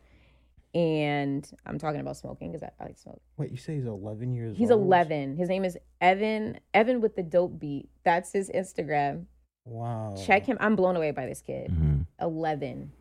And 0.76 1.50
I'm 1.66 1.80
talking 1.80 2.02
about 2.02 2.18
smoking 2.18 2.52
because 2.52 2.62
I, 2.62 2.84
I 2.84 2.88
like 2.88 3.00
smoke. 3.00 3.22
Wait, 3.38 3.50
you 3.50 3.56
say 3.56 3.76
he's 3.76 3.86
11 3.86 4.34
years 4.34 4.50
old? 4.50 4.58
He's 4.58 4.70
11. 4.70 5.38
His 5.38 5.48
name 5.48 5.64
is 5.64 5.78
Evan. 6.02 6.60
Evan 6.74 7.00
with 7.00 7.16
the 7.16 7.24
dope 7.24 7.58
beat. 7.58 7.88
That's 8.04 8.34
his 8.34 8.50
Instagram. 8.54 9.26
Wow. 9.64 10.16
Check 10.26 10.46
him. 10.46 10.58
I'm 10.60 10.76
blown 10.76 10.98
away 10.98 11.12
by 11.12 11.26
this 11.28 11.42
kid. 11.42 11.72
hmm 11.72 12.02
11. 12.20 12.92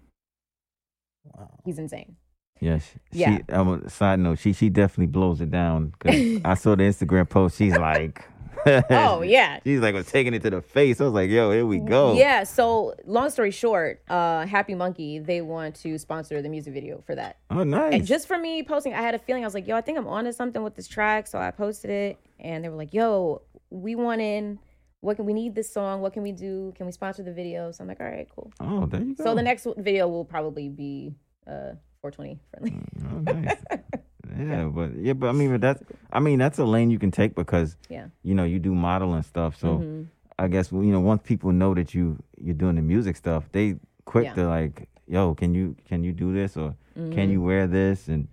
Wow. 1.25 1.51
He's 1.65 1.79
insane. 1.81 2.15
Yes. 2.61 2.89
Yeah. 3.11 3.39
She, 3.39 3.53
um, 3.53 3.89
side 3.89 4.21
note, 4.21 4.39
she 4.39 4.53
she 4.53 4.69
definitely 4.69 5.07
blows 5.07 5.41
it 5.41 5.51
down. 5.51 5.93
Cause 5.99 6.15
I 6.45 6.55
saw 6.55 6.77
the 6.77 6.85
Instagram 6.85 7.29
post. 7.29 7.59
She's 7.59 7.77
like, 7.77 8.25
Oh 8.67 9.23
yeah. 9.27 9.61
She's 9.65 9.81
like 9.81 9.95
was 9.95 10.07
taking 10.07 10.35
it 10.35 10.43
to 10.43 10.51
the 10.51 10.63
face. 10.63 11.01
I 11.01 11.05
was 11.05 11.13
like, 11.13 11.31
yo, 11.31 11.51
here 11.51 11.67
we 11.67 11.79
go. 11.79 12.15
Yeah. 12.15 12.45
So 12.45 12.95
long 13.05 13.31
story 13.31 13.51
short, 13.51 14.03
uh, 14.09 14.47
Happy 14.47 14.75
Munkey 14.75 15.25
they 15.25 15.41
want 15.41 15.75
to 15.77 15.99
sponsor 15.99 16.41
the 16.43 16.49
music 16.49 16.73
video 16.75 17.03
for 17.07 17.15
that. 17.15 17.39
Oh, 17.51 17.65
nice. 17.65 17.95
And 17.95 18.07
just 18.07 18.27
for 18.27 18.39
me 18.39 18.63
posting, 18.63 18.95
I 18.95 19.03
had 19.03 19.15
a 19.15 19.19
feeling 19.19 19.45
I 19.45 19.47
was 19.47 19.55
like, 19.55 19.67
yo, 19.67 19.77
I 19.77 19.81
think 19.81 19.99
I'm 19.99 20.07
onto 20.07 20.33
something 20.33 20.63
with 20.63 20.75
this 20.75 20.89
track. 20.89 21.27
So 21.27 21.39
I 21.39 21.51
posted 21.51 21.91
it, 21.91 22.19
and 22.41 22.65
they 22.65 22.69
were 22.69 22.77
like, 22.77 22.95
yo, 22.95 23.43
we 23.71 23.95
want 23.95 24.21
in. 24.21 24.59
What 25.01 25.17
can 25.17 25.27
we 25.27 25.35
need 25.35 25.55
this 25.55 25.71
song? 25.71 26.01
What 26.01 26.15
can 26.15 26.23
we 26.23 26.33
do? 26.33 26.73
Can 26.77 26.87
we 26.87 26.93
sponsor 26.93 27.23
the 27.23 27.33
video? 27.33 27.71
So 27.73 27.83
I'm 27.83 27.89
like, 27.89 28.01
all 28.01 28.07
right, 28.07 28.27
cool. 28.35 28.51
oh, 28.61 28.87
there 28.87 29.03
you 29.03 29.15
go. 29.15 29.25
So 29.25 29.35
the 29.35 29.43
next 29.43 29.67
video 29.77 30.09
will 30.09 30.25
probably 30.25 30.69
be 30.71 31.15
uh 31.47 31.75
420 32.01 32.41
friendly. 32.51 32.81
Oh, 33.11 33.19
nice. 33.19 33.57
yeah, 34.39 34.65
but 34.65 34.97
yeah, 34.97 35.13
but 35.13 35.29
I 35.29 35.33
mean, 35.33 35.51
but 35.53 35.61
that's 35.61 35.83
I 36.13 36.21
mean 36.21 36.39
that's 36.39 36.59
a 36.59 36.65
lane 36.65 36.91
you 36.91 36.99
can 36.99 37.11
take 37.11 37.35
because 37.35 37.77
Yeah. 37.89 38.07
you 38.23 38.35
know 38.35 38.45
you 38.45 38.59
do 38.59 38.75
modeling 38.75 39.23
stuff. 39.23 39.57
So 39.57 39.79
Mhm. 39.79 40.07
I 40.39 40.49
guess 40.49 40.73
you 40.73 40.81
know 40.81 41.01
once 41.01 41.23
people 41.25 41.53
know 41.53 41.75
that 41.75 41.95
you 41.95 42.19
you're 42.39 42.55
doing 42.55 42.77
the 42.77 42.83
music 42.83 43.17
stuff, 43.17 43.49
they 43.53 43.77
quick 44.05 44.25
Yeah. 44.25 44.35
to 44.35 44.49
like, 44.49 44.89
yo, 45.07 45.35
can 45.35 45.55
you 45.55 45.77
can 45.85 46.05
you 46.05 46.13
do 46.13 46.33
this 46.33 46.57
or 46.57 46.75
Mm-hmm. 46.97 47.13
can 47.13 47.29
you 47.31 47.43
wear 47.43 47.67
this 47.67 48.07
and 48.09 48.29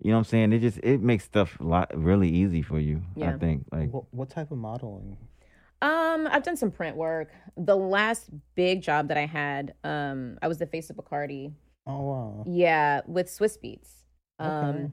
you 0.00 0.10
know 0.10 0.16
what 0.18 0.20
I'm 0.20 0.24
saying? 0.24 0.52
It 0.52 0.60
just 0.60 0.78
it 0.84 1.00
makes 1.02 1.24
stuff 1.24 1.58
a 1.60 1.64
lot 1.64 1.90
really 1.96 2.28
easy 2.28 2.62
for 2.62 2.78
you. 2.78 3.02
Yeah. 3.16 3.30
I 3.34 3.38
think 3.38 3.64
like 3.72 3.90
What, 3.92 4.04
what 4.12 4.30
type 4.30 4.50
of 4.52 4.58
modeling? 4.58 5.16
Um, 5.82 6.26
I've 6.30 6.42
done 6.44 6.56
some 6.56 6.70
print 6.70 6.96
work. 6.96 7.30
The 7.56 7.76
last 7.76 8.30
big 8.54 8.80
job 8.80 9.08
that 9.08 9.18
I 9.18 9.26
had, 9.26 9.74
um, 9.84 10.38
I 10.40 10.48
was 10.48 10.58
the 10.58 10.66
face 10.66 10.88
of 10.88 10.96
Bacardi. 10.96 11.52
Oh, 11.86 12.00
wow. 12.02 12.44
Yeah, 12.46 13.02
with 13.06 13.26
Swizz 13.26 13.58
Beatz. 13.62 13.90
Um, 14.38 14.48
Okay. 14.76 14.90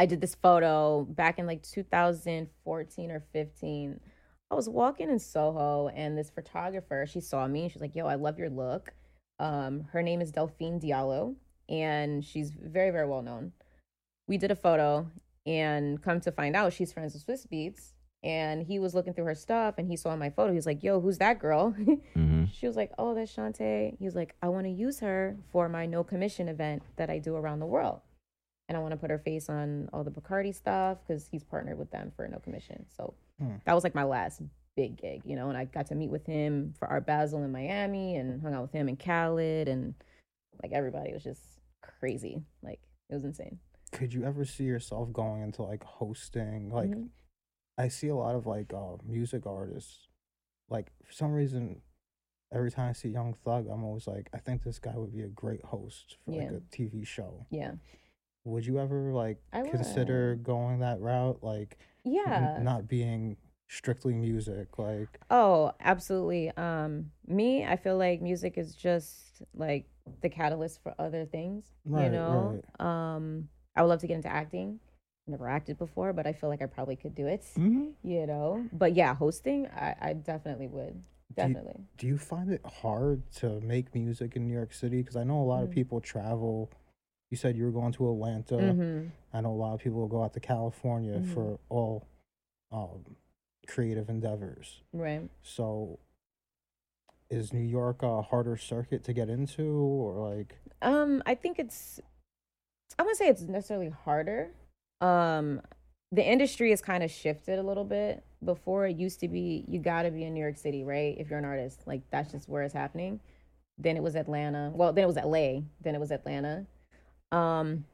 I 0.00 0.06
did 0.06 0.22
this 0.22 0.34
photo 0.34 1.04
back 1.04 1.38
in 1.38 1.46
like 1.46 1.62
2014 1.62 3.10
or 3.10 3.22
15. 3.34 4.00
I 4.50 4.54
was 4.54 4.66
walking 4.66 5.10
in 5.10 5.18
Soho, 5.18 5.88
and 5.88 6.16
this 6.16 6.30
photographer, 6.30 7.04
she 7.06 7.20
saw 7.20 7.46
me, 7.46 7.64
and 7.64 7.70
she's 7.70 7.82
like, 7.82 7.94
"Yo, 7.94 8.06
I 8.06 8.14
love 8.14 8.38
your 8.38 8.48
look." 8.48 8.94
Um, 9.38 9.88
her 9.92 10.02
name 10.02 10.22
is 10.22 10.32
Delphine 10.32 10.80
Diallo, 10.80 11.34
and 11.68 12.24
she's 12.24 12.50
very, 12.50 12.90
very 12.90 13.06
well 13.06 13.20
known. 13.20 13.52
We 14.26 14.38
did 14.38 14.50
a 14.50 14.56
photo, 14.56 15.10
and 15.44 16.02
come 16.02 16.18
to 16.20 16.32
find 16.32 16.56
out, 16.56 16.72
she's 16.72 16.94
friends 16.94 17.12
with 17.12 17.26
Swizz 17.26 17.46
Beatz. 17.52 17.92
And 18.22 18.62
he 18.62 18.78
was 18.78 18.94
looking 18.94 19.12
through 19.12 19.26
her 19.26 19.34
stuff, 19.34 19.74
and 19.76 19.86
he 19.86 19.96
saw 19.96 20.16
my 20.16 20.30
photo. 20.30 20.54
He's 20.54 20.64
like, 20.64 20.82
"Yo, 20.82 21.02
who's 21.02 21.18
that 21.18 21.38
girl?" 21.38 21.72
hmm 22.14 22.44
She 22.50 22.66
was 22.66 22.76
like, 22.76 22.92
"Oh, 22.96 23.14
that's 23.14 23.36
Chantae." 23.36 23.98
He 23.98 24.04
was 24.06 24.14
like, 24.14 24.34
"I 24.40 24.48
want 24.48 24.64
to 24.64 24.70
use 24.70 25.00
her 25.00 25.36
for 25.52 25.68
my 25.68 25.84
no 25.84 26.04
commission 26.04 26.48
event 26.48 26.84
that 26.96 27.10
I 27.10 27.18
do 27.18 27.36
around 27.36 27.60
the 27.60 27.66
world, 27.66 28.00
and 28.70 28.76
I 28.76 28.80
want 28.80 28.92
to 28.92 28.96
put 28.96 29.10
her 29.10 29.18
face 29.18 29.48
on 29.48 29.90
all 29.92 30.04
the 30.04 30.12
Bacardi 30.12 30.54
stuff 30.54 30.98
because 31.04 31.26
he's 31.26 31.42
partnered 31.42 31.76
with 31.76 31.90
them 31.90 32.12
for 32.14 32.26
no 32.28 32.38
commission." 32.38 32.86
So 32.96 33.14
Hmm. 33.40 33.56
that 33.64 33.74
was 33.74 33.82
like 33.82 33.96
my 33.96 34.04
last 34.04 34.40
big 34.76 34.96
gig, 34.96 35.22
you 35.24 35.34
know. 35.34 35.48
And 35.48 35.58
I 35.58 35.64
got 35.64 35.86
to 35.86 35.96
meet 35.96 36.08
with 36.10 36.24
him 36.24 36.72
for 36.78 36.86
Art 36.86 37.04
Basel 37.04 37.42
in 37.42 37.50
Miami, 37.50 38.16
and 38.16 38.40
hung 38.40 38.54
out 38.54 38.62
with 38.62 38.72
him 38.72 38.88
in 38.88 38.96
Khaled, 38.96 39.66
and 39.66 39.94
like 40.62 40.70
everybody 40.72 41.12
was 41.12 41.24
just 41.24 41.42
crazy. 41.82 42.44
Like 42.62 42.80
it 43.08 43.14
was 43.14 43.24
insane. 43.24 43.58
Could 43.90 44.14
you 44.14 44.22
ever 44.24 44.44
see 44.44 44.64
yourself 44.64 45.12
going 45.12 45.42
into 45.42 45.64
like 45.64 45.82
hosting? 45.82 46.70
Like, 46.70 46.90
Mhm. 46.90 47.08
I 47.76 47.88
see 47.88 48.06
a 48.08 48.14
lot 48.14 48.36
of 48.36 48.46
like 48.46 48.72
uh, 48.72 48.98
music 49.04 49.46
artists. 49.46 50.06
Like, 50.68 50.92
for 51.02 51.12
some 51.12 51.32
reason, 51.32 51.82
every 52.52 52.70
time 52.70 52.90
I 52.90 52.92
see 52.92 53.08
Young 53.08 53.34
Thug, 53.34 53.66
I'm 53.66 53.82
always 53.82 54.06
like, 54.06 54.28
I 54.32 54.38
think 54.38 54.62
this 54.62 54.78
guy 54.78 54.96
would 54.96 55.12
be 55.12 55.22
a 55.22 55.28
great 55.28 55.64
host 55.64 56.18
for 56.24 56.30
like 56.32 56.50
a 56.52 56.60
TV 56.70 57.04
show. 57.04 57.46
Yeah. 57.50 57.72
Would 58.44 58.64
you 58.66 58.78
ever 58.78 59.12
like 59.12 59.38
I 59.52 59.62
consider 59.62 60.36
going 60.36 60.80
that 60.80 61.00
route? 61.00 61.38
Like, 61.42 61.78
n- 62.06 62.12
Yeah. 62.14 62.58
not 62.62 62.88
being 62.88 63.36
strictly 63.68 64.14
music. 64.14 64.78
Like, 64.78 65.20
Oh, 65.30 65.72
absolutely. 65.80 66.50
Um, 66.56 67.10
me, 67.26 67.64
I 67.64 67.76
feel 67.76 67.96
like 67.96 68.20
music 68.22 68.58
is 68.58 68.74
just 68.74 69.42
like 69.54 69.86
the 70.22 70.28
catalyst 70.28 70.82
for 70.82 70.94
other 70.98 71.24
things. 71.24 71.70
you 71.86 71.94
Right, 71.94 72.10
know, 72.12 72.60
um, 72.84 73.48
I 73.76 73.82
would 73.82 73.88
love 73.88 74.00
to 74.00 74.06
get 74.06 74.14
into 74.16 74.28
acting. 74.28 74.80
Never 75.28 75.48
acted 75.48 75.78
before, 75.78 76.12
but 76.12 76.26
I 76.26 76.32
feel 76.32 76.48
like 76.50 76.62
I 76.62 76.66
probably 76.66 76.96
could 76.96 77.14
do 77.14 77.26
it. 77.26 77.42
Mhm. 77.56 77.92
You 78.02 78.26
know, 78.26 78.66
but 78.72 78.94
yeah, 78.94 79.14
hosting, 79.14 79.66
I, 79.68 79.94
I 80.00 80.12
definitely 80.14 80.66
would. 80.66 80.94
Do 80.94 81.42
you- 81.42 81.54
Definitely. 81.54 81.84
do 81.98 82.06
you 82.08 82.18
find 82.18 82.50
it 82.50 82.60
hard 82.66 83.30
to 83.36 83.60
make 83.60 83.94
music 83.94 84.34
in 84.34 84.48
New 84.48 84.52
York 84.54 84.72
City? 84.72 84.96
Because 85.02 85.14
I 85.14 85.22
know 85.22 85.40
a 85.40 85.44
lot 85.44 85.62
of 85.62 85.68
Mhm. 85.70 85.74
people 85.74 86.00
travel. 86.00 86.72
You 87.30 87.36
said 87.36 87.56
you 87.56 87.64
were 87.64 87.70
going 87.70 87.92
to 87.92 88.10
Atlanta. 88.10 88.72
hmm 88.72 89.06
I 89.32 89.40
know 89.40 89.52
a 89.52 89.54
lot 89.54 89.74
of 89.74 89.80
people 89.80 90.06
go 90.08 90.24
out 90.24 90.34
to 90.34 90.40
California 90.40 91.18
Mhm. 91.20 91.32
for 91.34 91.58
all 91.68 92.06
um, 92.72 93.16
creative 93.68 94.08
endeavors. 94.08 94.80
Right. 94.92 95.28
So, 95.42 95.98
is 97.28 97.52
New 97.52 97.60
York 97.66 98.02
a 98.02 98.22
harder 98.22 98.56
circuit 98.56 99.04
to 99.04 99.12
get 99.12 99.28
into, 99.28 99.64
or 99.64 100.28
like? 100.30 100.56
Um, 100.82 101.22
I 101.26 101.34
think 101.36 101.58
it's 101.60 102.00
I 102.98 103.02
wouldn't 103.02 103.18
say 103.18 103.28
it's 103.28 103.42
necessarily 103.42 103.88
harder. 103.90 104.50
Um, 105.00 105.62
the 106.12 106.24
industry 106.28 106.70
has 106.70 106.82
kind 106.82 107.02
of 107.04 107.10
shifted 107.10 107.58
a 107.58 107.62
little 107.62 107.84
bit. 107.84 108.24
Before 108.44 108.86
it 108.86 108.96
used 108.96 109.20
to 109.20 109.28
be 109.28 109.64
you 109.68 109.78
got 109.78 110.02
to 110.02 110.10
be 110.10 110.24
in 110.24 110.34
New 110.34 110.40
York 110.40 110.56
City, 110.56 110.82
right? 110.82 111.16
If 111.18 111.28
you're 111.30 111.38
an 111.38 111.44
artist, 111.44 111.82
like 111.86 112.02
that's 112.10 112.32
just 112.32 112.48
where 112.48 112.62
it's 112.62 112.74
happening. 112.74 113.20
Then 113.78 113.96
it 113.96 114.02
was 114.02 114.16
Atlanta. 114.16 114.72
Well, 114.74 114.92
then 114.92 115.04
it 115.04 115.06
was 115.06 115.16
LA. 115.16 115.62
Then 115.80 115.94
it 115.94 116.00
was 116.00 116.10
Atlanta. 116.10 116.66
Um, 117.32 117.84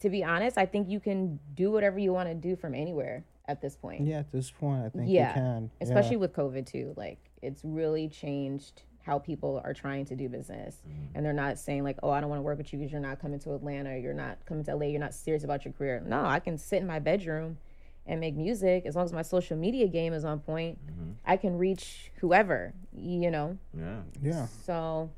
to 0.00 0.10
be 0.10 0.22
honest, 0.24 0.58
I 0.58 0.66
think 0.66 0.88
you 0.88 1.00
can 1.00 1.38
do 1.54 1.70
whatever 1.70 1.98
you 1.98 2.12
want 2.12 2.28
to 2.28 2.34
do 2.34 2.56
from 2.56 2.74
anywhere 2.74 3.24
at 3.48 3.60
this 3.60 3.76
point 3.76 4.06
Yeah, 4.06 4.18
at 4.18 4.32
this 4.32 4.50
point, 4.50 4.84
I 4.84 4.88
think 4.88 5.10
Yeah, 5.10 5.28
you 5.28 5.34
can. 5.34 5.70
Yeah. 5.80 5.84
especially 5.86 6.16
with 6.16 6.32
COVID 6.32 6.66
too. 6.66 6.94
Like 6.96 7.18
it's 7.42 7.62
really 7.64 8.08
changed 8.08 8.82
how 9.02 9.20
people 9.20 9.60
are 9.64 9.72
trying 9.72 10.04
to 10.04 10.16
do 10.16 10.28
business, 10.28 10.82
and 11.14 11.24
they're 11.24 11.32
not 11.32 11.60
saying 11.60 11.84
like, 11.84 11.96
"Oh, 12.02 12.10
I 12.10 12.20
don't 12.20 12.28
want 12.28 12.40
to 12.40 12.42
work 12.42 12.58
with 12.58 12.72
you 12.72 12.78
because 12.80 12.90
you're 12.90 13.00
not 13.00 13.20
coming 13.20 13.38
to 13.40 13.54
Atlanta, 13.54 13.96
you're 13.96 14.12
not 14.12 14.44
coming 14.46 14.64
to 14.64 14.74
LA, 14.74 14.86
you're 14.86 14.98
not 15.00 15.14
serious 15.14 15.44
about 15.44 15.64
your 15.64 15.72
career." 15.74 16.02
No, 16.04 16.24
I 16.24 16.40
can 16.40 16.58
sit 16.58 16.78
in 16.80 16.88
my 16.88 16.98
bedroom 16.98 17.58
and 18.04 18.18
make 18.18 18.34
music 18.34 18.84
as 18.84 18.96
long 18.96 19.04
as 19.04 19.12
my 19.12 19.22
social 19.22 19.56
media 19.56 19.86
game 19.86 20.12
is 20.12 20.24
on 20.24 20.40
point. 20.40 20.78
I 21.24 21.36
can 21.36 21.56
reach 21.56 22.10
whoever, 22.20 22.72
you 22.92 23.30
know. 23.30 23.58
Yeah. 23.78 24.00
Yeah. 24.22 24.46
So, 24.64 25.10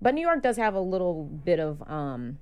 but 0.00 0.14
New 0.14 0.22
York 0.22 0.42
does 0.42 0.56
have 0.56 0.74
a 0.74 0.80
little 0.80 1.24
bit 1.24 1.60
of 1.60 1.82
um, 1.90 2.38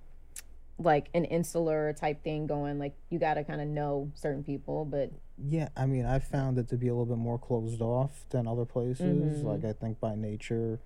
like 0.79 1.09
an 1.15 1.25
insular 1.25 1.93
type 1.93 2.23
thing 2.23 2.47
going. 2.47 2.79
Like 2.79 2.95
you 3.11 3.19
got 3.19 3.35
to 3.35 3.45
kind 3.45 3.61
of 3.61 3.67
know 3.69 4.11
certain 4.15 4.45
people, 4.45 4.85
but 4.85 5.11
Yeah, 5.49 5.69
I 5.77 5.87
mean, 5.87 6.05
I 6.05 6.19
found 6.21 6.59
it 6.59 6.69
to 6.69 6.77
be 6.77 6.89
a 6.89 6.93
little 6.93 7.07
bit 7.07 7.19
more 7.19 7.39
closed 7.39 7.81
off 7.81 8.25
than 8.31 8.47
other 8.47 8.65
places. 8.65 9.43
Mhm. 9.43 9.45
Like, 9.45 9.65
I 9.65 9.73
think 9.73 10.01
by 10.01 10.15
nature, 10.15 10.79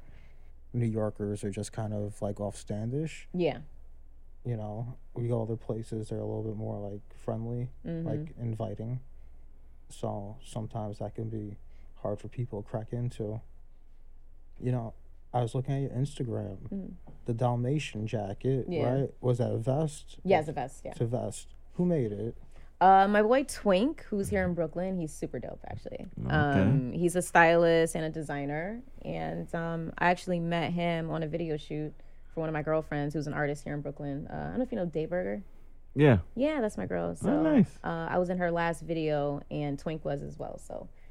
New 0.72 0.86
Yorkers 0.86 1.44
are 1.44 1.50
just 1.50 1.72
kind 1.72 1.92
of 1.92 2.20
like 2.22 2.36
offstandish. 2.36 3.26
yeah. 3.32 3.58
You 4.44 4.56
know, 4.56 4.94
we 5.14 5.28
go 5.28 5.40
other 5.42 5.56
places, 5.56 6.08
they're 6.08 6.18
a 6.18 6.24
little 6.26 6.42
bit 6.42 6.56
more 6.56 6.78
like 6.90 7.00
friendly, 7.14 7.68
hmm 7.84 8.04
like 8.06 8.34
inviting. 8.40 8.98
So 9.88 10.36
sometimes 10.44 10.98
that 10.98 11.14
can 11.14 11.28
be 11.28 11.56
hard 12.02 12.18
for 12.18 12.26
people 12.28 12.62
to 12.62 12.68
crack 12.68 12.92
into. 12.92 13.40
You 14.60 14.72
know, 14.72 14.94
I 15.34 15.40
was 15.40 15.54
looking 15.54 15.74
at 15.74 15.80
your 15.82 15.90
Instagram, 15.90 16.56
Mhm. 16.70 16.90
the 17.24 17.34
Dalmatian 17.34 18.06
jacket, 18.06 18.66
Yeah. 18.68 18.92
right? 18.92 19.14
Was 19.20 19.38
that 19.38 19.50
a 19.50 19.58
vest? 19.58 20.18
yeah, 20.24 20.40
it's 20.40 20.48
a 20.48 20.52
vest. 20.52 20.82
Yeah. 20.84 20.90
It's 20.92 21.00
a 21.00 21.06
vest. 21.06 21.54
Who 21.74 21.86
made 21.86 22.12
it? 22.12 22.36
Uh, 22.80 23.06
my 23.08 23.22
boy 23.22 23.44
Twink, 23.44 24.02
who's 24.10 24.28
here 24.28 24.44
in 24.44 24.54
Brooklyn, 24.54 24.96
he's 24.98 25.12
super 25.12 25.38
dope 25.38 25.60
actually. 25.68 26.04
Okay. 26.26 26.34
Um, 26.34 26.92
he's 26.92 27.14
a 27.16 27.22
stylist 27.22 27.94
and 27.94 28.04
a 28.04 28.10
designer, 28.10 28.82
and 29.02 29.52
um, 29.54 29.92
I 29.98 30.10
actually 30.10 30.40
met 30.40 30.72
him 30.72 31.08
on 31.10 31.22
a 31.22 31.28
video 31.28 31.56
shoot 31.56 31.94
for 32.34 32.40
one 32.40 32.48
of 32.48 32.52
my 32.52 32.62
girlfriends, 32.62 33.14
who's 33.14 33.26
an 33.28 33.34
artist 33.34 33.62
here 33.64 33.74
in 33.74 33.82
Brooklyn. 33.82 34.26
Uh, 34.26 34.34
I 34.34 34.48
don't 34.48 34.58
know 34.58 34.62
if 34.64 34.72
you 34.72 34.76
know 34.78 34.86
Dayburger. 34.86 35.42
Yeah. 35.94 36.18
Yeah, 36.34 36.60
that's 36.60 36.76
my 36.78 36.86
girl. 36.86 37.14
So 37.14 37.30
Oh, 37.30 37.42
nice. 37.42 37.78
uh, 37.84 38.08
I 38.10 38.18
was 38.18 38.30
in 38.30 38.38
her 38.38 38.50
last 38.50 38.80
video, 38.82 39.40
and 39.50 39.78
Twink 39.78 40.04
was 40.04 40.22
as 40.22 40.38
well. 40.38 40.58
So 40.58 40.88
it's 40.96 41.01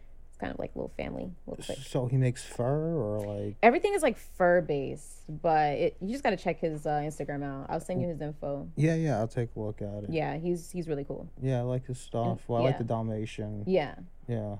kind 0.41 0.51
of 0.51 0.59
like 0.59 0.75
little 0.75 0.91
family, 0.97 1.31
little 1.45 1.63
clique. 1.63 1.77
So 1.85 2.07
he 2.07 2.17
makes 2.17 2.43
fur 2.43 2.95
or 2.97 3.19
like. 3.21 3.55
Everything 3.63 3.93
is 3.93 4.01
like 4.01 4.17
fur 4.17 4.59
based, 4.61 5.21
but 5.41 5.73
it, 5.77 5.97
you 6.01 6.09
just 6.09 6.23
got 6.23 6.31
to 6.31 6.37
check 6.37 6.59
his 6.59 6.85
uh, 6.85 6.99
Instagram 7.03 7.43
out. 7.43 7.67
I'll 7.69 7.79
send 7.79 8.01
you 8.01 8.07
his 8.09 8.19
info. 8.21 8.67
Yeah, 8.75 8.95
yeah, 8.95 9.19
I'll 9.19 9.27
take 9.27 9.49
a 9.55 9.59
look 9.59 9.81
at 9.81 10.03
it. 10.05 10.09
Yeah, 10.09 10.37
he's 10.37 10.71
he's 10.71 10.87
really 10.87 11.03
cool. 11.05 11.29
Yeah, 11.41 11.59
I 11.59 11.61
like 11.61 11.85
his 11.85 11.99
stuff. 11.99 12.39
Well, 12.47 12.61
I 12.61 12.65
like 12.65 12.77
the 12.79 12.83
Dalmatian. 12.83 13.63
Yeah. 13.67 13.95
Yeah, 14.27 14.57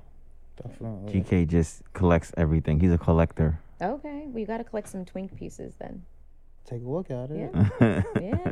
definitely. 0.61 1.21
GK 1.21 1.47
just 1.47 1.81
collects 1.93 2.31
everything. 2.37 2.79
He's 2.79 2.91
a 2.91 2.97
collector. 2.97 3.59
Okay. 3.81 4.23
Well, 4.27 4.39
you 4.39 4.45
got 4.45 4.57
to 4.57 4.63
collect 4.63 4.87
some 4.89 5.03
Twink 5.05 5.35
pieces 5.35 5.73
then. 5.79 6.03
Take 6.65 6.83
a 6.83 6.87
look 6.89 7.09
at 7.09 7.31
it. 7.31 7.49
Yeah. 7.81 8.03
Yeah, 8.21 8.51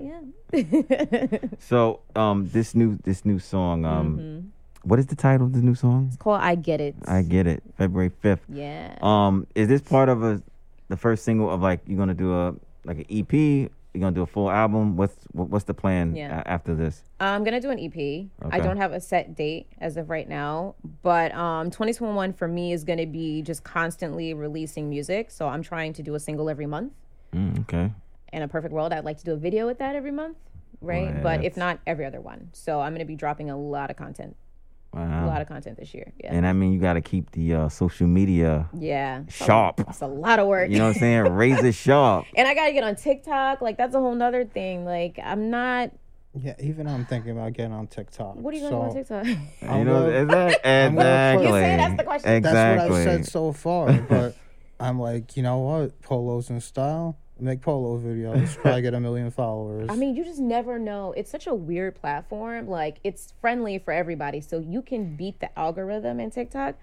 yeah. 0.54 1.38
so, 1.60 2.02
um, 2.16 2.50
this 2.52 2.74
new 2.74 2.98
this 3.04 3.24
new 3.24 3.38
song, 3.38 3.86
um, 3.86 4.18
Mhm. 4.18 4.39
What 4.84 5.00
is 5.00 5.08
the 5.08 5.16
title 5.16 5.48
of 5.48 5.54
the 5.54 5.62
new 5.62 5.76
song? 5.76 6.06
It's 6.08 6.18
called 6.18 6.42
I 6.42 6.56
Get 6.56 6.82
It. 6.82 6.96
I 7.06 7.22
get 7.22 7.48
it. 7.48 7.64
February 7.78 8.10
fifth. 8.22 8.42
Yeah. 8.50 8.98
Um, 9.02 9.48
is 9.56 9.68
this 9.68 9.82
part 9.82 10.10
of 10.10 10.24
a 10.24 10.42
the 10.88 10.98
first 10.98 11.24
single 11.24 11.50
of 11.50 11.62
like 11.62 11.82
you're 11.88 11.98
gonna 11.98 12.14
do 12.14 12.34
a 12.34 12.56
like 12.86 12.98
an 13.00 13.06
EP? 13.10 13.70
You're 13.94 14.02
gonna 14.02 14.16
do 14.16 14.22
a 14.22 14.28
full 14.28 14.50
album? 14.52 14.96
What's 14.98 15.16
what, 15.32 15.50
what's 15.50 15.66
the 15.66 15.74
plan 15.74 16.16
Yeah. 16.16 16.42
a- 16.42 16.48
after 16.48 16.76
this? 16.76 17.04
I'm 17.20 17.44
gonna 17.44 17.60
do 17.60 17.70
an 17.72 17.80
EP. 17.80 18.28
I 18.42 18.58
Okay. 18.58 18.62
don't 18.62 18.78
have 18.78 18.94
a 18.94 19.02
set 19.02 19.36
date 19.36 19.68
as 19.80 19.98
of 19.98 20.10
right 20.10 20.30
now, 20.30 20.76
but 21.02 21.34
um, 21.34 21.70
2021 21.72 22.34
for 22.34 22.48
me 22.48 22.72
is 22.72 22.84
gonna 22.84 23.06
be 23.08 23.42
just 23.42 23.64
constantly 23.64 24.34
releasing 24.34 24.90
music. 24.90 25.32
So 25.32 25.48
I'm 25.48 25.64
trying 25.64 25.94
to 25.94 26.04
do 26.04 26.16
a 26.16 26.20
single 26.20 26.50
every 26.50 26.68
month. 26.68 26.94
Mm, 27.34 27.60
okay. 27.62 27.92
In 28.32 28.44
a 28.44 28.48
perfect 28.48 28.74
world, 28.74 28.94
I'd 28.94 29.06
like 29.06 29.18
to 29.18 29.26
do 29.26 29.34
a 29.34 29.38
video 29.38 29.66
with 29.66 29.80
that 29.80 29.96
every 29.96 30.12
month, 30.12 30.38
right? 30.82 31.12
Well, 31.16 31.24
but 31.24 31.40
if 31.44 31.56
that's- 31.56 31.58
not, 31.58 31.80
every 31.88 32.06
other 32.06 32.22
one. 32.22 32.50
So 32.54 32.80
I'm 32.82 32.94
gonna 32.94 33.06
be 33.06 33.16
dropping 33.16 33.50
a 33.50 33.58
lot 33.58 33.90
of 33.90 33.98
content, 33.98 34.36
Wow. 34.94 35.26
a 35.26 35.28
lot 35.28 35.42
of 35.42 35.48
content 35.48 35.78
this 35.78 35.94
year. 35.94 36.12
Yeah. 36.20 36.34
and 36.34 36.48
I 36.48 36.54
mean, 36.54 36.74
you 36.74 36.80
got 36.80 36.94
to 36.94 37.02
keep 37.02 37.32
the 37.32 37.54
uh, 37.54 37.70
social 37.70 38.08
media 38.08 38.68
yeah. 38.74 39.24
Sharp. 39.30 39.82
It's 39.82 40.02
a 40.02 40.08
lot 40.08 40.40
of 40.40 40.48
work. 40.48 40.70
You 40.72 40.80
know 40.80 40.88
what 40.88 40.96
I'm 40.96 41.00
saying? 41.00 41.24
Razor 41.34 41.72
sharp. 41.86 42.26
and 42.36 42.48
I 42.48 42.54
gotta 42.56 42.74
get 42.74 42.84
on 42.84 42.96
TikTok. 42.96 43.62
Like 43.62 43.78
that's 43.78 43.94
a 43.94 44.00
whole 44.00 44.16
nother 44.16 44.46
thing. 44.46 44.86
Like 44.86 45.20
I'm 45.24 45.50
not. 45.50 45.92
Yeah, 46.36 46.54
even 46.60 46.88
I'm 46.88 47.06
thinking 47.06 47.32
about 47.32 47.54
getting 47.54 47.74
on 47.74 47.88
TikTok. 47.88 48.36
What 48.36 48.54
are 48.54 48.58
you 48.58 48.70
gonna 48.70 48.94
do 48.94 49.04
so 49.06 49.16
on 49.18 49.26
TikTok? 49.26 49.38
I'm 49.70 49.78
you 49.80 49.86
know 49.86 50.06
gonna- 50.06 50.50
exactly. 50.54 50.72
I'm 50.72 50.96
gonna 50.96 51.38
put- 51.38 51.46
exactly. 51.46 51.46
You 51.46 51.52
say 51.54 51.78
that's 51.78 51.98
the 51.98 52.04
question. 52.04 52.42
That's 52.44 52.90
what 52.90 52.98
I've 52.98 53.04
said 53.04 53.26
so 53.26 53.52
far. 53.54 53.94
But 53.94 54.36
I'm 54.80 55.00
like, 55.00 55.36
you 55.38 55.44
know 55.44 55.58
what? 55.60 56.02
Polos 56.02 56.50
in 56.50 56.62
style. 56.62 57.18
Make 57.42 57.62
polo 57.62 57.98
videos. 58.00 58.56
Probably 58.58 58.82
get 58.82 58.94
a 58.94 59.00
million 59.00 59.32
followers. 59.32 59.88
I 59.90 59.96
mean, 59.96 60.16
you 60.16 60.24
just 60.24 60.40
never 60.40 60.78
know. 60.80 61.14
It's 61.16 61.30
such 61.32 61.48
a 61.48 61.54
weird 61.54 61.96
platform. 61.96 62.68
Like, 62.68 62.98
it's 63.04 63.34
friendly 63.42 63.80
for 63.80 63.92
everybody. 63.94 64.42
So 64.42 64.60
you 64.60 64.82
can 64.82 65.16
beat 65.16 65.40
the 65.40 65.58
algorithm 65.58 66.20
in 66.20 66.32
TikTok. 66.32 66.76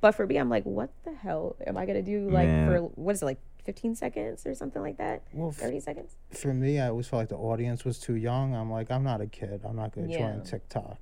But 0.00 0.12
for 0.12 0.26
me, 0.26 0.36
I'm 0.36 0.48
like, 0.48 0.64
what 0.64 0.90
the 1.04 1.12
hell 1.12 1.56
am 1.66 1.76
I 1.76 1.84
going 1.86 2.02
to 2.04 2.08
do? 2.10 2.30
Like, 2.30 2.46
Man. 2.48 2.68
for 2.68 2.80
what 3.00 3.12
is 3.16 3.22
it, 3.22 3.24
like 3.26 3.38
15 3.64 3.94
seconds 3.96 4.46
or 4.46 4.54
something 4.54 4.80
like 4.80 4.96
that? 4.98 5.22
well, 5.32 5.48
f- 5.50 5.56
30 5.56 5.80
seconds? 5.80 6.16
for 6.30 6.54
me, 6.54 6.78
I 6.80 6.88
always 6.88 7.08
felt 7.08 7.20
like 7.20 7.28
the 7.28 7.36
audience 7.36 7.84
was 7.84 7.98
too 7.98 8.14
young. 8.14 8.54
I'm 8.54 8.70
like, 8.70 8.90
I'm 8.90 9.02
not 9.04 9.20
a 9.20 9.26
kid. 9.26 9.60
I'm 9.64 9.76
not 9.76 9.94
gonna 9.94 10.08
Yeah. 10.08 10.18
join 10.32 10.42
TikTok. 10.44 10.98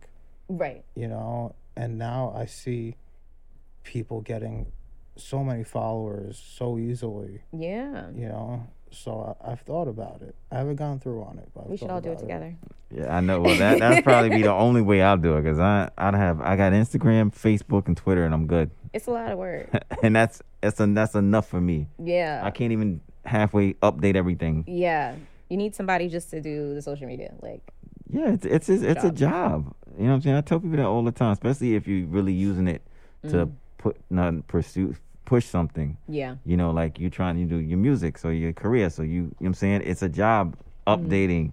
Right. 0.49 0.85
You 0.95 1.09
know. 1.09 1.55
And 1.77 1.99
now 1.99 2.33
I 2.35 2.47
see 2.47 2.97
people 3.85 4.23
getting 4.23 4.73
so 5.17 5.43
many 5.43 5.65
followers 5.65 6.43
so 6.45 6.79
easily. 6.79 7.43
Yeah. 7.53 8.11
You 8.15 8.29
know. 8.29 8.67
So 8.91 9.37
I, 9.43 9.53
I've 9.53 9.61
thought 9.61 9.89
about 9.89 10.23
it. 10.23 10.35
I 10.51 10.59
haven't 10.59 10.77
gone 10.77 11.01
through 11.01 11.23
on 11.23 11.39
it, 11.39 11.49
but 11.55 11.65
I've 11.65 11.71
We 11.71 11.77
should 11.77 11.91
all 11.91 12.01
do 12.01 12.11
it 12.11 12.13
about 12.13 12.21
together. 12.23 12.57
Yeah, 12.91 13.17
I 13.17 13.21
know. 13.21 13.41
Well, 13.41 13.57
that 13.59 13.79
that'd 13.79 14.05
probably 14.05 14.31
be 14.31 14.43
the 14.43 14.53
only 14.53 14.81
way 14.81 15.03
I'll 15.03 15.17
do 15.17 15.37
it 15.37 15.43
because 15.43 15.59
I 15.59 15.91
I 15.99 16.17
have 16.17 16.41
I 16.41 16.57
got 16.57 16.73
Instagram, 16.73 17.35
Facebook, 17.35 17.89
and 17.89 17.97
Twitter, 17.97 18.25
and 18.25 18.33
I'm 18.33 18.47
good. 18.47 18.71
It's 18.93 19.07
a 19.07 19.11
lot 19.11 19.31
of 19.31 19.39
work. 19.39 19.69
and 20.03 20.15
that's 20.15 20.41
that's 20.61 20.81
a, 20.81 20.87
that's 20.87 21.15
enough 21.15 21.49
for 21.49 21.61
me. 21.61 21.89
Yeah. 22.03 22.41
I 22.43 22.51
can't 22.51 22.73
even 22.73 23.01
halfway 23.25 23.75
update 23.75 24.17
everything. 24.17 24.65
Yeah. 24.67 25.15
You 25.49 25.57
need 25.57 25.75
somebody 25.75 26.09
just 26.09 26.31
to 26.31 26.41
do 26.41 26.75
the 26.75 26.83
social 26.83 27.07
media. 27.07 27.35
Like, 27.41 27.73
Yeah, 28.09 28.33
it's 28.33 28.47
it's 28.47 28.69
it's, 28.69 28.83
it's 28.83 29.05
a 29.05 29.13
job. 29.13 29.75
You 29.97 30.05
know 30.05 30.11
what 30.11 30.15
I'm 30.17 30.23
saying? 30.23 30.37
I 30.37 30.41
tell 30.41 30.61
people 30.61 30.77
that 30.77 30.87
all 30.87 31.03
the 31.03 31.13
time, 31.13 31.33
especially 31.33 31.75
if 31.75 31.87
you're 31.87 32.07
really 32.07 32.33
using 32.33 32.69
it 32.69 32.83
to 33.23 33.47
mm. 33.47 33.53
Put 33.79 33.97
not 34.11 34.47
pursue 34.49 34.95
push 35.25 35.45
something. 35.47 35.97
yeah. 36.09 36.37
You 36.45 36.57
know, 36.57 36.71
like 36.71 37.01
you're 37.01 37.11
trying 37.11 37.37
to 37.37 37.45
do 37.45 37.57
your 37.57 37.79
music, 37.79 38.17
so 38.19 38.29
your 38.29 38.53
career, 38.53 38.89
so 38.91 39.03
you, 39.03 39.09
you 39.11 39.21
know 39.23 39.29
what 39.39 39.47
I'm 39.49 39.55
saying? 39.55 39.83
It's 39.85 40.03
a 40.03 40.09
job 40.09 40.57
updating 40.87 41.51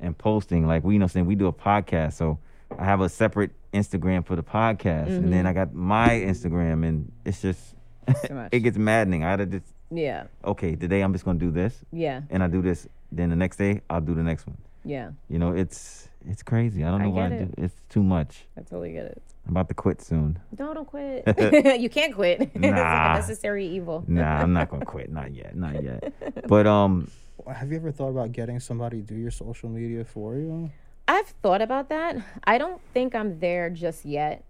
and 0.00 0.16
posting. 0.18 0.66
Like 0.66 0.82
we 0.84 0.94
you 0.94 0.98
know 0.98 1.06
saying 1.06 1.26
we 1.26 1.34
do 1.36 1.46
a 1.46 1.52
podcast, 1.52 2.14
so 2.14 2.38
I 2.78 2.84
have 2.84 3.00
a 3.00 3.08
separate 3.08 3.52
Instagram 3.72 4.26
for 4.26 4.34
the 4.36 4.42
podcast, 4.42 5.08
and 5.08 5.32
then 5.32 5.46
I 5.46 5.52
got 5.52 5.74
my 5.74 6.08
Instagram, 6.08 6.86
and 6.86 7.10
it's 7.24 7.40
just 7.40 7.74
it 8.52 8.60
gets 8.60 8.76
maddening. 8.78 9.22
I 9.24 9.30
had 9.30 9.38
to 9.38 9.46
just 9.46 9.66
Yeah. 9.90 10.24
okay, 10.44 10.74
today 10.74 11.00
I'm 11.02 11.12
just 11.12 11.24
gonna 11.24 11.38
do 11.38 11.50
this, 11.52 11.84
Yeah. 11.92 12.22
and 12.30 12.42
I 12.42 12.48
do 12.48 12.62
this. 12.62 12.88
Then 13.12 13.30
the 13.30 13.36
next 13.36 13.58
day 13.58 13.80
I'll 13.88 14.00
do 14.00 14.14
the 14.14 14.24
next 14.24 14.46
one. 14.46 14.56
Yeah, 14.84 15.10
You 15.28 15.38
know, 15.38 15.52
it's 15.52 16.08
it's 16.26 16.42
crazy. 16.42 16.84
I 16.84 16.90
don't 16.90 17.00
I 17.00 17.04
know 17.04 17.10
why 17.10 17.26
I 17.26 17.28
do. 17.30 17.34
it. 17.36 17.54
It's 17.58 17.74
too 17.88 18.02
much. 18.02 18.46
I 18.56 18.60
totally 18.60 18.92
get 18.92 19.06
it. 19.06 19.22
I'm 19.46 19.52
about 19.52 19.68
to 19.68 19.74
quit 19.74 20.00
soon. 20.00 20.38
No, 20.58 20.72
don't 20.74 20.86
quit. 20.86 21.24
you 21.80 21.88
can't 21.88 22.14
quit. 22.14 22.40
it's 22.54 22.54
like 22.54 22.64
a 22.64 23.14
necessary 23.14 23.66
evil. 23.66 24.04
Nah, 24.06 24.40
I'm 24.40 24.52
not 24.52 24.70
gonna 24.70 24.84
quit. 24.86 25.10
Not 25.10 25.34
yet. 25.34 25.56
Not 25.56 25.82
yet. 25.82 26.12
But 26.48 26.66
um, 26.66 27.10
Have 27.46 27.70
you 27.70 27.76
ever 27.76 27.92
thought 27.92 28.08
about 28.10 28.32
getting 28.32 28.60
somebody 28.60 29.00
to 29.00 29.06
do 29.06 29.14
your 29.14 29.30
social 29.30 29.68
media 29.68 30.04
for 30.04 30.36
you? 30.36 30.70
I've 31.06 31.28
thought 31.42 31.60
about 31.60 31.90
that. 31.90 32.16
I 32.44 32.56
don't 32.56 32.80
think 32.94 33.14
I'm 33.14 33.38
there 33.38 33.68
just 33.68 34.04
yet. 34.06 34.44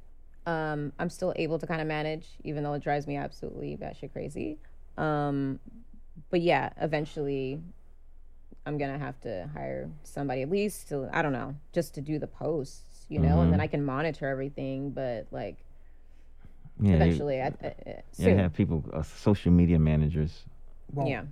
Um, 0.47 0.92
I'm 0.99 1.11
still 1.11 1.33
able 1.37 1.59
to 1.59 1.66
kind 1.66 1.81
of 1.81 1.87
manage, 1.87 2.27
even 2.44 2.62
though 2.62 2.75
it 2.75 2.83
drives 2.83 3.07
me 3.07 3.16
absolutely 3.16 3.77
batshit 3.77 4.12
crazy. 4.12 4.59
Um, 4.99 5.59
but 6.31 6.40
yeah, 6.42 6.70
eventually, 6.81 7.61
I'm 8.66 8.79
gonna 8.79 8.98
have 8.98 9.20
to 9.22 9.48
hire 9.53 9.90
somebody 10.05 10.42
at 10.42 10.50
least 10.50 10.88
to 10.88 11.09
I 11.12 11.22
don't 11.22 11.33
know, 11.33 11.55
just 11.72 11.94
to 11.94 12.00
do 12.00 12.18
the 12.18 12.27
posts, 12.27 13.07
you 13.09 13.18
know, 13.18 13.40
and 13.42 13.53
then 13.53 13.61
I 13.61 13.66
can 13.66 13.85
monitor 13.85 14.27
everything. 14.29 14.90
But 14.90 15.27
like 15.31 15.57
yeah, 16.81 16.94
eventually, 16.94 17.40
I, 17.40 17.46
I, 17.46 17.48
I- 17.48 17.53
yeah, 17.87 18.00
they 18.18 18.24
soon. 18.24 18.38
have 18.38 18.55
people, 18.55 18.85
uh, 18.92 19.03
social 19.03 19.53
media 19.53 19.79
managers. 19.79 20.44
Well, 20.92 21.07
yeah, 21.09 21.22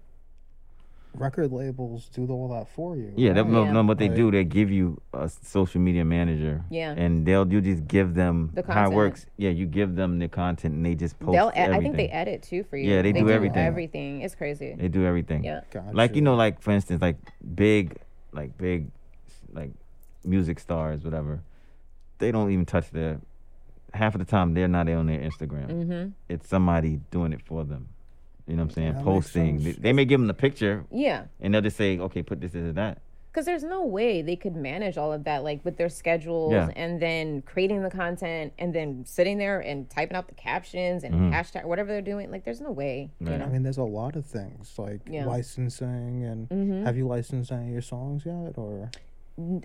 record 1.15 1.53
labels 1.53 2.09
do 2.09 2.27
all 2.31 2.49
that 2.49 2.69
for 2.69 2.97
you. 2.97 3.13
Yeah, 3.17 3.33
that, 3.35 3.43
right? 3.45 3.53
no, 3.53 3.65
Yeah. 3.65 3.73
no, 3.73 3.83
what 3.85 3.99
they 3.99 4.09
Like- 4.09 4.17
do, 4.17 4.31
they 4.31 4.45
give 4.45 4.71
you 4.71 5.01
a 5.13 5.29
social 5.29 5.81
media 5.81 6.05
manager. 6.05 6.65
Yeah. 6.71 6.93
And 6.97 7.27
they'll 7.27 7.47
you 7.51 7.61
just 7.61 7.87
give 7.87 8.15
them 8.15 8.51
The 8.55 8.63
how 8.63 8.73
it 8.73 8.75
content. 8.75 8.95
works. 8.95 9.27
Yeah, 9.37 9.51
you 9.51 9.67
give 9.67 9.95
them 9.95 10.19
the 10.19 10.29
content 10.29 10.75
and 10.75 10.85
they 10.87 10.95
just 10.95 11.19
post 11.19 11.33
they'll. 11.33 11.49
ed- 11.55 11.71
everything. 11.71 11.75
I 11.77 11.83
think 11.83 11.97
they 11.97 12.09
edit 12.09 12.43
too 12.43 12.65
for 12.65 12.77
you. 12.77 12.91
Yeah, 12.91 13.03
they 13.03 13.13
do 13.13 13.29
everything. 13.31 13.59
Everything. 13.65 14.21
It's 14.23 14.35
crazy. 14.35 14.75
They 14.79 14.89
do 14.89 15.05
everything. 15.05 15.45
Yeah. 15.45 15.61
Like 15.93 16.17
you 16.17 16.23
know, 16.23 16.35
like 16.35 16.61
for 16.63 16.71
instance, 16.71 17.03
like 17.03 17.17
big, 17.55 17.97
like 18.33 18.57
big, 18.57 18.89
like 19.53 19.71
music 20.25 20.59
stars, 20.61 21.05
whatever. 21.05 21.43
They 22.19 22.33
don't 22.33 22.51
even 22.51 22.65
touch 22.65 22.91
their. 22.91 23.21
Half 23.95 24.15
of 24.15 24.21
the 24.21 24.25
time, 24.25 24.55
they're 24.55 24.69
not 24.69 24.89
on 24.89 25.07
their 25.07 25.21
Instagram. 25.21 25.69
Mm-hmm. 25.69 26.09
It's 26.31 26.49
somebody 26.49 27.01
doing 27.11 27.35
it 27.35 27.43
for 27.43 27.63
them. 27.63 27.89
You 28.53 28.57
know 28.59 28.65
what 28.65 28.73
I'm 28.73 28.75
saying? 28.75 28.93
That 28.97 29.05
Posting. 29.05 29.63
They, 29.65 29.73
they 29.73 29.93
may 29.95 30.05
give 30.05 30.21
them 30.21 30.27
the 30.27 30.35
picture, 30.35 30.85
Yeah. 30.91 31.25
and 31.41 31.55
they'll 31.55 31.63
just 31.63 31.79
say, 31.79 31.99
"Okay, 31.99 32.23
put 32.23 32.39
this, 32.43 32.53
this, 32.53 32.61
and 32.61 32.75
that." 32.75 32.99
Because 33.33 33.47
there's 33.47 33.65
no 33.65 33.87
way 33.87 34.21
they 34.21 34.37
could 34.37 34.55
manage 34.55 34.99
all 34.99 35.11
of 35.11 35.25
that, 35.25 35.43
like 35.43 35.65
with 35.65 35.79
their 35.79 35.89
schedules 35.89 36.53
Yeah. 36.53 36.69
and 36.77 37.01
then 37.01 37.41
creating 37.47 37.83
the 37.83 37.89
content 37.89 38.53
and 38.59 38.75
then 38.75 39.07
sitting 39.07 39.39
there 39.39 39.61
and 39.61 39.89
typing 39.89 40.19
out 40.19 40.29
the 40.29 40.35
captions 40.35 41.03
and 41.03 41.15
Mhm. 41.15 41.33
hashtag 41.33 41.65
whatever 41.65 41.89
they're 41.93 42.03
doing. 42.03 42.31
Like, 42.31 42.45
there's 42.45 42.61
no 42.61 42.71
way. 42.71 43.09
You 43.21 43.29
Right. 43.31 43.41
I 43.41 43.49
mean, 43.49 43.63
there's 43.63 43.79
a 43.79 43.85
lot 43.85 44.17
of 44.17 44.27
things 44.27 44.79
like 44.79 45.01
Yeah. 45.09 45.25
licensing 45.25 46.23
and 46.25 46.47
Mhm. 46.51 46.85
have 46.85 46.99
you 46.99 47.07
licensed 47.07 47.51
any 47.51 47.69
of 47.69 47.73
your 47.73 47.81
songs 47.81 48.27
yet, 48.27 48.59
or 48.59 48.91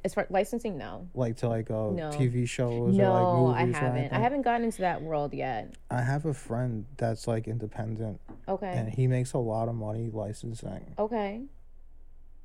As 0.04 0.14
far 0.14 0.28
licensing, 0.30 0.78
no. 0.78 1.08
like 1.14 1.38
to 1.38 1.50
like 1.50 1.70
uh, 1.72 1.92
No. 1.92 2.10
TV 2.12 2.48
shows 2.48 2.96
No, 2.96 3.14
or 3.14 3.48
like 3.50 3.58
I 3.62 3.66
movies? 3.66 3.76
or 3.76 3.80
haven't. 3.86 4.14
I 4.14 4.20
haven't 4.20 4.42
gotten 4.44 4.64
into 4.66 4.82
that 4.82 5.02
world 5.02 5.34
yet. 5.34 5.74
I 5.92 6.02
have 6.02 6.26
a 6.26 6.34
friend 6.34 6.86
that's 6.98 7.28
like 7.28 7.48
independent, 7.48 8.20
Okay. 8.48 8.72
and 8.76 8.90
he 8.90 9.08
makes 9.08 9.34
a 9.34 9.38
lot 9.40 9.68
of 9.70 9.76
money 9.76 10.10
licensing. 10.12 10.94
Okay. 10.98 11.42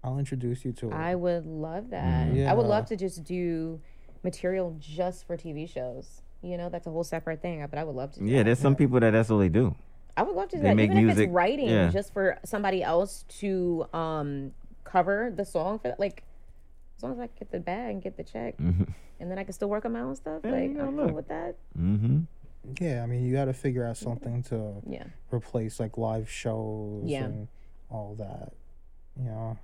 I'll 0.05 0.19
introduce 0.19 0.65
you 0.65 0.73
to 0.73 0.87
him. 0.89 0.95
I 0.95 1.15
would 1.15 1.47
love 1.47 1.91
that. 1.91 2.29
Mhm. 2.33 2.47
I 2.49 2.55
would 2.55 2.67
love 2.67 2.87
to 2.87 2.97
just 2.97 3.23
do 3.25 3.81
material 4.25 4.77
just 4.81 5.27
for 5.27 5.37
TV 5.37 5.67
shows. 5.69 6.23
You 6.43 6.57
know, 6.57 6.69
that's 6.69 6.87
a 6.89 6.91
whole 6.91 7.05
separate 7.05 7.41
thing, 7.41 7.65
but 7.71 7.79
I 7.79 7.85
would 7.85 7.95
love 7.95 8.11
to 8.13 8.19
do 8.21 8.27
Yeah, 8.27 8.39
that. 8.39 8.45
there's 8.45 8.59
some 8.59 8.75
people 8.75 8.99
that 9.01 9.11
that's 9.13 9.31
all 9.31 9.39
they 9.39 9.49
do. 9.49 9.75
I 10.17 10.25
would 10.25 10.35
love 10.35 10.49
to 10.51 10.57
do 10.57 10.63
They 10.63 10.69
that, 10.71 10.77
make 10.77 10.87
even 10.91 10.99
if 10.99 11.05
music- 11.05 11.29
it's 11.29 11.33
writing 11.33 11.69
yeah. 11.69 11.89
just 11.89 12.13
for 12.13 12.37
somebody 12.45 12.83
else 12.83 13.25
to 13.41 13.87
um 13.95 14.53
cover 14.85 15.33
the 15.35 15.45
song 15.45 15.79
for 15.79 15.95
like 15.99 16.25
as 17.03 17.05
long 17.05 17.13
as 17.15 17.19
I 17.19 17.29
get 17.39 17.51
the 17.51 17.59
bag 17.59 17.95
and 17.95 18.03
get 18.03 18.17
the 18.17 18.23
check, 18.23 18.57
hmm 18.59 18.85
and 19.19 19.31
then 19.31 19.39
I 19.39 19.45
can 19.45 19.53
still 19.53 19.69
work 19.69 19.85
on 19.85 19.93
my 19.93 20.01
own 20.01 20.15
stuff. 20.17 20.41
Yeah, 20.45 20.51
like 20.53 20.71
you 20.71 20.81
I'm 20.81 20.97
cool 20.97 21.07
look. 21.07 21.15
with 21.15 21.29
that. 21.29 21.57
hmm 21.77 22.21
yeah, 22.81 23.03
I 23.03 23.07
mean, 23.07 23.25
you 23.25 23.33
got 23.33 23.47
to 23.47 23.53
figure 23.53 23.85
out 23.85 23.97
something 23.97 24.43
to 24.45 24.75
Yeah, 24.87 25.03
replace 25.33 25.81
like 25.81 25.99
live 25.99 26.31
shows 26.31 27.03
Yeah. 27.07 27.25
and 27.25 27.49
all 27.91 28.15
that. 28.19 28.53
You 29.19 29.25
know. 29.25 29.59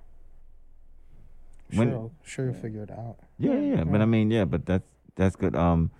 When- 1.75 1.89
Sure, 1.91 2.11
sure, 2.23 2.45
you'll 2.45 2.53
figure 2.55 2.83
it 2.83 2.91
out. 2.91 3.17
Yeah, 3.37 3.53
yeah, 3.57 3.83
but 3.85 4.01
I 4.01 4.05
mean, 4.05 4.31
yeah, 4.31 4.43
but 4.45 4.65
that's 4.65 4.83
that's 5.15 5.35
good. 5.37 5.55
Um, 5.55 5.91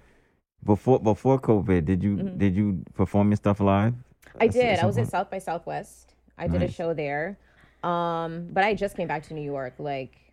before 0.66 1.00
before 1.00 1.40
COVID, 1.40 1.86
did 1.86 2.04
you 2.04 2.18
Mhm. 2.18 2.38
did 2.38 2.54
you 2.56 2.84
perform 2.96 3.30
your 3.30 3.38
stuff 3.38 3.60
live? 3.62 3.94
I 4.42 4.46
At 4.46 4.48
at 4.50 4.54
did. 4.54 4.80
I 4.80 4.86
was 4.86 4.98
at 4.98 5.02
point? 5.04 5.12
South 5.12 5.30
by 5.30 5.40
Southwest. 5.40 6.16
I 6.38 6.48
did 6.48 6.62
a 6.64 6.68
show 6.72 6.94
there, 6.94 7.38
um, 7.84 8.48
but 8.52 8.64
I 8.64 8.74
just 8.74 8.96
came 8.98 9.08
back 9.08 9.24
to 9.28 9.34
New 9.34 9.42
York 9.44 9.74
like 9.78 10.29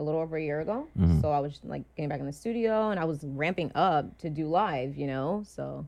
a 0.00 0.02
little 0.02 0.20
over 0.20 0.36
a 0.36 0.42
year 0.42 0.60
ago. 0.60 0.88
Mhm. 0.98 1.20
So 1.20 1.30
I 1.30 1.38
was 1.40 1.60
like 1.62 1.82
getting 1.94 2.08
back 2.08 2.20
in 2.20 2.26
the 2.26 2.32
studio, 2.32 2.90
and 2.90 2.98
I 2.98 3.04
was 3.04 3.22
ramping 3.24 3.70
up 3.74 4.18
to 4.18 4.30
do 4.30 4.48
live. 4.48 4.96
You 4.96 5.06
know, 5.06 5.42
so 5.46 5.86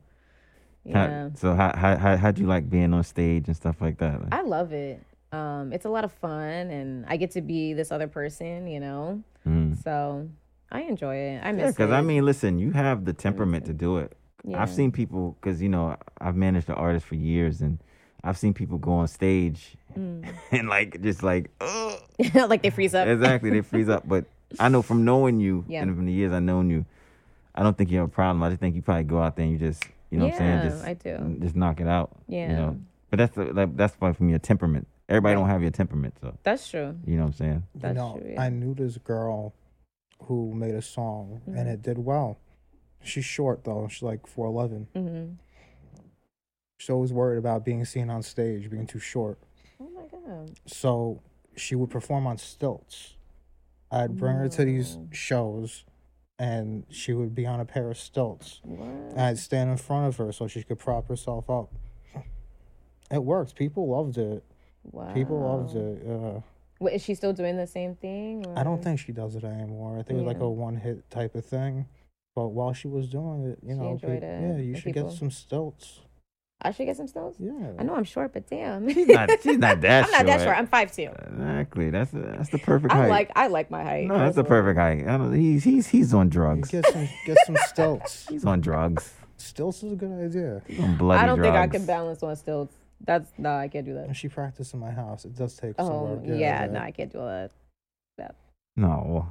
How- 0.93 1.05
yeah. 1.07 1.29
so 1.35 1.55
how 1.55 1.75
how 1.77 1.97
how 1.97 2.17
how'd 2.17 2.39
you 2.39 2.47
like 2.47 2.69
being 2.69 2.93
on 2.93 3.03
stage 3.05 3.47
and 3.49 3.57
stuff 3.57 3.81
like 3.81 3.99
that? 3.99 4.21
Like, 4.23 4.33
I 4.35 4.43
love 4.43 4.73
it. 4.73 5.03
Um, 5.33 5.73
it's 5.73 5.87
a 5.87 5.91
lot 5.91 6.05
of 6.05 6.13
fun, 6.13 6.71
and 6.71 7.07
I 7.09 7.17
get 7.17 7.31
to 7.33 7.41
be 7.41 7.73
this 7.73 7.91
other 7.91 8.07
person, 8.07 8.67
you 8.67 8.81
know. 8.81 9.23
mm. 9.49 9.83
So 9.83 10.29
I 10.71 10.83
enjoy 10.83 11.17
it. 11.17 11.41
I 11.43 11.47
Yeah, 11.51 11.53
miss 11.53 11.75
because 11.75 11.91
it. 11.91 11.95
I 11.95 12.03
mean, 12.03 12.25
listen, 12.27 12.59
you 12.59 12.71
have 12.73 13.05
the 13.07 13.15
temperament 13.15 13.65
to 13.67 13.73
do 13.73 13.97
it. 13.99 14.15
yeah. 14.45 14.61
I've 14.61 14.69
seen 14.71 14.93
people 14.93 15.37
because 15.41 15.63
you 15.63 15.69
know 15.71 15.97
I've 16.21 16.37
managed 16.37 16.69
an 16.69 16.75
artist 16.75 17.07
for 17.07 17.15
years, 17.15 17.63
and 17.63 17.79
I've 18.23 18.37
seen 18.37 18.53
people 18.53 18.77
go 18.79 18.93
on 18.93 19.09
stage 19.09 19.77
Mm. 19.97 20.29
and 20.53 20.69
like 20.69 21.01
just 21.03 21.23
like 21.23 21.51
Ugh. 21.61 21.99
like 22.35 22.63
they 22.63 22.71
freeze 22.71 22.95
up. 22.95 23.07
exactly 23.09 23.51
they 23.51 23.61
freeze 23.63 23.89
up. 23.89 24.09
But 24.09 24.25
I 24.61 24.69
know 24.69 24.83
from 24.83 25.05
knowing 25.05 25.41
you 25.41 25.65
Yeah. 25.69 25.83
and 25.83 25.95
from 25.97 26.07
the 26.07 26.13
years 26.13 26.33
I've 26.33 26.43
known 26.43 26.71
you, 26.71 26.85
I 27.55 27.63
don't 27.63 27.77
think 27.77 27.91
you 27.91 27.99
have 27.99 28.09
a 28.09 28.11
problem. 28.13 28.43
I 28.43 28.49
just 28.51 28.61
think 28.61 28.75
you 28.75 28.83
probably 28.83 29.05
go 29.05 29.21
out 29.21 29.37
there 29.37 29.45
and 29.45 29.53
you 29.53 29.59
just 29.59 29.85
you 30.11 30.19
know 30.19 30.27
what 30.27 30.35
I'm 30.35 30.39
saying 30.39 30.71
just 30.71 30.85
I 30.85 30.95
do. 30.95 31.37
just 31.41 31.57
knock 31.57 31.81
it 31.81 31.87
out. 31.87 32.11
Yeah. 32.29 32.51
You 32.51 32.57
know, 32.57 32.79
but 33.11 33.19
that's 33.19 33.35
the, 33.35 33.45
like 33.53 33.77
that's 33.77 33.95
why 33.99 34.13
from 34.13 34.29
your 34.29 34.39
temperament. 34.39 34.87
Everybody 35.09 35.35
Right. 35.35 35.41
don't 35.41 35.49
have 35.51 35.61
your 35.63 35.71
temperament, 35.73 36.15
so 36.21 36.39
That's 36.43 36.69
true. 36.71 36.97
you 37.07 37.17
know 37.17 37.23
what 37.25 37.29
I'm 37.29 37.33
saying. 37.35 37.63
You 37.75 37.81
That's 37.81 37.97
know, 37.97 38.19
true, 38.21 38.31
yeah. 38.33 38.41
I 38.43 38.49
knew 38.49 38.73
this 38.75 38.97
girl 38.99 39.53
who 40.23 40.55
made 40.55 40.75
a 40.75 40.81
song 40.81 41.43
Mhm. 41.49 41.59
and 41.59 41.69
it 41.69 41.83
did 41.83 41.99
well. 41.99 42.39
She's 43.03 43.25
short 43.25 43.65
though. 43.65 43.89
She's 43.91 44.03
like 44.03 44.27
four 44.27 44.47
eleven. 44.47 44.87
hmm 44.95 45.35
She's 46.79 46.91
always 46.91 47.13
worried 47.13 47.39
about 47.39 47.65
being 47.65 47.85
seen 47.85 48.11
on 48.11 48.23
stage, 48.23 48.69
being 48.71 48.87
too 48.87 48.99
short. 48.99 49.39
Oh 49.83 49.91
my 49.91 50.07
god. 50.07 50.53
So 50.67 51.21
she 51.57 51.75
would 51.75 51.91
perform 51.91 52.27
on 52.27 52.39
stilts. 52.39 53.15
I'd 53.91 54.17
bring 54.17 54.37
her 54.37 54.49
to 54.49 54.65
these 54.65 54.97
shows 55.11 55.85
and 56.39 56.85
she 56.91 57.13
would 57.13 57.35
be 57.35 57.47
on 57.47 57.61
a 57.61 57.65
pair 57.65 57.91
of 57.91 57.99
stilts. 57.99 58.61
What? 58.65 59.19
I'd 59.19 59.39
stand 59.39 59.71
in 59.71 59.77
front 59.77 60.07
of 60.07 60.17
her 60.17 60.33
so 60.33 60.47
she 60.47 60.63
could 60.63 60.79
prop 60.79 61.09
herself 61.09 61.51
up. 61.51 61.73
It 63.11 63.23
works. 63.23 63.53
People 63.53 63.89
loved 63.89 64.17
it. 64.17 64.43
wow. 64.85 65.13
People 65.13 65.41
loved 65.41 65.77
it. 65.77 66.07
Uh, 66.09 66.41
Wait, 66.81 66.95
is 66.95 67.03
she 67.05 67.15
still 67.15 67.33
doing 67.33 67.57
the 67.57 67.67
same 67.67 67.95
thing? 67.95 68.45
I 68.57 68.63
don't 68.65 68.83
think 68.83 68.99
she 68.99 69.13
does 69.13 69.37
it 69.37 69.45
anymore. 69.45 69.99
I 69.99 70.03
think 70.03 70.11
it 70.19 70.23
was 70.23 70.27
like 70.27 70.39
Yeah. 70.39 70.47
a 70.47 70.51
one 70.51 70.77
hit 70.77 71.09
type 71.11 71.35
of 71.35 71.45
thing. 71.45 71.87
But 72.35 72.49
while 72.49 72.73
she 72.73 72.89
was 72.89 73.09
doing 73.09 73.43
it, 73.51 73.59
you 73.63 73.75
She 73.75 73.79
know, 73.81 73.91
enjoyed 73.91 74.21
pe- 74.23 74.27
it, 74.27 74.41
yeah, 74.43 74.57
you 74.57 74.73
and 74.73 74.77
should 74.79 74.95
people- 74.95 75.11
get 75.11 75.19
some 75.19 75.31
stilts. 75.31 76.01
I 76.65 76.71
should 76.71 76.87
get 76.87 76.97
some 76.97 77.09
stilts. 77.09 77.39
Yeah. 77.41 77.73
I 77.79 77.83
know 77.83 77.95
I'm 77.95 78.05
short, 78.05 78.33
but 78.33 78.49
damn. 78.49 78.89
She's 78.89 79.07
not. 79.09 79.31
She's 79.43 79.59
not 79.59 79.81
that 79.83 80.07
short. 80.07 80.15
I'm 80.21 80.27
not 80.27 80.27
that 80.27 80.33
short. 80.39 80.47
short. 80.47 80.59
I'm 80.59 80.67
five 80.67 80.93
two. 80.93 81.11
Exactly. 81.33 81.91
That's 81.91 82.11
that's 82.13 82.49
the 82.51 82.59
perfect 82.59 82.93
I 82.95 82.97
height. 82.97 83.09
like 83.11 83.31
I 83.37 83.47
like 83.49 83.71
my 83.71 83.83
height. 83.83 84.07
no, 84.07 84.19
that's 84.19 84.37
the 84.37 84.45
perfect 84.45 84.79
height. 84.79 85.07
I 85.09 85.17
don't, 85.19 85.33
he's 85.35 85.65
he's 85.65 85.89
he's 85.89 86.15
on 86.15 86.29
drugs. 86.29 86.71
Get 86.71 86.87
some 86.93 87.09
get 87.27 87.37
some 87.47 87.57
stilts. 87.67 88.27
He's 88.29 88.45
on 88.45 88.61
drugs. 88.61 89.13
Stilts 89.39 89.83
is 89.83 89.93
a 89.93 89.97
good 89.97 90.13
idea. 90.13 90.63
He's 90.67 90.79
bloody 90.79 90.99
drugs. 90.99 91.23
I 91.23 91.27
don't 91.27 91.43
think 91.43 91.57
I 91.57 91.67
can 91.67 91.85
balance 91.85 92.23
on 92.23 92.37
stilts. 92.37 92.75
That's 93.05 93.33
no, 93.39 93.57
I 93.57 93.67
can't 93.67 93.85
do 93.85 93.95
that. 93.95 94.05
And 94.07 94.17
she 94.17 94.29
practiced 94.29 94.73
in 94.75 94.79
my 94.81 94.93
house. 94.93 95.25
It 95.25 95.35
does 95.35 95.57
take 95.57 95.75
some 95.77 95.87
Oh 95.91 96.05
work. 96.15 96.21
yeah, 96.25 96.67
no, 96.67 96.79
I 96.79 96.93
can't 96.93 97.11
do 97.11 97.19
all 97.19 97.27
that. 97.27 97.51
No. 98.77 99.29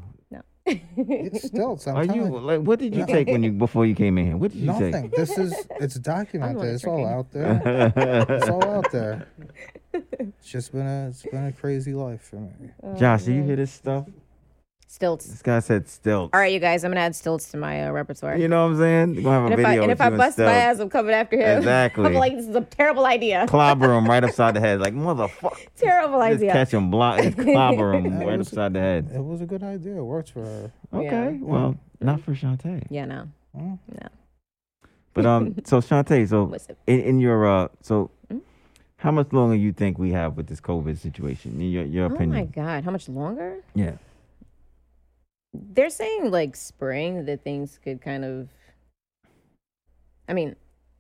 It's 0.65 1.47
stilts. 1.47 1.87
I'm 1.87 1.95
Are 1.97 2.05
you 2.05 2.25
like? 2.39 2.61
What 2.61 2.79
did 2.79 2.95
you 2.95 3.05
take 3.05 3.27
when 3.27 3.43
you 3.43 3.51
before 3.51 3.85
you 3.85 3.95
came 3.95 4.17
in 4.17 4.25
here? 4.27 4.37
What 4.37 4.51
did 4.51 4.59
you 4.59 4.67
Nothing. 4.67 4.93
take? 4.93 5.11
This 5.11 5.37
is 5.37 5.67
it's 5.79 5.95
documented. 5.95 6.63
It's 6.75 6.85
all 6.85 7.05
out 7.05 7.31
there. 7.31 7.93
it's 8.29 8.49
all 8.49 8.63
out 8.63 8.91
there. 8.91 9.27
It's 9.93 10.47
just 10.47 10.71
been 10.71 10.87
a 10.87 11.07
it's 11.09 11.23
been 11.23 11.45
a 11.47 11.51
crazy 11.51 11.93
life 11.93 12.21
for 12.21 12.37
me. 12.37 12.51
Josh, 12.97 13.23
do 13.23 13.33
you 13.33 13.43
hear 13.43 13.55
this 13.55 13.71
stuff? 13.71 14.05
Stilts. 14.91 15.25
This 15.25 15.41
guy 15.41 15.59
said 15.59 15.87
stilts. 15.87 16.31
All 16.33 16.39
right, 16.41 16.51
you 16.51 16.59
guys, 16.59 16.83
I'm 16.83 16.91
gonna 16.91 16.99
add 16.99 17.15
stilts 17.15 17.49
to 17.51 17.57
my 17.57 17.87
uh, 17.87 17.91
repertoire. 17.91 18.35
You 18.37 18.49
know 18.49 18.65
what 18.65 18.73
I'm 18.73 18.77
saying? 18.77 19.13
You're 19.13 19.23
gonna 19.23 19.35
have 19.35 19.43
a 19.43 19.53
and 19.53 19.59
if 19.61 19.65
I 19.65 19.73
and 19.75 19.81
with 19.83 19.91
if 19.91 20.01
I 20.01 20.07
you 20.07 20.11
in 20.11 20.17
bust 20.17 20.37
my 20.37 20.43
ass, 20.53 20.79
I'm 20.79 20.89
coming 20.89 21.13
after 21.15 21.37
him. 21.37 21.59
Exactly. 21.59 22.05
I'm 22.07 22.13
like, 22.15 22.35
this 22.35 22.45
is 22.45 22.53
a 22.57 22.59
terrible 22.61 23.05
idea. 23.05 23.45
Clobber 23.49 23.93
him 23.97 24.05
right 24.05 24.21
upside 24.21 24.53
the 24.53 24.59
head, 24.59 24.81
like 24.81 24.93
motherfucker. 24.93 25.65
terrible 25.77 26.19
Just 26.19 26.33
idea. 26.35 26.51
catch 26.51 26.73
him, 26.73 26.91
block, 26.91 27.21
just 27.21 27.37
clobber 27.37 27.93
him 27.93 28.19
right 28.19 28.37
was- 28.37 28.49
upside 28.49 28.73
the 28.73 28.81
head. 28.81 29.09
It 29.15 29.23
was 29.23 29.39
a 29.39 29.45
good 29.45 29.63
idea. 29.63 29.95
It 29.95 30.03
worked 30.03 30.31
for 30.33 30.43
her. 30.43 30.71
Okay, 30.93 31.07
Yeah. 31.07 31.37
well, 31.39 31.77
not 32.01 32.19
for 32.19 32.33
Chantae. 32.33 32.85
Yeah, 32.89 33.05
no. 33.05 33.27
Hmm? 33.57 33.75
But 35.13 35.25
um, 35.25 35.55
so 35.63 35.79
Chantae, 35.79 36.27
so 36.27 36.53
in, 36.85 36.99
in 36.99 37.19
your 37.21 37.47
uh, 37.47 37.67
so 37.81 38.11
Mm? 38.29 38.41
how 38.97 39.11
much 39.11 39.31
longer 39.31 39.55
you 39.55 39.71
think 39.71 39.97
we 39.97 40.11
have 40.11 40.35
with 40.35 40.47
this 40.47 40.59
COVID 40.59 40.97
situation? 40.97 41.61
In 41.61 41.71
your 41.71 41.85
your 41.85 42.05
opinion? 42.07 42.31
Oh 42.35 42.39
my 42.41 42.45
god, 42.45 42.83
how 42.83 42.91
much 42.91 43.07
longer? 43.07 43.63
Yeah. 43.73 43.93
They're 45.53 45.89
saying 45.89 46.31
like 46.31 46.55
spring 46.55 47.25
that 47.25 47.43
things 47.43 47.79
could 47.83 48.01
kind 48.01 48.23
of. 48.25 48.49
I 50.27 50.33
mean, 50.33 50.55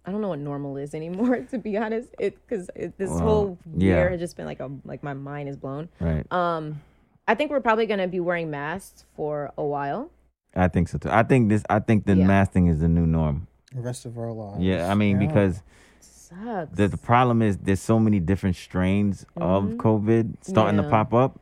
I 0.05 0.11
don't 0.11 0.21
know 0.21 0.29
what 0.29 0.39
normal 0.39 0.77
is 0.77 0.93
anymore. 0.93 1.39
To 1.51 1.57
be 1.57 1.77
honest, 1.77 2.09
it 2.19 2.37
because 2.47 2.69
this 2.75 3.09
Well, 3.09 3.19
whole 3.19 3.57
yeah. 3.77 3.95
year 3.95 4.09
has 4.09 4.19
just 4.19 4.35
been 4.35 4.45
like 4.45 4.59
a 4.59 4.69
like 4.83 5.03
my 5.03 5.13
mind 5.13 5.49
is 5.49 5.57
blown. 5.57 5.89
Right. 5.99 6.29
Um, 6.31 6.81
I 7.27 7.35
think 7.35 7.51
we're 7.51 7.61
probably 7.61 7.85
gonna 7.85 8.07
be 8.07 8.19
wearing 8.19 8.49
masks 8.49 9.05
for 9.15 9.51
a 9.57 9.63
while. 9.63 10.11
I 10.55 10.67
think 10.67 10.89
so 10.89 10.97
too. 10.97 11.09
I 11.09 11.23
think 11.23 11.47
this. 11.49 11.63
I 11.69 11.79
think 11.79 12.05
the 12.05 12.15
Yeah. 12.15 12.25
mask 12.27 12.51
thing 12.51 12.67
is 12.67 12.79
the 12.79 12.89
new 12.89 13.07
norm. 13.07 13.47
The 13.73 13.81
rest 13.81 14.05
of 14.05 14.17
our 14.17 14.33
lives. 14.33 14.61
Yeah. 14.61 14.91
I 14.91 14.95
mean, 14.95 15.21
Yeah. 15.21 15.27
because 15.27 15.63
Sucks. 16.01 16.75
the, 16.75 16.89
the 16.89 16.97
problem 16.97 17.41
is 17.41 17.57
there's 17.57 17.79
so 17.79 17.99
many 17.99 18.19
different 18.19 18.57
strains 18.57 19.25
of 19.37 19.63
Mhm. 19.63 19.77
COVID 19.77 20.33
starting 20.41 20.81
to 20.81 20.89
pop 20.89 21.13
up. 21.13 21.39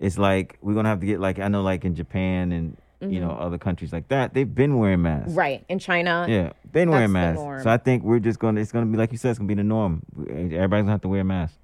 It's 0.00 0.18
like 0.18 0.58
we're 0.62 0.74
gonna 0.74 0.88
have 0.88 1.00
to 1.00 1.06
get 1.06 1.20
like 1.20 1.38
I 1.38 1.48
know 1.48 1.62
like 1.62 1.84
in 1.84 1.94
Japan 1.94 2.52
and 2.52 2.76
you 3.00 3.20
know 3.20 3.28
Mhm. 3.30 3.40
other 3.40 3.58
countries 3.58 3.92
like 3.92 4.08
that 4.08 4.34
they've 4.34 4.52
been 4.52 4.76
wearing 4.78 5.02
masks. 5.02 5.32
right 5.32 5.64
in 5.68 5.78
China. 5.78 6.26
Yeah, 6.28 6.50
been 6.72 6.90
wearing 6.90 7.12
masks. 7.12 7.40
So 7.62 7.70
I 7.70 7.76
think 7.76 8.02
we're 8.02 8.18
just 8.18 8.38
gonna. 8.38 8.60
It's 8.60 8.72
gonna 8.72 8.86
be 8.86 8.96
like 8.98 9.12
you 9.12 9.18
said. 9.18 9.30
It's 9.30 9.38
gonna 9.38 9.48
be 9.48 9.54
the 9.54 9.62
norm. 9.64 10.02
Everybody's 10.28 10.82
gonna 10.82 10.90
have 10.92 11.00
to 11.02 11.08
wear 11.08 11.20
a 11.20 11.24
mask. 11.24 11.54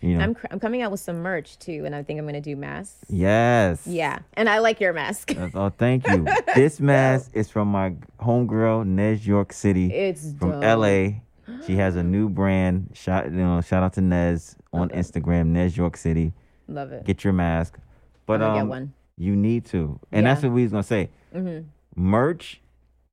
You 0.00 0.18
know. 0.18 0.24
I'm 0.24 0.34
cr- 0.34 0.46
I'm 0.50 0.58
coming 0.58 0.82
out 0.82 0.90
with 0.90 0.98
some 1.00 1.22
merch 1.22 1.58
too, 1.60 1.84
and 1.86 1.94
I 1.94 2.02
think 2.02 2.18
I'm 2.18 2.26
gonna 2.26 2.40
do 2.40 2.56
masks. 2.56 3.04
yes. 3.08 3.86
Yeah, 3.86 4.18
and 4.34 4.48
I 4.48 4.58
like 4.58 4.80
your 4.80 4.92
mask. 4.92 5.32
All. 5.54 5.70
Thank 5.70 6.06
you. 6.08 6.26
this 6.54 6.80
mask 6.80 7.30
is 7.34 7.48
from 7.48 7.68
my 7.68 7.94
homegirl, 8.20 8.84
Nez 8.86 9.26
York 9.26 9.52
City. 9.52 9.92
It's 9.94 10.32
from 10.38 10.60
dope. 10.60 10.78
LA. 10.78 11.20
She 11.66 11.76
has 11.76 11.96
a 11.96 12.02
new 12.14 12.28
brand. 12.28 12.90
Shout 12.94 13.26
you 13.26 13.38
know, 13.38 13.60
shout 13.60 13.82
out 13.82 13.92
to 13.94 14.00
Nez 14.00 14.56
on 14.72 14.90
Okay. 14.90 14.98
Instagram, 14.98 15.46
Nez 15.48 15.76
York 15.76 15.96
City. 15.96 16.32
Love 16.72 16.92
it. 16.92 17.04
Get 17.04 17.22
your 17.24 17.32
mask. 17.32 17.78
But 18.26 18.40
um, 18.42 18.54
get 18.54 18.66
one. 18.66 18.92
you 19.18 19.36
need 19.36 19.66
to, 19.66 19.98
and 20.10 20.24
that's 20.26 20.42
what 20.42 20.52
we 20.52 20.62
was 20.62 20.72
gonna 20.72 20.82
say. 20.82 21.10
hmm 21.32 21.60
Merch, 21.94 22.60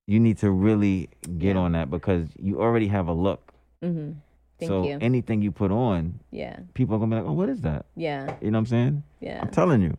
you 0.08 0.20
need 0.20 0.38
to 0.40 0.50
really 0.52 1.10
get 1.38 1.56
Yeah. 1.56 1.62
on 1.62 1.74
that 1.74 1.90
because 1.92 2.28
you 2.40 2.62
already 2.62 2.88
have 2.88 3.08
a 3.08 3.14
look. 3.14 3.54
hmm 3.82 4.12
Thank 4.60 4.70
so 4.70 4.84
you. 4.86 4.98
anything 5.02 5.42
you 5.42 5.52
put 5.52 5.72
on, 5.72 6.20
yeah, 6.32 6.58
people 6.74 6.96
are 6.96 7.00
gonna 7.00 7.16
be 7.16 7.22
like, 7.22 7.30
"Oh, 7.30 7.34
what 7.34 7.48
is 7.50 7.62
that?" 7.62 7.86
yeah, 7.96 8.36
You 8.42 8.52
know 8.52 8.58
what 8.58 8.60
I'm 8.60 8.66
saying? 8.66 9.04
yeah. 9.22 9.40
I'm 9.42 9.50
telling 9.50 9.82
you. 9.82 9.96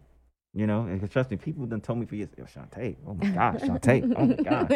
You 0.53 0.67
know, 0.67 0.81
and 0.87 1.01
'cause 1.01 1.11
trust 1.11 1.31
me, 1.31 1.37
people 1.37 1.65
done 1.67 1.81
told 1.81 2.01
me 2.01 2.07
for 2.07 2.17
years, 2.17 2.29
yo, 2.37 2.43
Chantae, 2.45 2.97
oh 3.07 3.15
my 3.15 3.29
gosh, 3.31 3.61
Chantae, 3.61 4.13
oh 4.17 4.27
my 4.27 4.35
god. 4.43 4.69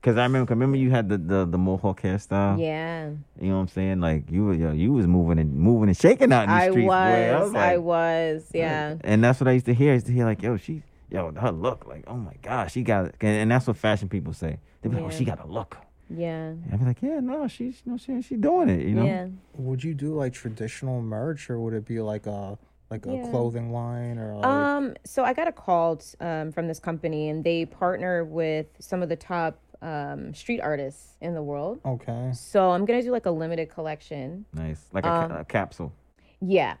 Because 0.00 0.16
I 0.18 0.24
remember, 0.24 0.46
'cause 0.46 0.50
remember 0.56 0.76
you 0.78 0.90
had 0.90 1.08
the, 1.08 1.16
the 1.16 1.44
the 1.44 1.56
mohawk 1.58 2.02
hairstyle. 2.02 2.58
yeah, 2.60 3.10
You 3.40 3.50
know 3.50 3.54
what 3.54 3.60
I'm 3.62 3.68
saying? 3.68 4.00
Like 4.00 4.28
you 4.32 4.46
were, 4.46 4.54
yo, 4.54 4.72
you 4.72 4.92
was 4.92 5.06
moving 5.06 5.38
and 5.38 5.54
moving 5.54 5.88
and 5.88 5.96
shaking 5.96 6.32
out 6.32 6.44
in 6.44 6.48
the 6.50 6.54
I 6.56 6.70
streets. 6.70 6.88
was, 6.88 7.52
boy. 7.52 7.58
I 7.60 7.72
like, 7.74 7.80
was, 7.80 8.42
uh, 8.52 8.58
yeah. 8.58 8.94
And 9.04 9.22
that's 9.22 9.38
what 9.38 9.46
I 9.46 9.52
used 9.52 9.66
to 9.66 9.74
hear. 9.74 9.92
I 9.92 9.94
used 9.94 10.06
to 10.06 10.12
hear 10.12 10.24
like, 10.24 10.42
yo, 10.42 10.56
she, 10.56 10.82
yo, 11.08 11.30
her 11.30 11.52
look, 11.52 11.86
like, 11.86 12.02
oh 12.08 12.16
my 12.16 12.34
gosh, 12.42 12.72
she 12.72 12.82
got 12.82 13.04
it. 13.06 13.14
And, 13.20 13.36
and 13.42 13.50
that's 13.52 13.68
what 13.68 13.76
fashion 13.76 14.08
people 14.08 14.32
say. 14.32 14.58
They 14.82 14.88
be 14.88 14.96
like, 14.96 15.04
oh, 15.04 15.10
she 15.10 15.24
got 15.24 15.38
a 15.38 15.46
look. 15.46 15.76
Yeah. 16.10 16.48
And 16.48 16.68
I 16.72 16.76
be 16.78 16.84
like, 16.84 17.00
yeah, 17.00 17.20
no, 17.20 17.46
she's, 17.46 17.80
no, 17.86 17.96
she, 17.96 18.20
she 18.22 18.34
doing 18.34 18.68
it. 18.70 18.84
You 18.84 18.96
know? 18.96 19.04
Yeah. 19.04 19.28
Would 19.54 19.84
you 19.84 19.94
do 19.94 20.16
like 20.16 20.32
traditional 20.32 21.00
merch, 21.00 21.48
or 21.48 21.60
would 21.60 21.74
it 21.74 21.84
be 21.86 22.00
like 22.00 22.26
a 22.26 22.58
like 22.90 23.04
a 23.06 23.12
Yeah. 23.16 23.30
clothing 23.30 23.72
line, 23.72 24.18
or 24.18 24.34
like 24.36 24.44
Um, 24.46 24.94
so 25.04 25.24
I 25.24 25.32
got 25.32 25.48
a 25.48 25.52
call 25.52 26.00
um, 26.20 26.52
from 26.52 26.68
this 26.68 26.78
company, 26.78 27.28
and 27.28 27.42
they 27.42 27.66
partner 27.66 28.24
with 28.24 28.66
some 28.78 29.02
of 29.02 29.08
the 29.08 29.16
top 29.16 29.58
um, 29.82 30.32
street 30.32 30.60
artists 30.60 31.16
in 31.20 31.34
the 31.34 31.42
world. 31.42 31.80
okay, 31.84 32.30
So 32.32 32.70
I'm 32.70 32.84
gonna 32.86 33.02
do 33.02 33.10
like 33.10 33.26
a 33.26 33.30
limited 33.30 33.68
collection. 33.68 34.46
Nice, 34.54 34.86
like 34.92 35.04
a, 35.04 35.08
ca- 35.10 35.24
Um, 35.26 35.32
a 35.32 35.44
capsule. 35.44 35.92
Yeah, 36.40 36.76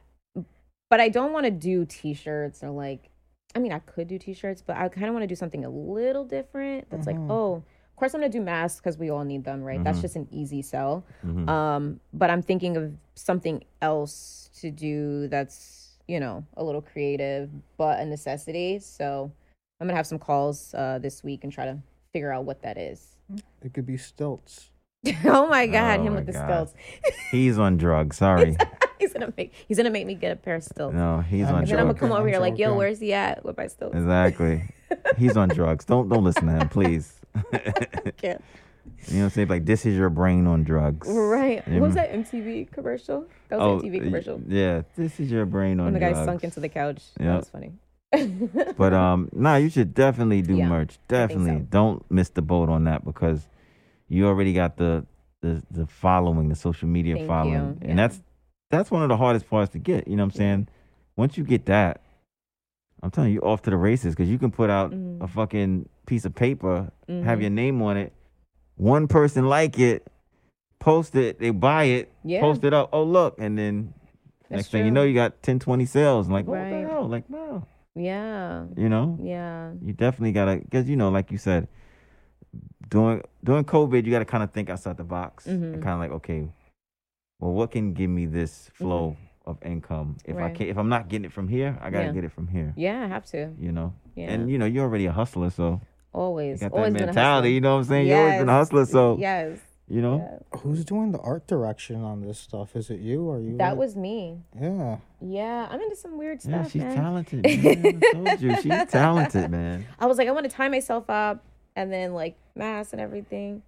but 0.90 1.00
I 1.00 1.08
don't 1.10 1.32
want 1.32 1.44
to 1.44 1.50
do 1.50 1.84
T-shirts 1.84 2.62
or 2.64 2.70
like. 2.70 3.10
I 3.54 3.58
mean, 3.58 3.72
I 3.72 3.78
could 3.80 4.06
do 4.08 4.18
T-shirts, 4.18 4.62
but 4.66 4.76
I 4.76 4.88
kind 4.88 5.06
of 5.06 5.12
want 5.14 5.22
to 5.22 5.26
do 5.26 5.34
something 5.34 5.64
a 5.64 5.70
little 5.70 6.24
different. 6.24 6.90
That's 6.90 7.06
like, 7.06 7.16
Mhm. 7.16 7.30
oh, 7.30 7.54
of 7.54 7.96
course 7.96 8.12
I'm 8.14 8.20
gonna 8.20 8.30
do 8.30 8.40
masks 8.42 8.80
because 8.80 8.98
we 8.98 9.08
all 9.10 9.24
need 9.24 9.44
them, 9.44 9.62
right? 9.62 9.82
That's 9.82 9.98
Mhm. 9.98 10.02
just 10.02 10.16
an 10.16 10.28
easy 10.30 10.60
sell. 10.62 11.04
Mhm. 11.24 11.48
Um, 11.48 12.00
but 12.12 12.28
I'm 12.28 12.42
thinking 12.42 12.76
of 12.76 12.94
something 13.14 13.62
else 13.80 14.50
to 14.60 14.70
do 14.70 15.28
that's, 15.28 15.85
you 16.08 16.20
know, 16.20 16.44
a 16.56 16.62
little 16.64 16.82
creative, 16.82 17.50
but 17.76 18.00
a 18.00 18.06
necessity. 18.06 18.78
So 18.78 19.30
I'm 19.80 19.86
gonna 19.86 19.96
have 19.96 20.06
some 20.06 20.18
calls 20.18 20.72
uh, 20.74 20.98
this 21.00 21.22
week 21.24 21.44
and 21.44 21.52
try 21.52 21.64
to 21.66 21.78
figure 22.12 22.32
out 22.32 22.44
what 22.44 22.62
that 22.62 22.78
is. 22.78 23.16
it 23.62 23.74
could 23.74 23.86
be 23.86 23.96
stilts. 23.96 24.70
oh 25.24 25.46
my 25.48 25.66
god, 25.66 26.00
Oh 26.00 26.04
him 26.04 26.12
my 26.14 26.18
with 26.20 26.26
the 26.26 26.32
God. 26.32 26.68
stilts. 26.68 26.74
He's 27.30 27.58
on 27.58 27.76
drugs. 27.76 28.16
Sorry. 28.26 28.56
he's 28.98 29.12
gonna 29.12 29.32
make 29.36 29.52
he's 29.68 29.76
gonna 29.76 29.90
make 29.90 30.06
me 30.06 30.14
get 30.14 30.32
a 30.32 30.36
pair 30.36 30.54
of 30.56 30.64
stilts. 30.64 30.94
no, 30.94 31.20
he's 31.20 31.46
I'm 31.46 31.56
on 31.56 31.60
And 31.62 31.68
then 31.68 31.78
I'm 31.78 31.86
gonna 31.86 31.98
come 31.98 32.12
over 32.12 32.22
I'm 32.22 32.28
here 32.28 32.38
like, 32.40 32.58
yo, 32.58 32.74
where's 32.76 32.98
he 33.00 33.12
at 33.12 33.44
with 33.44 33.56
my 33.56 33.66
stilts? 33.66 33.94
Exactly. 33.96 34.62
He's 35.18 35.36
on 35.36 35.48
drugs. 35.48 35.84
Don't 35.84 36.08
don't 36.08 36.24
listen 36.24 36.46
to 36.46 36.52
him, 36.52 36.68
please. 36.68 37.12
you 39.08 39.14
know 39.14 39.18
what 39.20 39.24
I'm 39.24 39.30
saying? 39.30 39.48
Like 39.48 39.64
this 39.66 39.86
is 39.86 39.96
your 39.96 40.10
brain 40.10 40.46
on 40.46 40.64
drugs. 40.64 41.08
Right. 41.08 41.62
Yeah. 41.66 41.74
What 41.80 41.86
was 41.86 41.94
that 41.94 42.12
MTV 42.12 42.70
commercial? 42.72 43.26
That 43.48 43.58
was 43.58 43.82
an 43.82 43.90
MTV 43.90 44.02
commercial. 44.04 44.40
Yeah, 44.46 44.82
this 44.96 45.20
is 45.20 45.30
your 45.30 45.46
brain 45.46 45.78
on 45.80 45.86
When 45.86 45.94
the 45.94 46.00
guy 46.00 46.12
sunk 46.24 46.44
into 46.44 46.60
the 46.60 46.68
couch. 46.68 47.02
Yeah. 47.20 47.26
That 47.32 47.36
was 47.38 47.48
funny. 47.50 47.72
But 48.76 48.92
um, 48.94 49.28
nah, 49.32 49.56
you 49.56 49.68
should 49.68 49.94
definitely 49.94 50.42
do 50.42 50.56
Yeah, 50.56 50.68
merch. 50.68 50.98
Definitely, 51.08 51.58
so. 51.60 51.66
don't 51.70 52.10
miss 52.10 52.28
the 52.30 52.42
boat 52.42 52.68
on 52.68 52.84
that 52.84 53.04
because 53.04 53.46
you 54.08 54.26
already 54.26 54.52
got 54.52 54.76
the 54.76 55.04
the 55.42 55.62
the 55.70 55.86
following, 55.86 56.48
the 56.48 56.54
social 56.54 56.88
media 56.88 57.16
Thank 57.16 57.26
following, 57.28 57.54
you, 57.54 57.78
and 57.82 57.88
yeah. 57.90 57.94
that's 57.96 58.22
that's 58.70 58.90
one 58.90 59.02
of 59.02 59.08
the 59.08 59.16
hardest 59.16 59.48
parts 59.48 59.72
to 59.72 59.78
get. 59.78 60.08
You 60.08 60.16
know 60.16 60.22
what 60.24 60.34
I'm 60.34 60.38
saying? 60.38 60.68
Once 61.16 61.36
you 61.36 61.44
get 61.44 61.66
that, 61.66 62.00
I'm 63.02 63.10
telling 63.10 63.30
you, 63.30 63.34
you're 63.34 63.46
off 63.46 63.62
to 63.62 63.70
the 63.70 63.76
races 63.76 64.14
because 64.14 64.28
you 64.30 64.38
can 64.38 64.50
put 64.50 64.70
out 64.70 64.90
Mhm. 64.92 65.22
a 65.22 65.26
fucking 65.28 65.88
piece 66.06 66.24
of 66.24 66.34
paper, 66.34 66.90
have 67.08 67.38
Mhm. 67.38 67.40
your 67.42 67.50
name 67.50 67.82
on 67.82 67.96
it, 67.96 68.12
one 68.76 69.08
person 69.08 69.48
like 69.48 69.78
it, 69.78 70.06
post 70.78 71.14
it, 71.16 71.38
they 71.38 71.50
buy 71.50 71.84
it, 71.84 72.12
Yeah. 72.24 72.40
post 72.40 72.64
it 72.64 72.72
up. 72.72 72.90
Oh 72.92 73.02
look, 73.02 73.36
and 73.38 73.58
then 73.58 73.94
That's 74.48 74.58
next 74.60 74.68
thing 74.70 74.84
you 74.84 74.90
know, 74.90 75.02
you 75.02 75.14
got 75.14 75.42
10, 75.42 75.58
20 75.58 75.86
sales. 75.86 76.26
And 76.26 76.34
like, 76.34 76.46
what 76.46 76.58
Right. 76.58 76.70
the 76.84 76.88
hell? 76.88 77.08
Like, 77.08 77.24
wow, 77.28 77.66
Yeah. 77.94 78.66
you 78.76 78.88
know. 78.88 79.18
Yeah. 79.20 79.72
You 79.82 79.92
definitely 79.92 80.32
gotta, 80.32 80.56
because 80.58 80.88
you 80.88 80.96
know, 80.96 81.10
like 81.10 81.30
you 81.32 81.38
said, 81.38 81.68
during 82.88 83.22
during 83.42 83.64
COVID, 83.64 84.04
you 84.04 84.12
gotta 84.12 84.24
kind 84.24 84.42
of 84.44 84.52
think 84.52 84.70
outside 84.70 84.96
the 84.96 85.04
box 85.04 85.46
and 85.46 85.76
Mhm. 85.76 85.82
kind 85.82 85.94
of 85.94 85.98
like, 86.00 86.10
okay, 86.12 86.48
well, 87.40 87.52
what 87.52 87.70
can 87.70 87.92
give 87.92 88.10
me 88.10 88.26
this 88.26 88.70
flow 88.74 89.16
of 89.44 89.58
income? 89.64 90.16
If 90.24 90.36
I 90.36 90.50
can 90.50 90.66
not 90.66 90.70
if 90.70 90.76
I'm 90.78 90.88
not 90.88 91.08
getting 91.08 91.24
it 91.24 91.32
from 91.32 91.48
here, 91.48 91.76
I 91.80 91.90
gotta 91.90 92.06
Yeah. 92.06 92.12
get 92.12 92.24
it 92.24 92.32
from 92.32 92.48
here. 92.48 92.72
Yeah, 92.76 93.02
I 93.02 93.08
have 93.08 93.26
to. 93.26 93.52
You 93.58 93.72
know, 93.72 93.92
Yeah. 94.14 94.30
and 94.32 94.50
you 94.50 94.58
know, 94.58 94.66
you're 94.66 94.84
already 94.84 95.06
a 95.06 95.12
hustler, 95.12 95.50
so 95.50 95.80
you 96.16 96.22
always. 96.22 96.60
got 96.60 96.72
that 96.72 96.76
always 96.76 96.92
been 96.94 97.02
a 97.02 97.06
mentality. 97.06 97.52
You 97.52 97.60
know 97.60 97.74
what 97.74 97.78
I'm 97.82 97.84
saying? 97.84 98.06
You've 98.08 98.18
always 98.18 98.38
been 98.38 98.48
a 98.48 98.52
hustler, 98.52 98.84
so 98.86 99.16
yes. 99.18 99.58
you 99.88 100.00
know. 100.02 100.16
Yeah. 100.52 100.60
Who's 100.60 100.84
doing 100.84 101.12
the 101.12 101.18
art 101.20 101.46
direction 101.46 102.02
on 102.02 102.22
this 102.22 102.38
stuff? 102.38 102.74
Is 102.74 102.90
it 102.90 103.00
you 103.00 103.22
or 103.28 103.40
you? 103.40 103.56
That 103.58 103.70
like- 103.70 103.78
was 103.78 103.96
me. 103.96 104.38
yeah. 104.58 104.98
Yeah, 105.20 105.66
I'm 105.70 105.80
into 105.80 105.96
some 105.96 106.18
weird 106.18 106.42
stuff. 106.42 106.52
Yeah, 106.52 106.60
stuff, 106.62 106.72
she's 106.72 106.82
man. 106.82 106.96
talented. 106.96 107.42
Man. 107.44 108.00
I 108.04 108.12
told 108.12 108.40
you, 108.40 108.56
she's 108.56 108.84
talented, 108.90 109.50
man. 109.50 109.86
I 109.98 110.06
was 110.06 110.18
like, 110.18 110.28
I 110.28 110.30
want 110.32 110.44
to 110.48 110.54
tie 110.54 110.68
myself 110.68 111.08
up 111.08 111.42
and 111.74 111.90
then 111.92 112.12
like 112.12 112.36
mask 112.54 112.92
and 112.92 113.00
everything. 113.00 113.62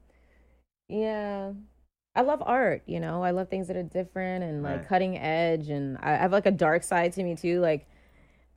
Yeah. 0.88 1.52
I 2.14 2.22
love 2.22 2.42
art, 2.44 2.82
you 2.86 3.00
know. 3.00 3.22
I 3.22 3.30
love 3.30 3.48
things 3.48 3.68
that 3.68 3.76
are 3.76 3.82
different 3.82 4.42
and 4.44 4.62
like 4.62 4.78
Right. 4.80 4.88
cutting 4.88 5.18
edge 5.18 5.68
and 5.68 5.98
I 6.00 6.12
I 6.14 6.16
have 6.16 6.32
like 6.32 6.46
a 6.46 6.50
dark 6.50 6.82
side 6.82 7.12
to 7.14 7.22
me 7.22 7.36
too. 7.36 7.60
Like 7.60 7.86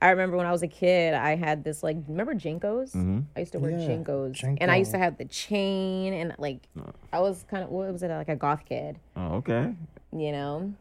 I 0.02 0.10
remember 0.10 0.36
when 0.36 0.46
I 0.46 0.50
was 0.52 0.62
a 0.62 0.68
kid, 0.68 1.14
I 1.14 1.36
had 1.36 1.62
this 1.64 1.82
like 1.82 1.96
remember 2.08 2.34
JNCOs? 2.34 2.92
hmm 2.92 3.20
I 3.36 3.40
used 3.40 3.52
to 3.52 3.58
wear 3.60 3.70
Yeah, 3.70 3.78
JNCOs. 3.88 4.58
And 4.60 4.70
I 4.70 4.76
used 4.76 4.90
to 4.90 4.98
have 4.98 5.16
the 5.16 5.24
chain 5.26 6.12
and 6.12 6.34
like 6.38 6.68
Oh. 6.78 6.90
I 7.12 7.20
was 7.20 7.44
kind 7.48 7.62
of 7.64 7.70
what 7.70 7.90
was 7.92 8.02
it 8.02 8.08
like 8.10 8.28
a 8.28 8.36
goth 8.36 8.64
kid, 8.66 8.98
Oh, 9.16 9.36
okay. 9.36 9.74
you 10.12 10.32
know? 10.32 10.74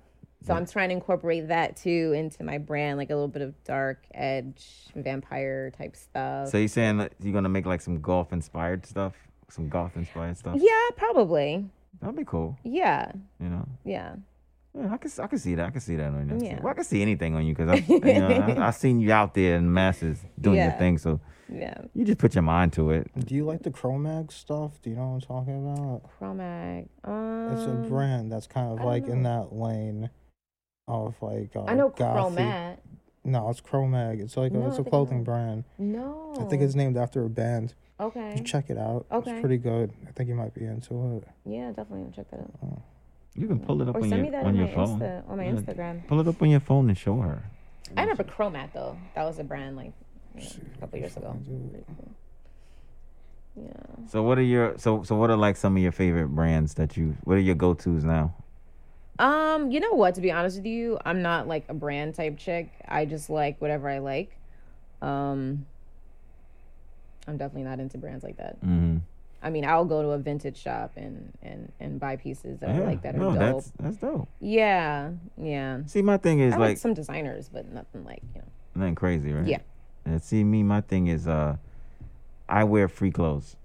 So 0.44 0.56
I'm 0.56 0.66
trying 0.66 0.90
to 0.90 0.96
incorporate 0.96 1.50
that 1.50 1.78
too 1.78 2.14
into 2.16 2.44
my 2.44 2.58
brand, 2.58 2.98
like 2.98 3.12
a 3.12 3.14
little 3.14 3.28
bit 3.28 3.44
of 3.44 3.54
dark 3.64 4.04
edge, 4.16 4.66
vampire 4.96 5.70
type 5.78 5.96
stuff. 5.96 6.50
So 6.50 6.58
you're 6.58 6.68
saying 6.68 6.98
that 6.98 7.14
you're 7.22 7.32
gonna 7.34 7.48
make 7.48 7.68
like 7.68 7.82
some 7.82 8.02
golf 8.02 8.34
inspired 8.34 8.88
stuff, 8.88 9.14
some 9.50 9.70
goth 9.70 9.96
inspired 9.96 10.36
stuff? 10.38 10.56
yeah, 10.60 10.90
probably. 10.98 11.70
That'd 12.02 12.16
be 12.16 12.26
cool. 12.26 12.58
Yeah, 12.64 13.12
You 13.40 13.50
know. 13.50 13.68
yeah. 13.86 14.16
Yeah, 14.74 14.94
I 14.94 14.98
can 14.98 15.12
I 15.22 15.28
can 15.28 15.38
see 15.40 15.56
that. 15.56 15.66
I 15.66 15.70
can 15.72 15.82
see 15.82 15.96
that 15.98 16.08
on 16.14 16.30
you. 16.40 16.46
Yeah. 16.46 16.60
Well, 16.62 16.72
I 16.72 16.74
can 16.76 16.84
see 16.86 17.02
anything 17.02 17.36
on 17.36 17.46
you 17.46 17.54
because 17.56 17.70
I, 17.82 17.86
you 17.88 18.00
know, 18.00 18.28
I, 18.64 18.68
I 18.68 18.72
seen 18.72 19.00
you 19.02 19.12
out 19.12 19.34
there 19.34 19.56
in 19.58 19.66
the 19.66 19.70
masses 19.72 20.20
doing 20.40 20.58
your 20.60 20.72
thing. 20.72 20.98
So 20.98 21.20
Yeah. 21.50 21.82
you 21.94 22.06
just 22.06 22.20
put 22.20 22.34
your 22.36 22.42
mind 22.44 22.72
to 22.74 22.92
it. 22.92 23.08
Do 23.28 23.36
you 23.36 23.44
like 23.46 23.64
the 23.64 23.72
Chromag 23.72 24.32
stuff? 24.32 24.82
Do 24.82 24.90
you 24.90 24.96
know 24.96 25.08
what 25.08 25.16
I'm 25.16 25.22
talking 25.22 25.58
about? 25.68 26.10
Chromag. 26.20 26.88
Um, 27.04 27.54
It's 27.54 27.66
a 27.66 27.90
brand 27.90 28.32
that's 28.32 28.48
kind 28.48 28.72
of 28.72 28.78
don't 28.78 28.88
like 28.88 29.08
in 29.08 29.24
that 29.24 29.52
lane 29.54 30.10
of 30.88 31.16
like. 31.22 31.54
Uh, 31.56 31.66
I 31.66 31.74
know 31.76 31.90
gothy- 31.90 32.36
Chromat. 32.38 32.78
No, 33.24 33.50
it's 33.50 33.62
Chromag. 33.62 34.22
It's 34.22 34.36
like 34.38 34.52
No, 34.54 34.68
it's 34.68 34.80
a 34.80 34.84
clothing 34.84 35.24
brand. 35.26 35.66
No. 35.78 36.34
I 36.40 36.44
think 36.46 36.62
it's 36.64 36.76
named 36.76 36.96
after 36.98 37.24
a 37.26 37.30
band. 37.30 37.74
okay. 38.00 38.36
You 38.38 38.44
check 38.44 38.70
it 38.70 38.78
out. 38.78 39.06
Okay. 39.12 39.32
It's 39.32 39.40
pretty 39.42 39.58
good. 39.58 39.92
I 40.08 40.12
think 40.12 40.30
you 40.30 40.36
might 40.36 40.54
be 40.56 40.64
into 40.66 41.18
it. 41.18 41.28
Yeah, 41.46 41.68
definitely 41.72 42.10
check 42.16 42.32
that 42.32 42.40
out. 42.40 42.82
You 43.36 43.48
can 43.48 43.60
pull 43.60 43.82
it 43.82 43.88
up 43.88 43.96
Or 43.96 44.00
on 44.04 44.10
send 44.10 44.16
your 44.16 44.24
me 44.26 44.30
that 44.32 44.42
on 44.42 44.48
on 44.48 44.56
your 44.56 44.68
my 44.68 44.74
phone. 44.74 45.00
Insta, 45.00 45.30
on 45.30 45.38
my 45.38 45.46
Yeah. 45.46 45.52
Instagram. 45.54 46.08
Pull 46.08 46.20
it 46.20 46.28
up 46.28 46.42
on 46.42 46.50
your 46.50 46.60
phone 46.60 46.90
and 46.90 46.98
show 46.98 47.18
her. 47.20 47.44
I 47.96 48.02
remember 48.02 48.24
Chromat 48.24 48.74
though. 48.74 48.98
That 49.16 49.24
was 49.24 49.40
a 49.40 49.44
brand 49.44 49.76
like 49.76 49.94
you 50.36 50.42
know, 50.42 50.48
a 50.76 50.80
couple 50.80 51.00
years 51.00 51.16
ago. 51.18 51.38
Yeah. 53.56 53.72
So 54.08 54.24
what 54.24 54.38
are 54.38 54.44
your 54.44 54.78
so 54.78 55.04
so 55.04 55.16
what 55.16 55.30
are 55.30 55.36
like 55.38 55.58
some 55.58 55.76
of 55.76 55.84
your 55.84 55.92
favorite 55.92 56.28
brands 56.30 56.74
that 56.76 56.96
you 56.96 57.18
what 57.24 57.36
are 57.38 57.42
your 57.42 57.56
go 57.56 57.74
tos 57.74 58.04
now? 58.04 58.34
Um, 59.20 59.72
you 59.72 59.80
know 59.80 59.92
what? 59.94 60.16
To 60.16 60.22
be 60.22 60.32
honest 60.32 60.58
with 60.58 60.66
you, 60.66 60.98
I'm 61.06 61.22
not 61.22 61.48
like 61.48 61.66
a 61.70 61.74
brand 61.74 62.16
type 62.16 62.38
chick. 62.38 62.72
I 62.88 63.06
just 63.06 63.30
like 63.30 63.60
whatever 63.62 63.90
I 63.90 64.00
like. 64.00 64.36
Um, 65.02 65.66
I'm 67.28 67.38
definitely 67.38 67.64
not 67.64 67.80
into 67.80 67.98
brands 67.98 68.24
like 68.24 68.38
that. 68.38 68.60
Mm-hmm. 68.62 68.98
I 69.44 69.50
mean, 69.50 69.66
I'll 69.66 69.86
go 69.86 70.02
to 70.04 70.10
a 70.10 70.18
vintage 70.20 70.58
shop 70.58 70.92
and 70.96 71.32
and 71.42 71.72
and 71.80 72.00
buy 72.00 72.16
pieces 72.16 72.60
that 72.60 72.70
I 72.70 72.80
Yeah, 72.80 72.86
like 72.86 73.02
that 73.04 73.16
are 73.16 73.20
no, 73.20 73.34
dope. 73.34 73.40
that's 73.40 73.72
that's 73.80 73.98
dope. 73.98 74.30
Yeah, 74.40 75.12
yeah. 75.38 75.82
See, 75.88 76.02
my 76.02 76.18
thing 76.18 76.40
is 76.40 76.54
I 76.54 76.58
like, 76.58 76.70
like 76.70 76.78
some 76.78 76.94
designers, 76.94 77.50
but 77.50 77.72
nothing 77.72 78.04
like 78.06 78.22
you 78.36 78.42
know. 78.42 78.48
nothing 78.76 78.96
crazy, 78.96 79.34
right? 79.34 79.48
Yeah. 79.48 79.60
And 80.06 80.22
see, 80.22 80.44
me, 80.44 80.64
my 80.64 80.82
thing 80.82 81.08
is 81.08 81.28
uh, 81.28 81.58
I 82.50 82.64
wear 82.66 82.88
free 82.88 83.12
clothes. 83.12 83.56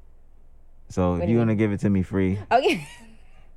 So 0.88 1.12
What 1.12 1.20
if 1.20 1.20
do 1.22 1.26
you 1.28 1.32
you 1.32 1.38
want 1.38 1.50
to 1.50 1.56
give 1.56 1.72
it 1.72 1.80
to 1.80 1.90
me 1.90 2.02
free, 2.02 2.38
Oh 2.50 2.58
yeah, 2.58 2.78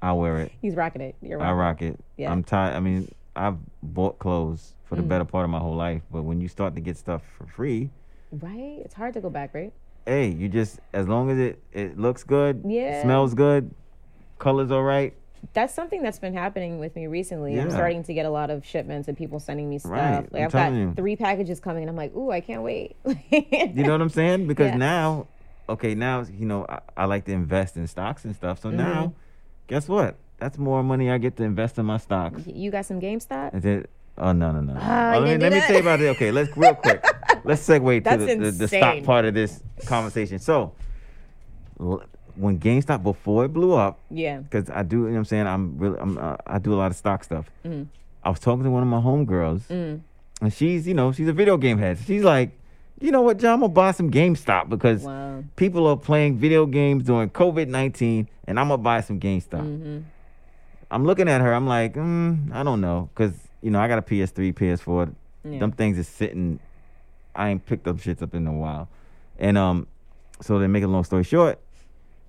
I'll 0.01 0.17
wear 0.17 0.39
it. 0.41 0.51
he's 0.61 0.75
rocking 0.75 1.01
it. 1.01 1.15
You're 1.21 1.37
right. 1.37 1.47
I 1.47 1.51
rocking. 1.53 1.89
rock 1.89 1.99
it. 1.99 2.05
Yeah. 2.17 2.31
I'm 2.31 2.43
tired. 2.43 2.75
I 2.75 2.79
mean, 2.79 3.07
I've 3.35 3.57
bought 3.83 4.19
clothes 4.19 4.73
for 4.85 4.95
the 4.95 5.03
Mhm. 5.03 5.07
better 5.07 5.25
part 5.25 5.43
of 5.45 5.51
my 5.51 5.59
whole 5.59 5.75
life, 5.75 6.01
but 6.11 6.23
when 6.23 6.41
you 6.41 6.47
start 6.47 6.73
to 6.75 6.81
get 6.81 6.97
stuff 6.97 7.23
for 7.37 7.45
free, 7.47 7.91
Right? 8.31 8.81
It's 8.85 8.93
hard 8.93 9.13
to 9.15 9.21
go 9.21 9.29
back, 9.31 9.53
right? 9.55 9.73
Hey, 10.09 10.27
you 10.29 10.49
just 10.49 10.79
as 10.93 11.07
long 11.07 11.29
as 11.29 11.37
it 11.37 11.61
it 11.71 11.97
looks 11.99 12.23
good, 12.23 12.63
Yeah. 12.67 13.01
smells 13.01 13.33
good, 13.35 13.73
colors 14.39 14.71
all 14.71 14.83
right, 14.83 15.13
That's 15.53 15.73
something 15.73 16.01
that's 16.01 16.19
been 16.19 16.33
happening 16.33 16.79
with 16.79 16.95
me 16.95 17.07
recently. 17.07 17.57
I'm 17.59 17.69
starting 17.71 18.03
to 18.03 18.13
get 18.13 18.25
a 18.25 18.29
lot 18.29 18.49
of 18.49 18.65
shipments 18.65 19.07
and 19.07 19.15
people 19.17 19.39
sending 19.39 19.69
me 19.69 19.77
stuff. 19.79 19.91
Right, 19.91 20.33
Like 20.33 20.41
I'm 20.41 20.45
I've 20.47 20.51
got 20.51 20.73
you. 20.73 20.93
three 20.95 21.15
packages 21.15 21.59
coming, 21.59 21.83
and 21.83 21.89
I'm 21.89 21.95
like, 21.95 22.13
ooh, 22.15 22.31
I 22.31 22.41
can't 22.41 22.63
wait. 22.63 22.97
You 23.77 23.83
know 23.85 23.91
what 23.93 24.01
I'm 24.01 24.09
saying? 24.09 24.47
Because 24.47 24.71
Yeah. 24.71 24.77
now, 24.77 25.27
okay, 25.69 25.93
now 25.95 26.23
you 26.23 26.45
know 26.45 26.65
I, 26.67 26.79
I 26.97 27.05
like 27.05 27.25
to 27.25 27.31
invest 27.31 27.77
in 27.77 27.85
stocks 27.87 28.25
and 28.25 28.35
stuff. 28.35 28.59
So 28.59 28.69
Mm-hmm. 28.69 28.77
now, 28.77 29.13
guess 29.67 29.87
what? 29.87 30.17
That's 30.39 30.57
more 30.57 30.81
money 30.83 31.11
I 31.11 31.17
get 31.19 31.35
to 31.37 31.43
invest 31.43 31.77
in 31.77 31.85
my 31.85 31.97
stocks. 31.97 32.41
you 32.47 32.71
got 32.71 32.85
some 32.85 32.99
GameStop? 32.99 33.55
Is 33.55 33.65
it? 33.65 33.89
Oh 34.19 34.31
no 34.33 34.51
no 34.51 34.61
no. 34.61 34.73
no. 34.73 34.79
Ah, 34.81 35.13
Oh, 35.15 35.19
let 35.19 35.37
me, 35.37 35.43
let 35.43 35.53
me 35.53 35.59
tell 35.61 35.73
you 35.75 35.79
about 35.81 36.01
it. 36.01 36.07
Okay, 36.09 36.31
let's 36.31 36.55
real 36.57 36.75
quick. 36.75 37.03
let's 37.45 37.65
segue 37.67 38.03
to 38.03 38.17
the, 38.17 38.35
the, 38.35 38.51
the 38.51 38.67
stock 38.67 39.01
part 39.03 39.25
of 39.25 39.33
this 39.33 39.63
conversation. 39.85 40.39
So, 40.39 40.73
when 42.35 42.59
GameStop 42.59 43.03
before 43.03 43.45
it 43.45 43.49
blew 43.53 43.73
up, 43.73 43.99
Yeah. 44.09 44.37
because 44.39 44.69
I 44.69 44.83
do, 44.83 44.97
you 44.97 45.03
know 45.05 45.11
what 45.11 45.17
I'm 45.19 45.25
saying? 45.25 45.47
I'm 45.47 45.77
really, 45.77 45.99
I'm, 45.99 46.17
uh, 46.17 46.35
I 46.47 46.59
do 46.59 46.73
a 46.73 46.75
lot 46.77 46.91
of 46.91 46.97
stock 46.97 47.23
stuff. 47.23 47.49
Mhm. 47.65 47.87
I 48.23 48.29
was 48.29 48.39
talking 48.39 48.63
to 48.63 48.71
one 48.71 48.83
of 48.83 48.89
my 48.89 48.99
homegirls, 48.99 49.61
Mm. 49.69 50.01
and 50.41 50.53
she's, 50.53 50.87
you 50.87 50.93
know, 50.93 51.11
she's 51.11 51.27
a 51.27 51.33
video 51.33 51.57
game 51.57 51.77
head. 51.77 51.97
She's 52.05 52.23
like, 52.23 52.51
you 52.99 53.11
know 53.11 53.21
what, 53.21 53.37
John, 53.39 53.53
I'm 53.53 53.59
gonna 53.61 53.73
buy 53.73 53.91
some 53.91 54.11
GameStop 54.11 54.67
because 54.69 55.03
Wow. 55.03 55.43
people 55.55 55.87
are 55.87 55.95
playing 55.97 56.37
video 56.37 56.65
games 56.65 57.03
during 57.05 57.29
COVID 57.29 57.67
19, 57.69 58.27
and 58.47 58.59
I'm 58.59 58.67
gonna 58.67 58.81
buy 58.81 59.01
some 59.01 59.19
GameStop. 59.19 59.61
hmm 59.61 59.99
I'm 60.91 61.05
looking 61.05 61.29
at 61.29 61.39
her, 61.41 61.53
I'm 61.53 61.67
like, 61.67 61.93
mm, 61.93 62.51
I 62.51 62.63
don't 62.63 62.81
know, 62.81 63.09
because, 63.13 63.33
you 63.61 63.71
know, 63.71 63.79
I 63.79 63.87
got 63.87 63.99
a 63.99 64.01
PS3, 64.01 64.53
PS4. 64.53 65.13
Yeah. 65.43 65.59
Them 65.59 65.71
things 65.71 65.97
is 65.97 66.07
sitting, 66.07 66.59
I 67.35 67.49
ain't 67.49 67.65
picked 67.65 67.87
up 67.87 67.97
shits 67.97 68.21
up 68.21 68.33
in 68.33 68.45
a 68.47 68.53
while. 68.53 68.89
And, 69.37 69.57
um, 69.57 69.87
so 70.41 70.59
to 70.59 70.67
make 70.67 70.83
a 70.83 70.87
long 70.87 71.03
story 71.03 71.23
short, 71.23 71.59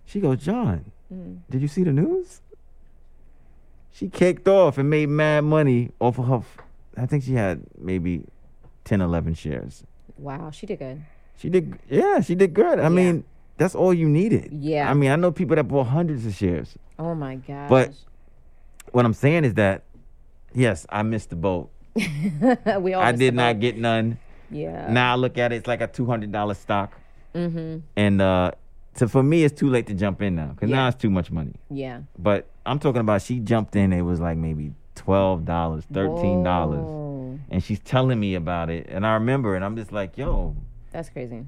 she 0.04 0.20
goes, 0.20 0.38
John, 0.38 0.92
Mm. 1.12 1.38
did 1.50 1.60
you 1.60 1.66
see 1.68 1.82
the 1.82 1.92
news? 1.92 2.40
She 3.92 4.08
kicked 4.08 4.46
off 4.48 4.78
and 4.78 4.88
made 4.88 5.08
mad 5.08 5.42
money 5.44 5.90
off 6.00 6.18
of 6.18 6.26
her. 6.28 6.42
I 6.96 7.06
think 7.06 7.24
she 7.24 7.32
had 7.34 7.62
maybe 7.78 8.24
10, 8.84 9.00
11 9.00 9.34
shares. 9.34 9.82
Wow, 10.18 10.50
she 10.50 10.66
did 10.66 10.78
good. 10.78 11.02
She 11.36 11.48
did, 11.48 11.78
yeah, 11.88 12.20
she 12.20 12.34
did 12.34 12.54
good. 12.54 12.78
I 12.78 12.88
mean, 12.88 13.24
that's 13.56 13.74
all 13.74 13.92
you 13.92 14.08
needed. 14.08 14.50
Yeah. 14.52 14.88
I 14.90 14.94
mean, 14.94 15.10
I 15.10 15.16
know 15.16 15.32
people 15.32 15.56
that 15.56 15.64
bought 15.64 15.88
hundreds 15.88 16.24
of 16.26 16.34
shares. 16.34 16.76
Oh 16.98 17.14
my 17.14 17.36
gosh. 17.36 17.68
But- 17.68 17.92
What 18.92 19.04
I'm 19.04 19.14
saying 19.14 19.44
is 19.44 19.54
that, 19.54 19.82
yes, 20.54 20.86
I 20.90 21.02
missed 21.02 21.30
the 21.30 21.36
boat. 21.36 21.70
we 21.94 22.94
all 22.94 23.02
I 23.02 23.12
did 23.12 23.34
not 23.34 23.54
boat. 23.56 23.60
get 23.60 23.76
none. 23.78 24.18
Yeah. 24.50 24.90
Now 24.90 25.12
I 25.12 25.16
look 25.16 25.38
at 25.38 25.52
it, 25.52 25.56
it's 25.56 25.66
like 25.66 25.80
a 25.80 25.88
$200 25.88 26.56
stock. 26.56 26.92
Mm-hmm. 27.34 27.78
And 27.96 28.20
uh, 28.22 28.50
so 28.94 29.06
for 29.08 29.22
me, 29.22 29.44
it's 29.44 29.58
too 29.58 29.68
late 29.68 29.86
to 29.86 29.94
jump 29.94 30.22
in 30.22 30.34
now 30.36 30.48
because 30.48 30.70
Yeah. 30.70 30.76
now 30.76 30.88
it's 30.88 30.96
too 31.00 31.10
much 31.10 31.30
money. 31.30 31.54
Yeah. 31.70 32.00
But 32.18 32.46
I'm 32.66 32.78
talking 32.78 33.00
about 33.00 33.22
she 33.22 33.38
jumped 33.38 33.76
in, 33.76 33.92
it 33.92 34.02
was 34.02 34.20
like 34.20 34.36
maybe 34.36 34.72
$12, 34.96 35.44
$13. 35.44 37.40
And 37.50 37.62
she's 37.62 37.80
telling 37.80 38.18
me 38.18 38.34
about 38.34 38.70
it. 38.70 38.86
And 38.88 39.06
I 39.06 39.14
remember 39.14 39.54
and 39.56 39.64
I'm 39.64 39.76
just 39.76 39.92
like, 39.92 40.16
yo, 40.18 40.56
That's 40.92 41.08
crazy. 41.08 41.44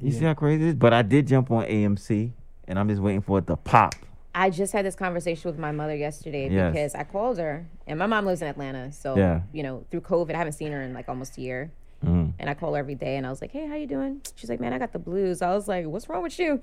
you 0.00 0.12
see 0.12 0.24
how 0.24 0.34
crazy 0.34 0.64
it 0.64 0.68
is? 0.68 0.74
But 0.74 0.92
I 0.92 1.02
did 1.02 1.26
jump 1.26 1.50
on 1.50 1.64
AMC 1.64 2.32
and 2.68 2.78
I'm 2.78 2.88
just 2.88 3.00
waiting 3.00 3.22
for 3.22 3.38
it 3.38 3.46
to 3.48 3.56
pop. 3.56 3.94
I 4.38 4.50
just 4.50 4.72
had 4.74 4.84
this 4.84 4.94
conversation 4.94 5.50
with 5.50 5.58
my 5.58 5.72
mother 5.72 5.96
yesterday 5.96 6.50
Yes. 6.50 6.72
because 6.72 6.94
I 6.94 7.04
called 7.04 7.38
her, 7.38 7.66
and 7.86 7.98
my 7.98 8.06
mom 8.06 8.26
lives 8.26 8.42
in 8.42 8.48
Atlanta, 8.48 8.92
so 8.92 9.16
Yeah. 9.16 9.40
you 9.52 9.62
know, 9.62 9.84
through 9.90 10.02
COVID, 10.02 10.34
I 10.34 10.38
haven't 10.38 10.52
seen 10.52 10.72
her 10.72 10.82
in 10.82 10.92
like 10.92 11.08
almost 11.08 11.38
a 11.38 11.40
year. 11.40 11.70
Mhm. 12.04 12.34
And 12.38 12.50
I 12.50 12.54
call 12.54 12.74
her 12.74 12.78
every 12.78 12.94
day, 12.94 13.16
and 13.16 13.26
I 13.26 13.30
was 13.30 13.40
like, 13.40 13.50
"Hey, 13.52 13.66
how 13.66 13.74
you 13.74 13.86
doing?" 13.86 14.20
She's 14.34 14.50
like, 14.50 14.60
"Man, 14.60 14.74
I 14.74 14.78
got 14.78 14.92
the 14.92 14.98
blues." 14.98 15.40
I 15.40 15.54
was 15.54 15.66
like, 15.66 15.86
"What's 15.86 16.08
wrong 16.10 16.22
with 16.22 16.38
you?" 16.38 16.60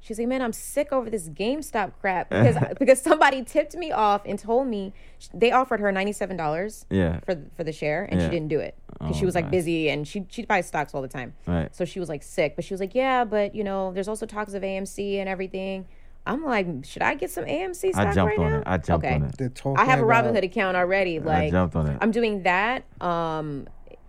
She's 0.00 0.18
like, 0.18 0.26
"Man, 0.26 0.42
I'm 0.42 0.52
sick 0.52 0.92
over 0.92 1.08
this 1.08 1.28
GameStop 1.28 1.92
crap 2.00 2.28
because 2.30 2.56
because 2.80 3.00
somebody 3.00 3.44
tipped 3.44 3.76
me 3.76 3.92
off 3.92 4.22
and 4.26 4.36
told 4.36 4.66
me 4.66 4.92
they 5.32 5.52
offered 5.52 5.78
her 5.78 5.92
ninety 5.92 6.10
seven 6.10 6.36
dollars 6.36 6.84
Yeah. 6.90 7.20
for 7.20 7.36
for 7.54 7.62
the 7.62 7.70
share, 7.70 8.02
and 8.10 8.20
Yeah. 8.20 8.26
she 8.26 8.30
didn't 8.32 8.48
do 8.48 8.58
it 8.58 8.74
because 8.98 9.14
she 9.16 9.24
Oh, 9.24 9.26
was 9.26 9.36
like 9.36 9.44
gosh. 9.44 9.52
busy 9.52 9.88
and 9.90 10.08
she 10.08 10.26
she 10.28 10.44
buys 10.44 10.66
stocks 10.66 10.92
all 10.92 11.02
the 11.02 11.06
time. 11.08 11.34
Right. 11.46 11.72
So 11.72 11.84
she 11.84 12.00
was 12.00 12.08
like 12.08 12.24
sick, 12.24 12.56
but 12.56 12.64
she 12.64 12.74
was 12.74 12.80
like, 12.80 12.96
"Yeah, 12.96 13.22
but 13.24 13.54
you 13.54 13.62
know, 13.62 13.92
there's 13.92 14.08
also 14.08 14.26
talks 14.26 14.54
of 14.54 14.64
AMC 14.64 15.20
and 15.20 15.28
everything." 15.28 15.86
I'm 16.26 16.44
like, 16.44 16.66
should 16.84 17.02
I 17.02 17.14
get 17.14 17.30
some 17.30 17.44
AMC 17.44 17.92
stock 17.92 18.06
I 18.08 18.12
jumped 18.12 18.38
right 18.38 18.44
on 18.46 18.50
now? 18.52 18.58
it. 18.58 18.64
I 18.66 18.76
jumped 18.78 19.04
okay. 19.06 19.14
on 19.16 19.22
it. 19.24 19.36
They're 19.38 19.48
talking 19.48 19.78
I 19.78 19.84
have 19.90 19.98
a 19.98 20.04
about- 20.04 20.24
Robinhood 20.26 20.44
account 20.44 20.76
already. 20.76 21.18
Like, 21.18 21.36
I 21.36 21.40
Like 21.44 21.50
jumped 21.50 21.76
on 21.76 21.86
it. 21.88 21.98
I'm 22.00 22.10
doing 22.12 22.42
that. 22.44 22.84
Um, 23.00 23.66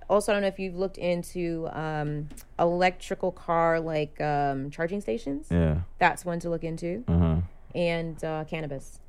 also, 0.09 0.31
I 0.31 0.35
don't 0.35 0.41
know 0.43 0.47
if 0.47 0.59
you've 0.59 0.75
looked 0.75 0.97
into 0.99 1.67
um, 1.71 2.29
electrical 2.59 3.31
car 3.31 3.79
like 3.79 4.19
um, 4.21 4.69
charging 4.69 5.01
stations. 5.01 5.47
Yeah. 5.49 5.79
That's 5.97 6.23
one 6.23 6.39
to 6.41 6.49
look 6.51 6.63
into, 6.63 7.03
Uh 7.07 7.17
huh. 7.17 7.35
and 7.73 8.23
uh, 8.23 8.43
cannabis. 8.47 8.99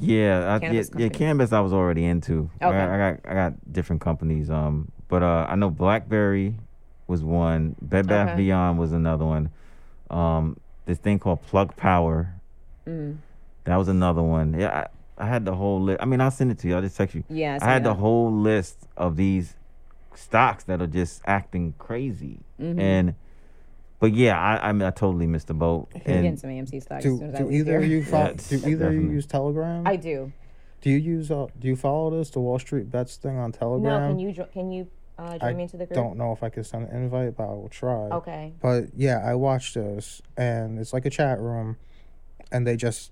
Yeah, 0.00 0.38
I, 0.38 0.54
yeah, 0.54 0.58
Cannabis 0.60 0.86
yeah. 0.86 0.90
company. 0.92 1.10
Cannabis, 1.10 1.52
I 1.52 1.60
was 1.60 1.72
already 1.72 2.04
into. 2.04 2.48
I, 2.60 2.66
Okay. 2.66 2.78
got, 2.78 2.88
I 2.90 2.96
got, 2.98 3.30
I 3.30 3.34
got 3.34 3.72
different 3.72 4.00
companies. 4.00 4.48
Um, 4.48 4.90
but 5.08 5.22
uh, 5.22 5.46
I 5.48 5.56
know 5.56 5.68
BlackBerry 5.70 6.54
was 7.08 7.22
one. 7.24 7.74
Bed 7.82 8.06
Bath 8.06 8.28
Okay. 8.28 8.36
Beyond 8.36 8.78
was 8.78 8.92
another 8.92 9.24
one. 9.26 9.50
Um, 10.08 10.56
this 10.88 10.98
thing 10.98 11.18
called 11.18 11.42
Plug 11.42 11.76
Power. 11.76 12.34
Mm. 12.86 13.18
That 13.64 13.76
was 13.76 13.88
another 13.88 14.22
one. 14.22 14.58
Yeah, 14.58 14.86
I, 15.18 15.24
I 15.24 15.28
had 15.28 15.44
the 15.44 15.54
whole 15.54 15.82
list. 15.82 16.00
I 16.02 16.06
mean, 16.06 16.20
I'll 16.20 16.30
send 16.30 16.50
it 16.50 16.58
to 16.60 16.68
you. 16.68 16.74
I'll 16.74 16.80
just 16.80 16.96
text 16.96 17.14
you. 17.14 17.22
Yeah, 17.28 17.56
I 17.56 17.58
send 17.58 17.70
had 17.70 17.82
me 17.82 17.88
the 17.90 17.94
whole 17.94 18.32
list 18.32 18.88
of 18.96 19.16
these 19.16 19.54
stocks 20.14 20.64
that 20.64 20.80
are 20.80 20.86
just 20.86 21.20
acting 21.26 21.74
crazy. 21.78 22.40
Mhm. 22.58 22.80
And, 22.80 23.14
but 24.00 24.14
yeah, 24.14 24.40
I, 24.40 24.70
I 24.70 24.72
mean, 24.72 24.82
I 24.82 24.90
totally 24.90 25.26
missed 25.26 25.48
the 25.48 25.54
boat. 25.54 25.88
I'm 25.94 26.00
getting 26.00 26.36
some 26.38 26.50
AMC 26.50 26.82
stocks. 26.82 27.04
Do, 27.04 27.22
as 27.22 27.34
as 27.34 27.38
do 27.40 27.50
either 27.50 27.76
of 27.76 27.86
you 27.86 28.02
follow? 28.02 28.34
Yeah, 28.48 28.58
do 28.58 28.68
either 28.68 28.88
of 28.88 28.94
you 28.94 29.10
use 29.10 29.26
Telegram? 29.26 29.86
I 29.86 29.96
do. 29.96 30.32
do 30.80 30.88
you 30.90 30.96
use? 30.96 31.30
Uh, 31.30 31.48
do 31.58 31.68
you 31.68 31.76
follow 31.76 32.16
this 32.16 32.30
the 32.30 32.40
Wall 32.40 32.58
Street 32.58 32.90
Bets 32.90 33.16
thing 33.16 33.36
on 33.36 33.52
Telegram? 33.52 33.82
No, 33.82 33.90
Telegram? 33.90 34.10
can 34.16 34.18
you 34.20 34.46
can 34.54 34.72
you 34.72 34.88
uh, 35.18 35.38
join 35.38 35.42
I 35.50 35.54
me 35.54 35.62
into 35.64 35.76
the 35.76 35.86
group? 35.86 35.94
Don't 35.96 36.16
know 36.16 36.32
if 36.32 36.42
I 36.42 36.48
can 36.48 36.64
send 36.64 36.88
an 36.88 36.96
invite, 36.96 37.36
but 37.36 37.44
I 37.44 37.52
will 37.54 37.68
try. 37.68 37.92
Okay. 38.10 38.52
But 38.60 38.84
yeah, 38.96 39.18
I 39.24 39.34
watched 39.34 39.74
this, 39.74 40.22
and 40.36 40.78
it's 40.78 40.92
like 40.92 41.04
a 41.06 41.10
chat 41.10 41.40
room, 41.40 41.76
and 42.52 42.66
they 42.66 42.76
just 42.76 43.10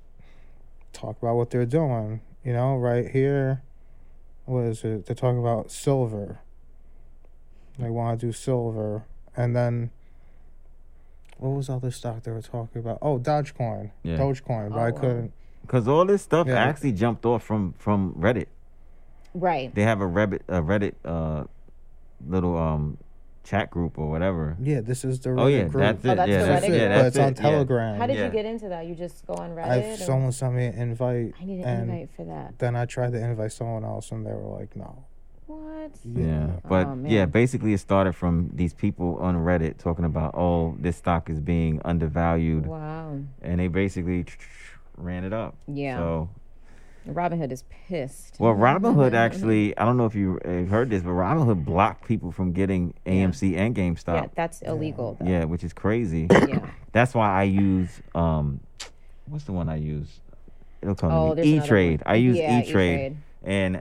talk 0.93 1.19
about 1.21 1.37
what 1.37 1.51
they're 1.51 1.67
doing. 1.67 2.21
You 2.45 2.53
know, 2.53 2.77
right 2.77 3.11
here, 3.11 3.63
what 4.45 4.61
is 4.65 4.85
it? 4.85 5.07
They're 5.07 5.17
talking 5.17 5.41
about 5.41 5.71
silver. 5.71 6.39
They 7.79 7.91
want 7.91 8.21
to 8.21 8.27
do 8.27 8.33
silver, 8.33 9.05
and 9.37 9.55
then 9.55 9.91
what 11.39 11.51
was 11.51 11.67
the 11.67 11.75
other 11.75 11.91
stock 11.91 12.23
they 12.23 12.31
were 12.31 12.41
talking 12.41 12.81
about? 12.81 12.99
Oh, 13.03 13.19
Dogecoin, 13.19 13.91
Yeah. 14.03 14.17
Dogecoin, 14.17 14.71
but 14.71 14.79
Oh, 14.79 14.85
I 14.85 14.91
couldn't. 14.93 15.33
because 15.61 15.87
all 15.87 16.05
this 16.07 16.23
stuff 16.23 16.47
Yeah. 16.47 16.55
actually 16.55 16.93
jumped 16.93 17.27
off 17.27 17.43
from 17.43 17.75
from 17.79 18.15
Reddit. 18.15 18.47
Right. 19.35 19.75
they 19.75 19.83
have 19.83 20.01
a 20.01 20.07
Reddit 20.07 20.41
a 20.49 20.63
Reddit 20.63 20.95
uh 21.05 21.45
little 22.27 22.57
um 22.57 22.99
chat 23.45 23.71
group 23.71 23.97
or 23.99 24.09
whatever. 24.11 24.57
Yeah, 24.61 24.81
this 24.81 25.05
is 25.05 25.21
the 25.21 25.31
Reddit 25.31 25.41
Oh 25.41 25.47
yeah, 25.47 25.63
group. 25.65 25.75
that's 25.75 26.05
it. 26.05 26.09
Oh, 26.09 26.15
that's 26.17 26.29
yeah, 26.29 26.39
the 26.41 26.47
that's 26.47 26.65
Reddit 26.67 26.69
it. 26.69 26.71
group? 26.71 26.81
Yeah, 26.81 26.89
but 26.89 27.03
that's 27.03 27.17
it's 27.17 27.19
on 27.19 27.29
it. 27.33 27.37
yeah. 27.37 27.43
Telegram. 27.51 27.99
How 28.01 28.07
did 28.09 28.17
Yeah. 28.17 28.25
you 28.27 28.31
get 28.33 28.45
into 28.47 28.69
that? 28.71 28.87
You 28.87 28.95
just 28.97 29.27
go 29.27 29.35
on 29.35 29.51
Reddit. 29.51 29.69
I've 29.69 30.01
or- 30.01 30.05
someone 30.05 30.33
sent 30.33 30.55
me 30.55 30.67
an 30.67 30.75
invite, 30.81 31.35
I 31.41 31.45
need 31.45 31.61
an 31.61 31.65
and 31.65 31.91
invite 31.91 32.11
for 32.17 32.25
that. 32.25 32.59
then 32.59 32.75
I 32.77 32.87
tried 32.87 33.13
to 33.13 33.19
invite 33.25 33.53
someone 33.53 33.85
else, 33.85 34.11
and 34.11 34.27
they 34.27 34.33
were 34.33 34.59
like, 34.59 34.75
"No." 34.77 35.05
What? 35.47 35.93
Yeah, 36.05 36.49
but 36.69 36.89
Oh, 36.89 36.99
yeah, 37.07 37.21
man. 37.21 37.31
basically 37.31 37.73
it 37.73 37.79
started 37.79 38.15
from 38.15 38.51
these 38.53 38.75
people 38.75 39.17
on 39.19 39.37
Reddit 39.37 39.79
talking 39.79 40.05
about, 40.05 40.35
oh, 40.35 40.75
this 40.81 40.97
stock 40.97 41.31
is 41.31 41.39
being 41.39 41.81
undervalued, 41.85 42.67
Wow. 42.67 43.19
and 43.43 43.61
they 43.61 43.69
basically 43.69 44.25
ran 44.97 45.23
it 45.23 45.33
up. 45.33 45.55
Yeah. 45.69 45.99
So 45.99 46.29
Robinhood 47.07 47.53
is 47.53 47.65
pissed. 47.89 48.37
Well, 48.39 48.55
Robinhood 48.55 49.13
actually, 49.15 49.77
I 49.79 49.85
don't 49.85 49.97
know 49.97 50.07
if 50.07 50.15
you 50.15 50.39
heard 50.69 50.91
this, 50.91 51.03
but 51.03 51.11
Robinhood 51.11 51.65
blocked 51.65 52.07
people 52.07 52.33
from 52.33 52.53
getting 52.53 52.95
AMC 53.07 53.57
and 53.57 53.75
GameStop. 53.75 54.15
yeah, 54.15 54.27
that's 54.35 54.63
illegal. 54.63 55.17
Though. 55.21 55.27
Yeah, 55.27 55.45
which 55.45 55.65
is 55.65 55.73
crazy. 55.73 56.27
Yeah. 56.31 56.69
That's 56.93 57.15
why 57.15 57.31
I 57.31 57.43
use 57.43 58.01
um, 58.15 58.61
what's 59.27 59.45
the 59.45 59.53
one 59.53 59.69
I 59.69 59.77
use? 59.77 60.09
It'll 60.81 60.95
tell 60.95 61.11
Oh, 61.13 61.29
me 61.35 61.35
there's 61.35 61.47
E 61.65 61.69
Trade. 61.69 62.03
I 62.07 62.15
use 62.15 62.39
Yeah, 62.39 62.61
E 62.61 62.71
Trade, 62.71 62.95
E-Trade. 62.95 63.17
and 63.45 63.77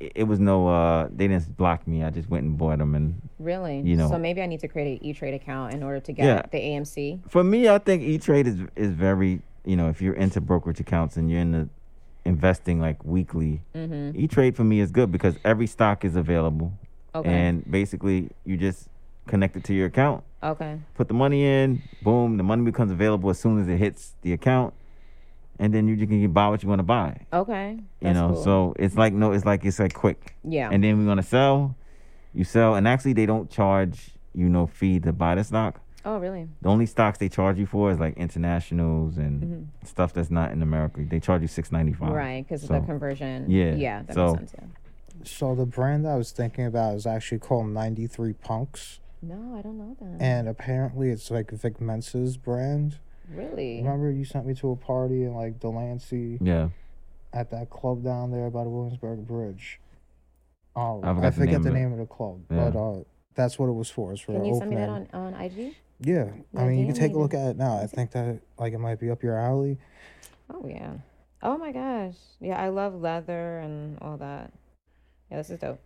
it, 0.00 0.12
it 0.16 0.24
was 0.24 0.40
no. 0.40 0.66
uh 0.66 1.08
They 1.14 1.28
didn't 1.28 1.56
block 1.56 1.86
me. 1.86 2.02
I 2.02 2.10
just 2.10 2.28
went 2.28 2.44
and 2.44 2.58
bought 2.58 2.78
them, 2.78 2.94
and 2.96 3.20
Really? 3.38 3.80
You 3.80 3.96
know. 3.96 4.08
So 4.08 4.18
maybe 4.18 4.42
I 4.42 4.46
need 4.46 4.58
to 4.60 4.68
create 4.68 5.00
an 5.00 5.06
E 5.06 5.12
Trade 5.12 5.34
account 5.34 5.72
in 5.74 5.82
order 5.84 6.00
to 6.00 6.12
get 6.12 6.24
Yeah. 6.24 6.42
the 6.50 6.58
AMC. 6.58 7.20
for 7.30 7.44
me, 7.44 7.68
I 7.68 7.78
think 7.78 8.02
E 8.02 8.18
Trade 8.18 8.46
is 8.48 8.58
is 8.74 8.90
very. 8.90 9.40
You 9.64 9.76
know, 9.76 9.88
if 9.88 10.00
you're 10.02 10.14
into 10.14 10.40
brokerage 10.40 10.78
accounts 10.80 11.16
and 11.16 11.28
you're 11.30 11.40
into 11.40 11.68
investing 12.26 12.80
like 12.80 13.02
weekly, 13.04 13.62
Mm-hmm. 13.74 14.18
E 14.20 14.26
Trade 14.26 14.56
for 14.56 14.64
me 14.64 14.80
is 14.80 14.90
good 14.90 15.10
because 15.10 15.36
every 15.44 15.66
stock 15.66 16.04
is 16.04 16.16
available, 16.16 16.72
Okay. 17.14 17.30
and 17.30 17.68
basically 17.70 18.30
you 18.44 18.56
just 18.56 18.88
connect 19.26 19.56
it 19.56 19.64
to 19.64 19.74
your 19.74 19.86
account. 19.86 20.22
okay. 20.42 20.78
put 20.94 21.08
the 21.08 21.14
money 21.14 21.44
in, 21.44 21.82
boom, 22.02 22.36
the 22.36 22.42
money 22.42 22.62
becomes 22.64 22.92
available 22.92 23.30
as 23.30 23.38
soon 23.38 23.60
as 23.60 23.68
it 23.68 23.78
hits 23.78 24.14
the 24.22 24.32
account, 24.32 24.74
and 25.58 25.72
then 25.72 25.88
you 25.88 25.96
can 26.06 26.30
buy 26.32 26.48
what 26.48 26.62
you 26.62 26.68
want 26.68 26.78
to 26.80 26.82
buy. 26.84 27.18
Okay. 27.32 27.78
That's 28.00 28.14
You 28.16 28.20
know, 28.20 28.34
cool. 28.34 28.42
so 28.44 28.74
it's 28.78 28.96
like 28.96 29.12
no, 29.14 29.32
it's 29.32 29.44
like 29.46 29.64
it's 29.64 29.78
like 29.78 29.94
quick, 29.94 30.36
yeah. 30.44 30.68
and 30.70 30.82
then 30.84 30.98
we're 30.98 31.06
gonna 31.06 31.22
sell, 31.22 31.74
you 32.34 32.44
sell, 32.44 32.74
and 32.74 32.86
actually 32.86 33.14
they 33.14 33.26
don't 33.26 33.48
charge 33.50 34.10
you 34.34 34.48
no 34.50 34.66
fee 34.66 35.00
to 35.00 35.12
buy 35.12 35.34
the 35.36 35.44
stock. 35.44 35.80
Oh, 36.06 36.18
really? 36.18 36.48
The 36.62 36.68
only 36.70 36.86
stocks 36.86 37.18
they 37.18 37.28
charge 37.28 37.58
you 37.58 37.66
for 37.66 37.90
is 37.90 37.98
like 38.00 38.16
internationals 38.16 39.18
and 39.18 39.42
Mhm. 39.42 39.86
stuff 39.86 40.12
that's 40.14 40.30
not 40.30 40.52
in 40.52 40.62
America. 40.62 41.04
They 41.04 41.20
charge 41.20 41.42
you 41.42 41.48
six 41.48 41.70
ninety 41.70 41.92
five. 41.92 42.12
Right, 42.12 42.42
because 42.46 42.62
So, 42.62 42.74
of 42.74 42.80
the 42.82 42.86
conversion. 42.86 43.50
yeah, 43.50 43.74
Yeah, 43.74 44.02
that 44.02 44.14
so- 44.14 44.34
makes 44.36 44.52
sense. 44.52 44.54
Yeah. 44.54 45.24
So 45.24 45.54
the 45.54 45.66
brand 45.66 46.06
I 46.06 46.16
was 46.16 46.30
thinking 46.32 46.66
about 46.66 46.94
is 46.94 47.06
actually 47.06 47.38
called 47.40 47.66
93 47.68 48.32
Punks, 48.34 49.00
No, 49.22 49.56
I 49.56 49.62
don't 49.62 49.76
know 49.78 49.96
that. 50.00 50.22
and 50.22 50.46
apparently 50.48 51.10
it's 51.10 51.30
like 51.30 51.50
Vic 51.50 51.80
Mensa's 51.80 52.36
brand. 52.36 52.98
really? 53.34 53.78
Remember 53.78 54.08
you 54.10 54.24
sent 54.24 54.46
me 54.46 54.54
to 54.54 54.70
a 54.70 54.76
party 54.76 55.24
in 55.24 55.34
like 55.34 55.58
Delancey 55.58 56.38
Yeah, 56.40 56.68
at 57.32 57.50
that 57.50 57.70
club 57.70 58.04
down 58.04 58.30
there 58.30 58.50
by 58.50 58.62
the 58.62 58.70
Williamsburg 58.70 59.26
Bridge. 59.26 59.80
Oh, 60.76 61.00
I 61.02 61.10
I, 61.10 61.14
forgot 61.14 61.32
the 61.34 61.40
forget 61.40 61.52
name 61.54 61.62
the 61.62 61.68
of 61.70 61.74
it. 61.74 61.78
name 61.80 61.92
of 61.92 61.98
the 61.98 62.06
club, 62.06 62.40
Yeah. 62.50 62.70
but 62.70 62.78
uh, 62.78 63.02
that's 63.34 63.58
what 63.58 63.68
it 63.68 63.72
was 63.72 63.90
for. 63.90 64.12
It's 64.12 64.20
for 64.20 64.32
Can 64.34 64.44
you 64.44 64.54
send 64.56 64.70
me 64.70 64.76
that 64.76 64.88
on, 64.90 65.08
on 65.12 65.34
IG? 65.34 65.74
Yeah, 66.00 66.26
Yeah, 66.52 66.60
I 66.60 66.66
mean 66.68 66.80
you 66.80 66.86
can 66.86 66.94
take 66.94 67.14
a 67.14 67.18
look 67.18 67.32
at 67.34 67.48
it 67.50 67.56
now. 67.56 67.78
I 67.80 67.86
think 67.86 68.10
that 68.12 68.40
like 68.58 68.72
it 68.74 68.78
might 68.78 69.00
be 69.00 69.10
up 69.10 69.22
your 69.22 69.38
alley. 69.38 69.78
Oh, 70.50 70.66
yeah. 70.68 70.92
Oh, 71.42 71.56
my 71.58 71.72
gosh. 71.72 72.14
Yeah, 72.40 72.60
I 72.62 72.68
love 72.68 72.94
leather 72.94 73.58
and 73.58 73.98
all 74.00 74.16
that. 74.18 74.52
Yeah, 75.30 75.38
this 75.38 75.50
is 75.50 75.58
dope. 75.58 75.80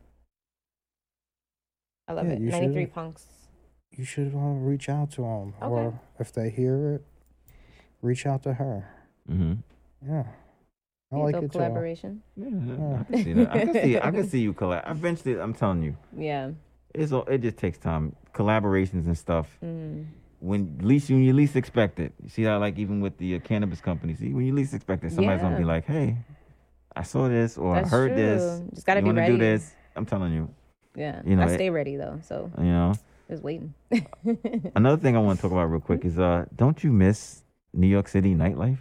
I 2.08 2.12
love 2.12 2.26
Yeah, 2.26 2.32
it. 2.34 2.40
93 2.40 2.86
punks. 2.86 3.26
You 3.96 4.04
should 4.04 4.34
uh, 4.34 4.38
reach 4.38 4.88
out 4.88 5.10
to 5.12 5.22
them, 5.22 5.54
Okay. 5.62 5.66
or 5.66 6.00
if 6.18 6.32
they 6.32 6.50
hear 6.50 6.94
it, 6.94 7.04
reach 8.02 8.26
out 8.26 8.42
to 8.44 8.54
her. 8.54 8.88
hmm 9.26 9.54
Yeah, 10.06 10.24
I 11.12 11.16
Be 11.16 11.20
a 11.20 11.24
like 11.24 11.34
dope 11.34 11.44
it 11.44 11.52
too. 11.52 11.58
collaboration. 11.58 12.22
yeah, 12.36 13.00
I 13.00 13.04
can 13.04 13.24
see 13.24 13.32
that. 13.32 13.50
I 13.52 13.64
can 13.64 13.74
see. 13.82 13.98
I 13.98 14.10
can 14.10 14.28
see 14.28 14.40
you 14.40 14.52
collab. 14.54 14.90
Eventually, 14.90 15.40
I'm 15.40 15.54
telling 15.54 15.82
you, 15.82 15.96
Yeah. 16.16 16.50
It's 16.94 17.12
all, 17.12 17.24
it 17.24 17.38
just 17.38 17.56
takes 17.56 17.78
time. 17.78 18.14
Collaborations 18.34 19.06
and 19.06 19.16
stuff. 19.18 19.48
Mm. 19.64 20.06
when 20.40 20.78
least 20.82 21.10
when 21.10 21.22
you 21.22 21.32
least 21.32 21.54
expect 21.56 21.98
it. 22.00 22.12
You 22.22 22.28
see 22.30 22.42
how 22.44 22.58
like 22.58 22.78
even 22.78 23.00
with 23.00 23.18
the 23.18 23.36
uh, 23.36 23.38
cannabis 23.40 23.80
companies, 23.80 24.18
see 24.18 24.32
when 24.32 24.46
you 24.46 24.54
least 24.54 24.72
expect 24.74 25.04
it, 25.04 25.12
somebody's 25.12 25.42
gonna 25.42 25.58
be 25.58 25.64
like, 25.64 25.84
"Hey, 25.86 26.16
I 26.96 27.02
saw 27.02 27.28
this 27.28 27.58
or 27.58 27.74
That's 27.74 27.88
I 27.92 27.96
heard 27.96 28.16
this. 28.16 28.62
Just 28.74 28.86
gotta 28.86 29.00
you 29.00 29.12
be 29.12 29.18
ready. 29.18 29.32
do 29.34 29.38
this?" 29.38 29.74
I'm 29.96 30.06
telling 30.06 30.32
you. 30.32 30.48
Yeah. 30.96 31.20
You 31.26 31.36
know, 31.36 31.42
I 31.42 31.46
it- 31.50 31.54
stay 31.54 31.70
ready, 31.70 31.96
though. 31.96 32.18
So 32.22 32.50
You 32.58 32.64
know. 32.64 32.94
just 33.28 33.42
waiting. 33.42 33.74
Another 34.74 34.96
thing 35.00 35.16
I 35.16 35.20
want 35.20 35.38
to 35.38 35.42
talk 35.42 35.52
about 35.52 35.64
real 35.70 35.80
quick 35.80 36.04
is 36.04 36.18
uh, 36.18 36.46
don't 36.56 36.82
you 36.82 36.90
miss 36.92 37.42
New 37.72 37.86
York 37.86 38.08
City 38.08 38.34
nightlife? 38.34 38.78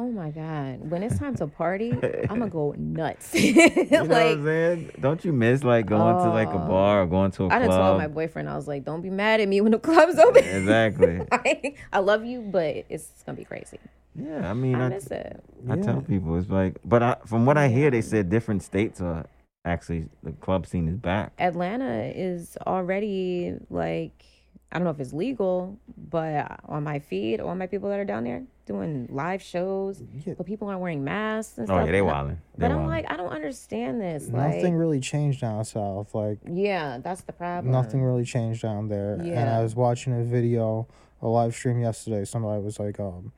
Oh 0.00 0.08
my 0.12 0.30
god! 0.30 0.88
When 0.88 1.02
it's 1.02 1.18
time 1.18 1.34
to 1.36 1.48
party, 1.48 1.90
I'm 2.30 2.38
gonna 2.38 2.48
go 2.48 2.72
nuts. 2.78 3.34
You 3.34 3.54
know 3.90 4.04
what 4.04 4.12
I'm 4.22 4.38
like 4.38 4.44
saying? 4.44 4.90
Don't 5.00 5.24
you 5.24 5.32
miss 5.32 5.64
like 5.64 5.86
going 5.86 6.16
to 6.18 6.30
like 6.30 6.48
a 6.50 6.52
Oh. 6.52 6.58
bar 6.58 7.02
or 7.02 7.06
going 7.06 7.32
to 7.32 7.44
a 7.44 7.46
oh. 7.46 7.50
I 7.50 7.58
done 7.58 7.68
club? 7.68 7.80
told 7.80 7.98
my 7.98 8.06
boyfriend, 8.06 8.48
I 8.48 8.54
was 8.54 8.68
like, 8.68 8.84
"Don't 8.84 9.02
be 9.02 9.10
mad 9.10 9.40
at 9.40 9.48
me 9.48 9.60
when 9.60 9.72
the 9.72 9.78
club's 9.90 10.16
open." 10.18 10.44
Exactly. 10.44 11.20
I, 11.32 11.74
I 11.92 11.98
love 11.98 12.24
you, 12.24 12.42
but 12.42 12.86
it's 12.88 13.10
gonna 13.26 13.36
be 13.36 13.44
crazy. 13.44 13.80
yeah, 14.14 14.48
I 14.48 14.54
mean, 14.54 14.76
I 14.76 14.86
I, 14.86 14.88
miss 14.88 15.08
it. 15.08 15.42
I 15.68 15.74
Yeah. 15.74 15.82
tell 15.82 16.00
people 16.02 16.38
it's 16.38 16.48
like, 16.48 16.76
but 16.84 17.02
I, 17.02 17.16
from 17.26 17.44
what 17.44 17.58
I 17.58 17.68
hear, 17.68 17.90
they 17.90 18.02
said 18.02 18.30
different 18.30 18.62
states 18.62 19.00
are 19.00 19.26
actually 19.64 20.06
the 20.22 20.30
club 20.32 20.66
scene 20.66 20.86
is 20.88 20.96
back. 20.96 21.32
Atlanta 21.40 22.04
is 22.14 22.56
already 22.66 23.54
like 23.68 24.24
I 24.70 24.76
don't 24.78 24.84
know 24.84 24.90
if 24.90 25.00
it's 25.00 25.14
legal, 25.14 25.78
but 26.10 26.60
on 26.66 26.84
my 26.84 26.98
feed, 26.98 27.40
all 27.40 27.54
my 27.54 27.66
people 27.66 27.88
that 27.88 27.98
are 27.98 28.04
down 28.04 28.24
there 28.24 28.42
doing 28.66 29.08
live 29.10 29.40
shows, 29.40 30.02
Yeah. 30.26 30.34
but 30.36 30.44
people 30.44 30.68
aren't 30.68 30.82
wearing 30.82 31.02
masks 31.02 31.56
and 31.56 31.70
Oh 31.70 31.74
stuff. 31.76 31.86
yeah, 31.86 31.92
they 31.92 31.98
I- 31.98 32.02
wilding. 32.02 32.36
They 32.56 32.60
But 32.60 32.70
I'm 32.72 32.76
wilding. 32.84 32.90
like, 32.90 33.10
I 33.10 33.16
don't 33.16 33.30
understand 33.32 33.98
this. 34.00 34.28
Nothing 34.28 34.74
Like, 34.74 34.80
really 34.80 35.00
changed 35.00 35.40
down 35.40 35.64
south. 35.64 36.14
Like 36.14 36.38
yeah, 36.46 36.98
that's 36.98 37.22
the 37.22 37.32
problem. 37.32 37.72
nothing 37.72 38.02
really 38.02 38.24
changed 38.24 38.60
down 38.60 38.88
there. 38.88 39.14
And 39.14 39.48
I 39.48 39.62
was 39.62 39.74
watching 39.74 40.12
a 40.20 40.22
video, 40.22 40.86
a 41.22 41.28
live 41.28 41.54
stream 41.54 41.80
yesterday. 41.80 42.26
Somebody 42.26 42.62
was 42.62 42.78
like 42.78 43.00
um 43.00 43.32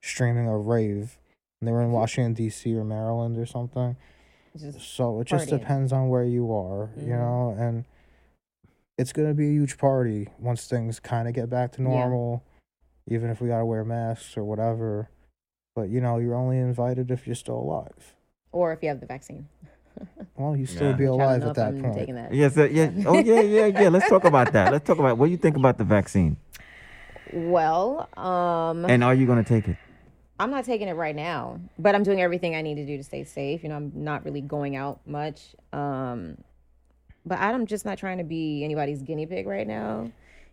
streaming 0.00 0.46
a 0.46 0.56
rave. 0.56 1.18
And 1.60 1.66
they 1.68 1.72
were 1.72 1.82
in 1.82 1.90
Washington 2.00 2.34
D.C. 2.34 2.74
or 2.76 2.84
Maryland 2.84 3.36
or 3.38 3.46
something. 3.46 3.96
Just 4.56 4.80
So 4.94 5.20
it 5.20 5.24
just 5.26 5.48
Partying. 5.48 5.58
depends 5.58 5.92
on 5.92 6.08
where 6.08 6.24
you 6.24 6.52
are, 6.52 6.90
you 6.96 7.06
Mhm. 7.14 7.18
know, 7.18 7.56
and 7.58 7.84
it's 9.02 9.12
gonna 9.12 9.34
be 9.34 9.48
a 9.48 9.52
huge 9.52 9.76
party 9.76 10.28
once 10.38 10.66
things 10.66 10.98
kind 11.00 11.26
of 11.28 11.34
get 11.34 11.50
back 11.50 11.72
to 11.72 11.82
Yeah. 11.82 11.88
normal, 11.88 12.44
even 13.08 13.28
if 13.30 13.40
we 13.40 13.48
gotta 13.48 13.66
wear 13.66 13.84
masks 13.84 14.36
or 14.36 14.44
whatever. 14.44 15.10
But 15.74 15.90
you 15.90 16.00
know, 16.00 16.18
you're 16.18 16.34
only 16.36 16.58
invited 16.58 17.10
if 17.10 17.26
you're 17.26 17.34
still 17.34 17.58
alive. 17.58 18.14
or 18.52 18.72
if 18.72 18.82
you 18.82 18.88
have 18.88 19.00
the 19.00 19.06
vaccine. 19.06 19.48
Well, 20.36 20.56
you 20.56 20.66
still 20.66 20.90
Yeah. 20.90 20.92
be 20.96 21.04
Which 21.04 21.12
I 21.14 21.16
don't 21.16 21.20
alive 21.20 21.42
know 21.42 21.48
at 21.50 21.54
that 21.56 21.74
I'm 21.74 21.82
point. 21.82 21.94
taking 21.96 22.14
that. 22.16 22.32
Yes, 22.34 22.56
uh, 22.56 22.64
yeah. 22.64 22.90
Oh, 23.06 23.18
yeah, 23.18 23.40
yeah, 23.42 23.66
yeah. 23.66 23.88
Let's 23.90 24.08
talk 24.08 24.24
about 24.24 24.50
that. 24.52 24.72
Let's 24.72 24.86
talk 24.86 24.98
about 24.98 25.18
what 25.18 25.26
do 25.26 25.32
you 25.32 25.36
think 25.36 25.56
about 25.56 25.76
the 25.78 25.84
vaccine, 25.84 26.36
Well, 27.30 28.08
um, 28.16 28.84
and 28.86 29.04
are 29.04 29.14
you 29.14 29.26
going 29.26 29.42
to 29.42 29.48
take 29.48 29.68
it? 29.68 29.76
I'm 30.40 30.50
not 30.50 30.64
taking 30.64 30.88
it 30.88 30.94
right 30.94 31.14
now, 31.14 31.60
but 31.78 31.94
I'm 31.94 32.02
doing 32.02 32.20
everything 32.20 32.54
I 32.56 32.62
need 32.62 32.76
to 32.76 32.86
do 32.86 32.96
to 32.96 33.02
stay 33.04 33.24
safe. 33.24 33.62
You 33.62 33.68
know, 33.68 33.76
I'm 33.76 33.92
not 33.94 34.24
really 34.24 34.40
going 34.40 34.74
out 34.76 35.00
much. 35.06 35.54
Um, 35.72 36.38
but 37.26 37.38
I'm 37.38 37.66
just 37.66 37.84
not 37.84 37.98
trying 37.98 38.18
to 38.18 38.24
be 38.24 38.64
anybody's 38.64 39.02
guinea 39.02 39.26
pig 39.26 39.46
right 39.46 39.66
now. 39.66 40.10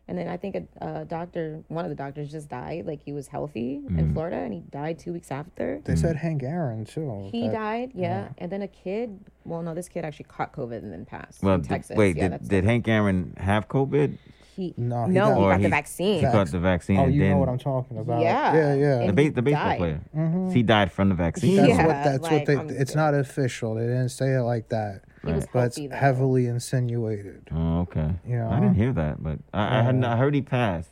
And 0.07 0.17
then 0.17 0.27
I 0.27 0.37
think 0.37 0.55
a, 0.81 1.01
a 1.01 1.05
doctor, 1.05 1.63
one 1.67 1.85
of 1.85 1.89
the 1.89 1.95
doctors 1.95 2.31
just 2.31 2.49
died. 2.49 2.87
Like 2.87 3.03
he 3.03 3.13
was 3.13 3.27
healthy 3.27 3.79
Mm. 3.85 3.99
in 3.99 4.13
Florida 4.13 4.37
and 4.37 4.51
he 4.51 4.61
died 4.61 4.97
two 4.97 5.13
weeks 5.13 5.29
after. 5.29 5.81
They 5.85 5.95
said 5.95 6.15
Hank 6.15 6.41
Aaron 6.41 6.83
too. 6.85 7.29
He 7.31 7.43
that- 7.47 7.53
died, 7.53 7.91
yeah. 7.93 8.29
And 8.39 8.51
then 8.51 8.63
a 8.63 8.67
kid, 8.67 9.19
well, 9.45 9.61
no, 9.61 9.75
this 9.75 9.87
kid 9.87 10.03
actually 10.05 10.25
caught 10.25 10.51
COVID 10.51 10.79
and 10.79 10.91
then 10.91 11.05
passed. 11.05 11.43
Well, 11.43 11.55
in 11.55 11.61
did- 11.61 11.69
Texas. 11.69 11.95
wait, 11.95 12.17
yeah, 12.17 12.29
did, 12.29 12.47
did 12.49 12.63
Hank 12.63 12.87
Aaron 12.87 13.35
have 13.37 13.67
COVID? 13.67 14.17
he, 14.55 14.73
No, 14.77 15.05
he 15.05 15.11
no, 15.11 15.21
got- 15.27 15.37
he 15.37 15.41
got 15.43 15.57
he- 15.57 15.63
the 15.63 15.69
vaccine. 15.69 16.15
He 16.15 16.21
got 16.23 16.47
the 16.51 16.59
vaccine, 16.59 16.99
Oh, 16.99 17.05
you 17.05 17.19
then 17.21 17.29
know 17.31 17.37
what 17.37 17.49
I'm 17.49 17.59
talking 17.59 17.97
about. 17.99 18.21
Yeah. 18.23 18.53
yeah, 18.55 18.73
yeah. 19.01 19.07
the, 19.07 19.13
ba- 19.13 19.29
the 19.31 19.41
baseball 19.43 19.63
died. 19.65 19.77
player. 19.77 20.01
Mhm. 20.17 20.53
He 20.53 20.63
died 20.63 20.91
from 20.91 21.09
the 21.09 21.15
vaccine. 21.15 21.55
That's 21.55 21.69
Yeah, 21.69 21.85
what 21.85 22.03
that's 22.03 22.23
like, 22.23 22.31
what 22.31 22.45
they. 22.47 22.57
I'm 22.57 22.69
It's 22.71 22.95
not 22.95 23.13
official. 23.13 23.75
They 23.75 23.83
didn't 23.85 24.09
say 24.09 24.33
it 24.33 24.41
like 24.41 24.69
that, 24.69 25.03
He 25.25 25.33
was 25.33 25.47
but 25.51 25.65
it's 25.67 25.77
healthy, 25.77 25.95
heavily 25.95 26.45
insinuated. 26.47 27.49
Oh, 27.51 27.81
okay. 27.81 28.11
You 28.27 28.41
I 28.43 28.59
didn't 28.59 28.75
hear 28.75 28.93
that, 28.93 29.21
but 29.21 29.39
I, 29.53 29.79
I 29.79 29.81
had 29.81 29.99
Yeah. 29.99 30.13
I 30.13 30.15
heard 30.17 30.33
he 30.33 30.41
passed, 30.41 30.89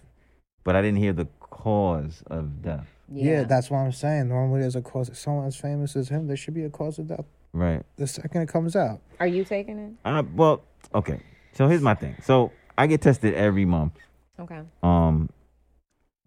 but 0.63 0.75
I 0.75 0.81
didn't 0.81 0.97
hear 0.99 1.13
the 1.13 1.27
cause 1.39 2.23
of 2.27 2.61
death. 2.61 2.87
Yeah. 3.09 3.43
that's 3.43 3.69
what 3.69 3.79
I'm 3.79 3.91
saying. 3.93 4.27
Normally, 4.29 4.61
there's 4.61 4.75
a 4.75 4.81
cause. 4.81 5.09
If 5.09 5.17
someone 5.17 5.45
as 5.47 5.55
famous 5.55 5.95
as 5.95 6.09
him, 6.09 6.27
there 6.27 6.35
should 6.37 6.53
be 6.53 6.63
a 6.63 6.69
cause 6.69 6.99
of 6.99 7.07
death 7.07 7.25
Right. 7.53 7.83
the 7.95 8.05
second 8.07 8.41
it 8.41 8.49
comes 8.49 8.75
out. 8.75 8.99
Are 9.19 9.27
you 9.27 9.43
taking 9.45 9.79
it? 9.79 9.93
Uh, 10.03 10.23
well, 10.35 10.61
okay. 10.93 11.21
So 11.53 11.67
here's 11.67 11.81
my 11.81 11.95
thing. 11.95 12.15
So 12.21 12.51
I 12.77 12.85
get 12.87 13.01
tested 13.01 13.33
every 13.33 13.65
month. 13.65 13.93
Okay. 14.39 14.61
Um, 14.83 15.29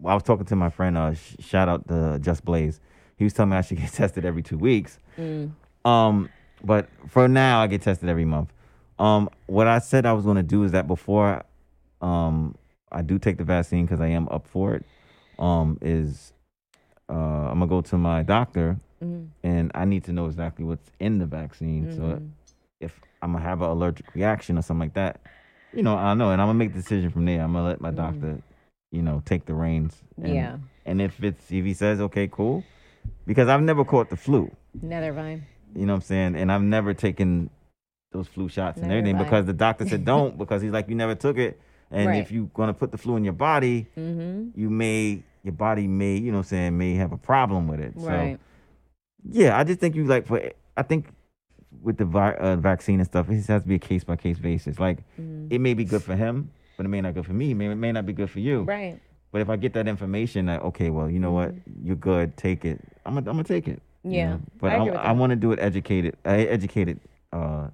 I 0.04 0.14
was 0.14 0.22
talking 0.22 0.46
to 0.46 0.56
my 0.56 0.70
friend. 0.70 0.96
Uh, 0.96 1.14
sh- 1.14 1.36
shout 1.40 1.68
out 1.68 1.86
to 1.88 2.18
Just 2.20 2.44
Blaze. 2.44 2.80
He 3.16 3.24
was 3.24 3.34
telling 3.34 3.50
me 3.50 3.56
I 3.58 3.60
should 3.60 3.76
get 3.78 3.92
tested 3.92 4.24
every 4.24 4.42
two 4.42 4.56
weeks. 4.58 4.98
Mm. 5.18 5.52
Um, 5.84 6.30
but 6.64 6.88
for 7.08 7.28
now, 7.28 7.60
I 7.60 7.66
get 7.66 7.82
tested 7.82 8.08
every 8.08 8.24
month. 8.24 8.52
Um, 8.98 9.30
what 9.46 9.66
I 9.66 9.78
said 9.78 10.04
I 10.06 10.12
was 10.12 10.24
going 10.24 10.36
to 10.36 10.42
do 10.42 10.62
is 10.64 10.72
that 10.72 10.86
before, 10.86 11.42
um, 12.02 12.54
I 12.92 13.02
do 13.02 13.18
take 13.18 13.38
the 13.38 13.44
vaccine 13.44 13.84
because 13.86 14.00
I 14.00 14.08
am 14.08 14.28
up 14.30 14.46
for 14.46 14.74
it. 14.74 14.84
Um, 15.38 15.78
is 15.80 16.32
uh, 17.08 17.12
I'm 17.14 17.58
gonna 17.60 17.66
go 17.66 17.80
to 17.80 17.96
my 17.98 18.22
doctor 18.22 18.78
Mm. 19.02 19.28
and 19.42 19.70
I 19.74 19.86
need 19.86 20.04
to 20.04 20.12
know 20.12 20.26
exactly 20.26 20.64
what's 20.64 20.90
in 21.00 21.18
the 21.18 21.24
vaccine. 21.26 21.88
So 21.96 22.02
Mhm. 22.02 22.28
if 22.80 23.00
I'm 23.22 23.32
gonna 23.32 23.44
have 23.44 23.62
an 23.62 23.70
allergic 23.70 24.14
reaction 24.14 24.58
or 24.58 24.62
something 24.62 24.80
like 24.88 24.94
that, 24.94 25.20
you 25.72 25.82
know, 25.82 25.96
I 25.96 26.12
know, 26.14 26.30
and 26.30 26.40
I'm 26.42 26.48
gonna 26.48 26.58
make 26.58 26.72
the 26.72 26.80
decision 26.80 27.10
from 27.10 27.24
there. 27.24 27.40
I'm 27.42 27.52
gonna 27.54 27.64
let 27.66 27.80
my 27.80 27.90
Mhm. 27.90 27.96
doctor, 27.96 28.42
you 28.92 29.00
know, 29.02 29.22
take 29.24 29.46
the 29.46 29.54
reins. 29.54 30.02
And, 30.18 30.34
Yeah. 30.34 30.58
And 30.84 31.00
if 31.00 31.22
it's 31.24 31.50
if 31.50 31.64
he 31.64 31.72
says 31.74 32.00
okay, 32.00 32.28
cool, 32.28 32.64
because 33.26 33.48
I've 33.48 33.62
never 33.62 33.84
caught 33.84 34.10
the 34.10 34.16
flu. 34.16 34.50
Nethervine. 34.84 35.42
You 35.74 35.86
know 35.86 35.92
what 35.94 35.98
I'm 35.98 36.02
saying? 36.02 36.34
And 36.36 36.50
I've 36.52 36.62
never 36.62 36.94
taken 36.94 37.50
those 38.12 38.26
flu 38.26 38.48
shots 38.48 38.78
and 38.78 38.88
Never 38.88 38.98
everything 38.98 39.18
because 39.22 39.46
the 39.46 39.52
doctor 39.52 39.86
said 39.88 40.04
don't 40.12 40.36
because 40.36 40.62
he's 40.62 40.72
like 40.72 40.88
you 40.88 40.94
never 40.96 41.14
took 41.14 41.38
it, 41.38 41.60
and 41.90 42.08
Right. 42.08 42.18
if 42.20 42.32
you're 42.32 42.50
gonna 42.54 42.74
put 42.74 42.90
the 42.90 42.98
flu 42.98 43.16
in 43.16 43.24
your 43.24 43.32
body, 43.34 43.86
Mm-hmm. 43.96 44.58
you 44.60 44.68
may 44.70 45.22
your 45.44 45.52
body 45.52 45.86
may 45.86 46.16
you 46.16 46.32
know 46.32 46.38
what 46.38 46.46
I'm 46.46 46.48
saying 46.48 46.78
may 46.78 46.94
have 46.94 47.12
a 47.12 47.16
problem 47.16 47.68
with 47.68 47.80
it. 47.80 47.92
Right. 47.96 48.34
So 48.36 48.38
yeah, 49.30 49.58
I 49.58 49.64
just 49.64 49.80
think 49.80 49.94
you 49.94 50.04
like 50.04 50.26
for 50.26 50.40
I 50.76 50.82
think 50.82 51.06
with 51.82 51.98
the 51.98 52.04
vi- 52.04 52.34
uh, 52.34 52.56
vaccine 52.56 52.98
and 52.98 53.06
stuff, 53.06 53.30
it 53.30 53.36
just 53.36 53.48
has 53.48 53.62
to 53.62 53.68
be 53.68 53.76
a 53.76 53.78
case 53.78 54.02
by 54.02 54.16
case 54.16 54.38
basis. 54.38 54.78
Like 54.80 54.98
Mhm. 55.18 55.46
it 55.52 55.60
may 55.60 55.74
be 55.74 55.84
good 55.84 56.02
for 56.02 56.16
him, 56.16 56.50
but 56.76 56.84
it 56.86 56.88
may 56.88 57.00
not 57.00 57.14
good 57.14 57.26
for 57.26 57.32
me. 57.32 57.52
It 57.52 57.54
may, 57.54 57.70
it 57.70 57.76
may 57.76 57.92
not 57.92 58.06
be 58.06 58.12
good 58.12 58.28
for 58.30 58.40
you. 58.40 58.62
Right. 58.62 58.98
But 59.32 59.40
if 59.40 59.48
I 59.48 59.54
get 59.54 59.74
that 59.74 59.86
information, 59.86 60.46
that 60.46 60.62
okay, 60.62 60.90
well, 60.90 61.08
you 61.08 61.20
know 61.20 61.30
what, 61.30 61.54
you're 61.84 61.94
good, 61.94 62.36
take 62.36 62.64
it. 62.64 62.80
I'm 63.06 63.14
gonna, 63.14 63.30
I'm 63.30 63.36
gonna 63.36 63.44
take 63.44 63.68
it. 63.68 63.80
You. 64.04 64.10
Yeah, 64.12 64.30
know? 64.30 64.40
But 64.58 64.72
I 64.72 64.76
I, 64.76 64.86
I 64.88 65.12
want 65.12 65.30
to 65.30 65.36
do 65.36 65.52
it 65.52 65.58
educated, 65.60 66.16
uh, 66.24 66.30
educated, 66.30 67.00
uh, 67.32 67.68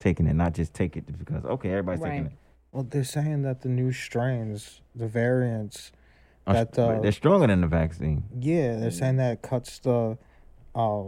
taking 0.00 0.26
it, 0.26 0.34
not 0.34 0.54
just 0.54 0.74
take 0.74 0.96
it 0.96 1.18
because 1.18 1.44
okay, 1.44 1.70
everybody's 1.70 2.02
taking 2.02 2.26
it. 2.26 2.32
Well, 2.72 2.84
they're 2.84 3.04
saying 3.04 3.42
that 3.42 3.60
the 3.60 3.68
new 3.68 3.92
strains, 3.92 4.80
the 4.94 5.06
variants, 5.08 5.92
Uh, 6.44 6.54
That, 6.54 6.76
uh, 6.78 7.00
they're 7.00 7.12
stronger 7.12 7.46
than 7.46 7.60
the 7.60 7.68
vaccine. 7.68 8.24
yeah, 8.40 8.74
Mm. 8.74 8.80
they're 8.80 8.90
saying 8.90 9.16
that 9.18 9.32
it 9.34 9.42
cuts 9.42 9.78
the, 9.78 10.18
uh, 10.74 11.04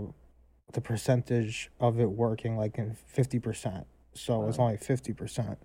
the 0.73 0.81
percentage 0.81 1.71
of 1.81 1.99
it 1.99 2.11
working 2.13 2.57
like 2.57 2.79
in 2.79 2.95
fifty 2.95 3.41
percent. 3.41 3.87
So 4.15 4.47
it's 4.49 4.59
only 4.61 4.77
fifty 4.77 5.13
percent. 5.13 5.59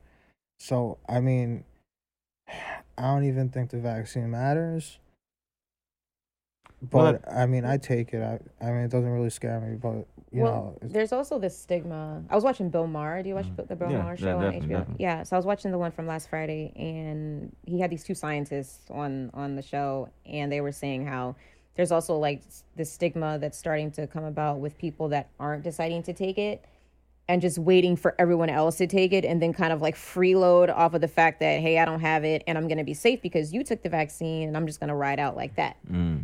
So 0.59 0.97
I 1.07 1.19
mean, 1.19 1.65
I 2.97 3.03
don't 3.13 3.25
even 3.25 3.49
think 3.49 3.69
the 3.69 3.77
vaccine 3.79 4.31
matters. 4.31 4.97
Well, 6.91 7.13
But 7.13 7.33
I 7.33 7.45
mean, 7.45 7.65
I 7.65 7.77
take 7.77 8.13
it. 8.13 8.21
I 8.21 8.39
I 8.65 8.71
mean, 8.71 8.81
it 8.85 8.91
doesn't 8.91 9.09
really 9.09 9.29
scare 9.29 9.59
me. 9.59 9.75
But 9.75 10.05
you 10.31 10.43
well, 10.43 10.53
know, 10.53 10.73
it's- 10.77 10.91
there's 10.93 11.11
also 11.11 11.39
this 11.39 11.57
stigma. 11.57 12.23
I 12.29 12.35
was 12.35 12.43
watching 12.43 12.69
Bill 12.69 12.87
Maher. 12.87 13.21
Do 13.23 13.29
you 13.29 13.35
watch 13.35 13.47
the 13.55 13.75
Bill 13.75 13.91
Yeah, 13.91 13.97
Maher 14.03 14.15
yeah, 14.17 14.23
show 14.25 14.37
on 14.37 14.43
definitely, 14.43 14.67
HBO? 14.67 14.79
definitely. 14.79 15.03
Yeah. 15.03 15.23
So 15.23 15.35
I 15.35 15.39
was 15.39 15.45
watching 15.45 15.71
the 15.71 15.77
one 15.77 15.91
from 15.91 16.07
last 16.07 16.29
Friday, 16.29 16.71
and 16.75 17.53
he 17.65 17.79
had 17.79 17.89
these 17.89 18.03
two 18.03 18.15
scientists 18.15 18.89
on 18.91 19.29
on 19.33 19.55
the 19.55 19.61
show, 19.61 20.09
and 20.25 20.51
they 20.51 20.61
were 20.61 20.71
saying 20.71 21.05
how 21.05 21.35
there's 21.75 21.91
also 21.91 22.17
like 22.17 22.39
s- 22.47 22.63
this 22.75 22.91
stigma 22.91 23.39
that's 23.39 23.57
starting 23.57 23.91
to 23.91 24.07
come 24.07 24.23
about 24.23 24.59
with 24.59 24.77
people 24.77 25.09
that 25.09 25.29
aren't 25.39 25.63
deciding 25.63 26.03
to 26.03 26.13
take 26.13 26.37
it 26.37 26.63
and 27.27 27.41
just 27.41 27.57
waiting 27.59 27.95
for 27.95 28.15
everyone 28.19 28.49
else 28.49 28.77
to 28.77 28.87
take 28.87 29.13
it 29.13 29.23
and 29.23 29.41
then 29.41 29.53
kind 29.53 29.71
of 29.71 29.81
like 29.81 29.95
freeload 29.95 30.75
off 30.75 30.93
of 30.95 30.99
the 31.01 31.07
fact 31.07 31.39
that 31.39 31.59
hey 31.61 31.77
i 31.77 31.85
don't 31.85 31.99
have 32.01 32.25
it 32.25 32.43
and 32.47 32.57
i'm 32.57 32.67
going 32.67 32.79
to 32.79 32.83
be 32.83 32.93
safe 32.95 33.21
because 33.21 33.53
you 33.53 33.63
took 33.63 33.83
the 33.83 33.87
vaccine 33.89 34.47
and 34.47 34.57
i'm 34.57 34.65
just 34.65 34.79
going 34.79 34.87
to 34.87 34.95
ride 34.95 35.19
out 35.19 35.35
like 35.37 35.55
that 35.55 35.77
Mm. 35.89 36.23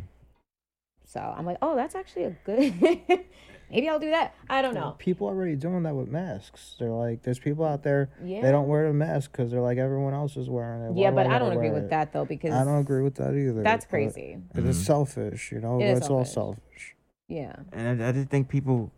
So 1.16 1.34
i'm 1.38 1.45
like 1.45 1.57
oh 1.61 1.76
that's 1.76 1.95
actually 1.95 2.26
a 2.26 2.36
good 2.45 2.74
maybe 3.72 3.88
i'll 3.89 3.99
do 3.99 4.09
that 4.11 4.36
i 4.49 4.61
don't 4.61 4.74
know 4.76 4.95
people 4.99 5.28
already 5.28 5.55
doing 5.55 5.84
that 5.84 5.95
with 5.95 6.09
masks. 6.09 6.76
They're 6.80 6.89
like, 6.91 7.24
there's 7.24 7.39
people 7.39 7.63
out 7.66 7.84
there. 7.84 8.09
Yeah. 8.24 8.41
They 8.41 8.51
don't 8.51 8.68
wear 8.68 8.88
the 8.88 8.93
mask 8.93 9.32
because 9.32 9.49
they're 9.51 9.61
like 9.61 9.78
everyone 9.78 10.13
else 10.13 10.36
is 10.38 10.49
wearing 10.49 10.84
it. 10.84 10.91
Why 10.91 11.03
yeah 11.03 11.09
do 11.11 11.16
but 11.16 11.26
i 11.28 11.30
gotta 11.30 11.45
don't 11.45 11.53
agree 11.53 11.70
with 11.72 11.86
it? 11.86 11.89
that 11.91 12.11
though 12.13 12.26
because 12.26 12.53
I 12.53 12.63
don't 12.63 12.80
agree 12.80 13.01
with 13.01 13.16
that 13.16 13.34
either. 13.34 13.63
that's 13.63 13.86
but 13.86 13.89
crazy 13.89 14.38
It 14.55 14.66
is 14.66 14.86
selfish, 14.86 15.51
you 15.51 15.59
know. 15.61 15.78
It 15.80 15.86
but 15.86 15.91
is 15.91 15.97
it's 15.99 16.09
all 16.09 16.26
selfish. 16.26 16.63
selfish. 16.63 16.95
yeah 17.28 17.55
And 17.72 18.01
I, 18.03 18.09
I 18.09 18.11
just 18.11 18.30
think 18.30 18.49
people 18.49 18.91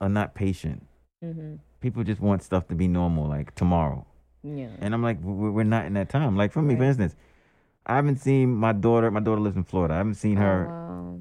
are 0.00 0.08
not 0.08 0.34
patient. 0.34 0.84
hmm 1.22 1.56
People 1.80 2.02
just 2.02 2.20
want 2.20 2.42
stuff 2.42 2.66
to 2.68 2.74
be 2.74 2.88
normal, 2.88 3.28
like 3.28 3.54
tomorrow. 3.54 4.06
yeah 4.42 4.68
And 4.80 4.92
I'm 4.94 5.02
like, 5.02 5.18
we- 5.22 5.50
we're 5.50 5.64
not 5.76 5.84
in 5.86 5.94
that 5.94 6.08
time. 6.08 6.36
Like 6.36 6.50
for 6.52 6.62
me, 6.62 6.74
for 6.76 6.84
instance, 6.84 7.14
I 7.86 7.96
haven't 7.96 8.18
seen 8.20 8.54
my 8.54 8.72
daughter. 8.72 9.10
My 9.10 9.20
daughter 9.20 9.40
lives 9.40 9.56
in 9.56 9.64
Florida. 9.64 9.94
I 9.94 9.98
haven't 9.98 10.14
seen 10.14 10.38
Oh, 10.38 10.40
her. 10.40 10.66
wow. 10.66 11.18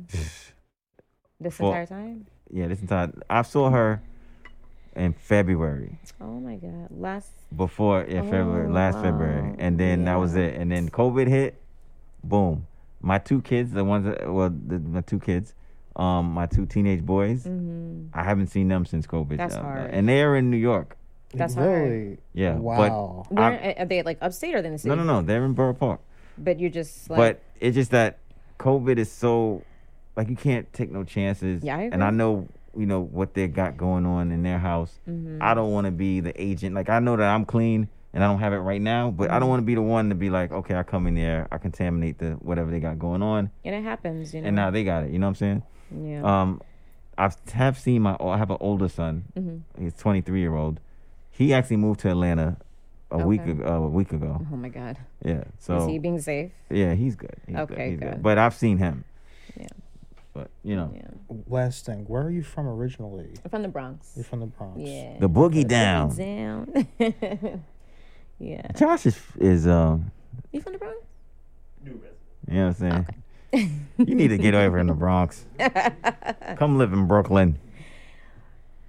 this 1.39 1.55
For- 1.57 1.67
entire 1.67 1.85
time 1.85 2.25
Yeah, 2.49 2.67
this 2.67 2.79
entire. 2.81 3.11
I 3.29 3.41
saw 3.41 3.69
her 3.69 4.01
in 4.95 5.13
February. 5.13 5.99
oh 6.21 6.39
my 6.39 6.55
god 6.55 6.87
last 6.91 7.31
Before 7.55 8.05
yeah, 8.07 8.21
February, 8.21 8.67
Oh, 8.69 8.71
last 8.71 8.95
February, 9.01 9.55
and 9.59 9.79
then 9.79 10.05
that 10.05 10.15
was 10.15 10.35
it. 10.35 10.55
And 10.55 10.71
then 10.71 10.89
COVID 10.89 11.27
hit. 11.27 11.59
Boom. 12.23 12.67
My 13.01 13.17
two 13.17 13.41
kids, 13.41 13.71
the 13.71 13.83
ones 13.83 14.05
that 14.05 14.31
well, 14.31 14.49
the, 14.49 14.79
my 14.79 15.01
two 15.01 15.19
kids, 15.19 15.53
um, 15.97 16.31
my 16.33 16.45
two 16.45 16.65
teenage 16.65 17.01
boys. 17.05 17.43
hmm 17.43 18.05
I 18.13 18.23
haven't 18.23 18.47
seen 18.47 18.69
them 18.69 18.85
since 18.85 19.05
COVID. 19.05 19.35
That's 19.37 19.55
hard. 19.55 19.91
And 19.91 20.07
they're 20.07 20.35
in 20.37 20.49
New 20.49 20.57
York. 20.57 20.95
That's 21.33 21.55
hard. 21.55 21.91
really. 21.91 22.17
Yeah. 22.33 22.55
Wow. 22.55 23.25
But 23.29 23.35
Where, 23.35 23.75
are 23.79 23.85
they 23.85 24.03
like 24.03 24.19
upstate 24.21 24.55
or 24.55 24.59
in 24.59 24.71
the 24.71 24.77
city 24.77 24.89
no, 24.89 24.95
no, 24.95 25.03
no. 25.03 25.21
They're 25.21 25.43
in 25.43 25.53
Borough 25.53 25.73
Park. 25.73 25.99
But 26.37 26.59
you're 26.59 26.69
just 26.69 27.09
like 27.09 27.17
but 27.17 27.41
it's 27.59 27.75
just 27.75 27.91
that 27.91 28.17
COVID 28.59 28.97
is 28.97 29.11
so 29.11 29.63
like 30.15 30.29
you 30.29 30.35
can't 30.35 30.71
take 30.73 30.91
no 30.91 31.03
chances. 31.03 31.63
Yeah, 31.63 31.77
I 31.77 31.89
and 31.91 32.03
I 32.03 32.09
know 32.09 32.47
you 32.75 32.85
know 32.85 33.01
what 33.01 33.33
they 33.33 33.47
got 33.47 33.77
going 33.77 34.05
on 34.05 34.31
in 34.31 34.43
their 34.43 34.59
house. 34.59 34.99
Mhm. 35.07 35.37
I 35.41 35.53
don't 35.53 35.71
want 35.71 35.85
to 35.85 35.91
be 35.91 36.19
the 36.19 36.39
agent. 36.41 36.75
Like 36.75 36.89
I 36.89 36.99
know 36.99 37.15
that 37.15 37.27
I'm 37.27 37.45
clean 37.45 37.87
and 38.13 38.23
I 38.23 38.27
don't 38.27 38.39
have 38.39 38.53
it 38.53 38.57
right 38.57 38.81
now, 38.81 39.09
but 39.11 39.29
I 39.31 39.33
don't 39.39 39.43
Mm-hmm. 39.43 39.49
want 39.49 39.59
to 39.61 39.65
be 39.65 39.75
the 39.75 39.81
one 39.81 40.09
to 40.09 40.15
be 40.15 40.29
like, 40.29 40.51
okay, 40.51 40.75
I 40.75 40.83
come 40.83 41.07
in 41.07 41.15
there, 41.15 41.47
I 41.51 41.57
contaminate 41.57 42.19
the 42.19 42.31
whatever 42.33 42.69
they 42.71 42.79
got 42.79 42.99
going 42.99 43.21
on, 43.23 43.49
and 43.65 43.75
it 43.75 43.83
happens 43.83 44.33
you 44.33 44.41
know 44.41 44.47
and 44.47 44.55
now 44.55 44.69
they 44.71 44.83
got 44.83 45.03
it. 45.03 45.11
You 45.11 45.19
know 45.19 45.27
what 45.27 45.41
I'm 45.41 45.61
saying? 45.61 45.63
yeah 46.05 46.41
Um, 46.41 46.61
I 47.17 47.29
have 47.53 47.77
seen 47.77 48.01
my. 48.03 48.15
I 48.19 48.37
have 48.37 48.49
an 48.49 48.57
older 48.59 48.87
son. 48.89 49.25
hmm 49.35 49.57
He's 49.79 49.93
23 49.93 50.39
year 50.39 50.55
old. 50.55 50.79
He 51.29 51.53
actually 51.53 51.77
moved 51.77 51.99
to 52.01 52.09
Atlanta 52.09 52.57
a 53.13 53.25
week 53.27 53.41
Okay. 53.41 53.51
ago. 53.51 53.65
a 53.85 53.87
week 53.87 54.11
ago. 54.11 54.45
oh 54.51 54.55
my 54.55 54.69
god 54.69 54.97
Yeah. 55.23 55.43
So 55.59 55.77
is 55.77 55.85
he 55.87 55.99
being 55.99 56.19
safe 56.19 56.51
yeah, 56.69 56.93
he's 56.95 57.15
good. 57.15 57.35
He's 57.47 57.55
Okay, 57.55 57.91
He's 57.91 57.99
good. 57.99 58.21
But 58.23 58.37
I've 58.37 58.53
seen 58.55 58.77
him. 58.77 59.03
Yeah. 59.55 59.67
But 60.33 60.49
you 60.63 60.75
know, 60.75 60.91
yeah 60.95 61.07
Last 61.47 61.85
thing, 61.85 62.05
where 62.05 62.23
are 62.23 62.31
you 62.31 62.43
from 62.43 62.67
originally? 62.67 63.29
I'm 63.43 63.49
from 63.51 63.61
the 63.61 63.67
bronx 63.69 64.11
You're 64.15 64.25
from 64.25 64.39
the 64.41 64.47
Bronx. 64.47 64.79
yeah 64.79 65.17
the 65.19 65.29
boogie 65.29 65.63
Boogie 65.63 65.67
down. 65.67 66.15
down 66.15 66.87
yeah 68.39 68.67
Josh 68.75 69.05
is 69.05 69.17
is 69.39 69.67
um. 69.67 70.11
you 70.51 70.61
from 70.61 70.73
the 70.73 70.79
bronx 70.79 70.97
New 71.83 71.91
resident. 71.93 72.17
You 72.49 72.53
know 72.55 72.67
what 72.67 72.81
I'm 72.81 73.05
saying? 73.53 73.87
you 73.99 74.15
need 74.15 74.29
to 74.29 74.37
get 74.37 74.55
over 74.55 74.79
in 74.79 74.87
the 74.87 74.93
Bronx. 74.93 75.45
Come 76.57 76.77
live 76.79 76.91
in 76.93 77.07
Brooklyn. 77.07 77.59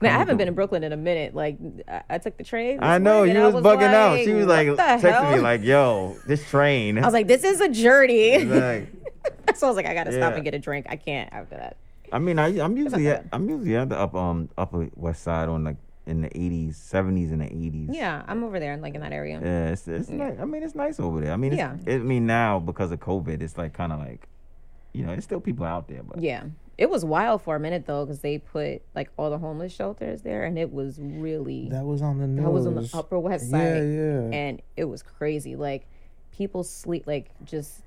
Man, 0.05 0.15
I 0.15 0.19
haven't 0.19 0.37
been 0.37 0.49
in 0.49 0.55
Brooklyn 0.55 0.85
in 0.85 0.93
a 0.93 0.97
minute. 0.97 1.35
Like, 1.35 1.59
I, 1.89 2.03
I 2.11 2.19
took 2.19 2.37
the 2.37 2.45
train. 2.45 2.79
I 2.83 2.99
know 2.99 3.25
you 3.25 3.41
I 3.41 3.49
was, 3.49 3.65
bugging 3.65 3.93
out. 3.93 4.19
She 4.19 4.33
was 4.33 4.47
like 4.47 4.69
texting 4.69 5.35
me 5.35 5.41
like, 5.41 5.63
"Yo, 5.63 6.17
this 6.27 6.49
train." 6.49 6.99
I 6.99 7.03
was 7.03 7.15
like, 7.15 7.27
"This 7.27 7.45
is 7.45 7.61
a 7.61 7.69
journey." 7.69 8.45
Like, 8.45 8.89
so 9.55 9.67
I 9.67 9.71
was 9.71 9.77
like, 9.77 9.87
"I 9.87 9.95
gotta 9.95 10.13
stop 10.13 10.35
and 10.35 10.45
get 10.45 10.55
a 10.55 10.59
drink. 10.59 10.87
I 10.89 10.97
can't 10.97 11.33
after 11.33 11.57
that." 11.57 11.77
I 12.13 12.19
mean, 12.19 12.39
I, 12.39 12.61
I'm 12.61 12.77
usually 12.77 13.09
at, 13.09 13.27
I'm 13.33 13.49
usually 13.49 13.77
at 13.77 13.89
the 13.89 13.99
up 13.99 14.15
um 14.15 14.49
upper 14.57 14.89
west 14.95 15.23
side 15.23 15.49
on 15.49 15.65
like 15.65 15.77
in 16.07 16.21
the 16.21 16.29
80s, 16.29 16.77
70s, 16.77 17.33
and 17.33 17.41
the 17.41 17.47
80s. 17.47 17.89
Yeah, 17.95 18.23
I'm 18.29 18.45
over 18.45 18.61
there, 18.61 18.77
like 18.77 18.95
in 18.95 19.01
that 19.01 19.13
area. 19.13 19.41
Yeah, 19.43 19.71
it's, 19.71 19.89
it's 19.89 20.11
nice. 20.11 20.37
I 20.39 20.45
mean, 20.45 20.63
it's 20.63 20.75
nice 20.75 21.01
over 21.01 21.21
there. 21.21 21.33
I 21.33 21.37
mean, 21.37 21.53
it's, 21.53 21.59
Yeah. 21.59 21.77
it, 21.87 21.95
I 21.97 21.99
mean 21.99 22.27
now 22.27 22.59
because 22.59 22.93
of 22.93 23.01
COVID, 23.01 23.41
it's 23.41 23.57
like 23.57 23.73
kind 23.73 23.91
of 23.93 23.99
like, 24.01 24.29
you 24.93 25.03
know, 25.03 25.13
there's 25.13 25.25
still 25.25 25.41
people 25.41 25.65
out 25.65 25.89
there, 25.89 26.03
but 26.03 26.21
Yeah. 26.21 26.45
It 26.77 26.91
was 26.91 27.05
wild 27.05 27.43
for 27.43 27.57
a 27.57 27.61
minute 27.61 27.87
though, 27.87 28.05
because 28.05 28.21
they 28.21 28.39
put 28.39 28.83
like 28.95 29.11
all 29.17 29.31
the 29.31 29.39
homeless 29.39 29.73
shelters 29.73 30.23
there, 30.23 30.45
and 30.45 30.59
it 30.59 30.73
was 30.73 30.99
really 31.01 31.69
That 31.71 31.85
was 31.85 32.03
on 32.03 32.19
the 32.19 32.27
news. 32.27 32.45
that 32.45 32.51
was 32.51 32.67
on 32.67 32.75
the 32.75 32.91
Upper 32.95 33.19
West 33.19 33.51
Side, 33.51 33.59
Yeah, 33.61 33.83
yeah. 33.83 34.21
and 34.33 34.63
it 34.77 34.85
was 34.85 35.03
crazy. 35.03 35.57
Like 35.57 35.87
people 36.37 36.65
sleep 36.65 37.07
like 37.07 37.31
just 37.45 37.83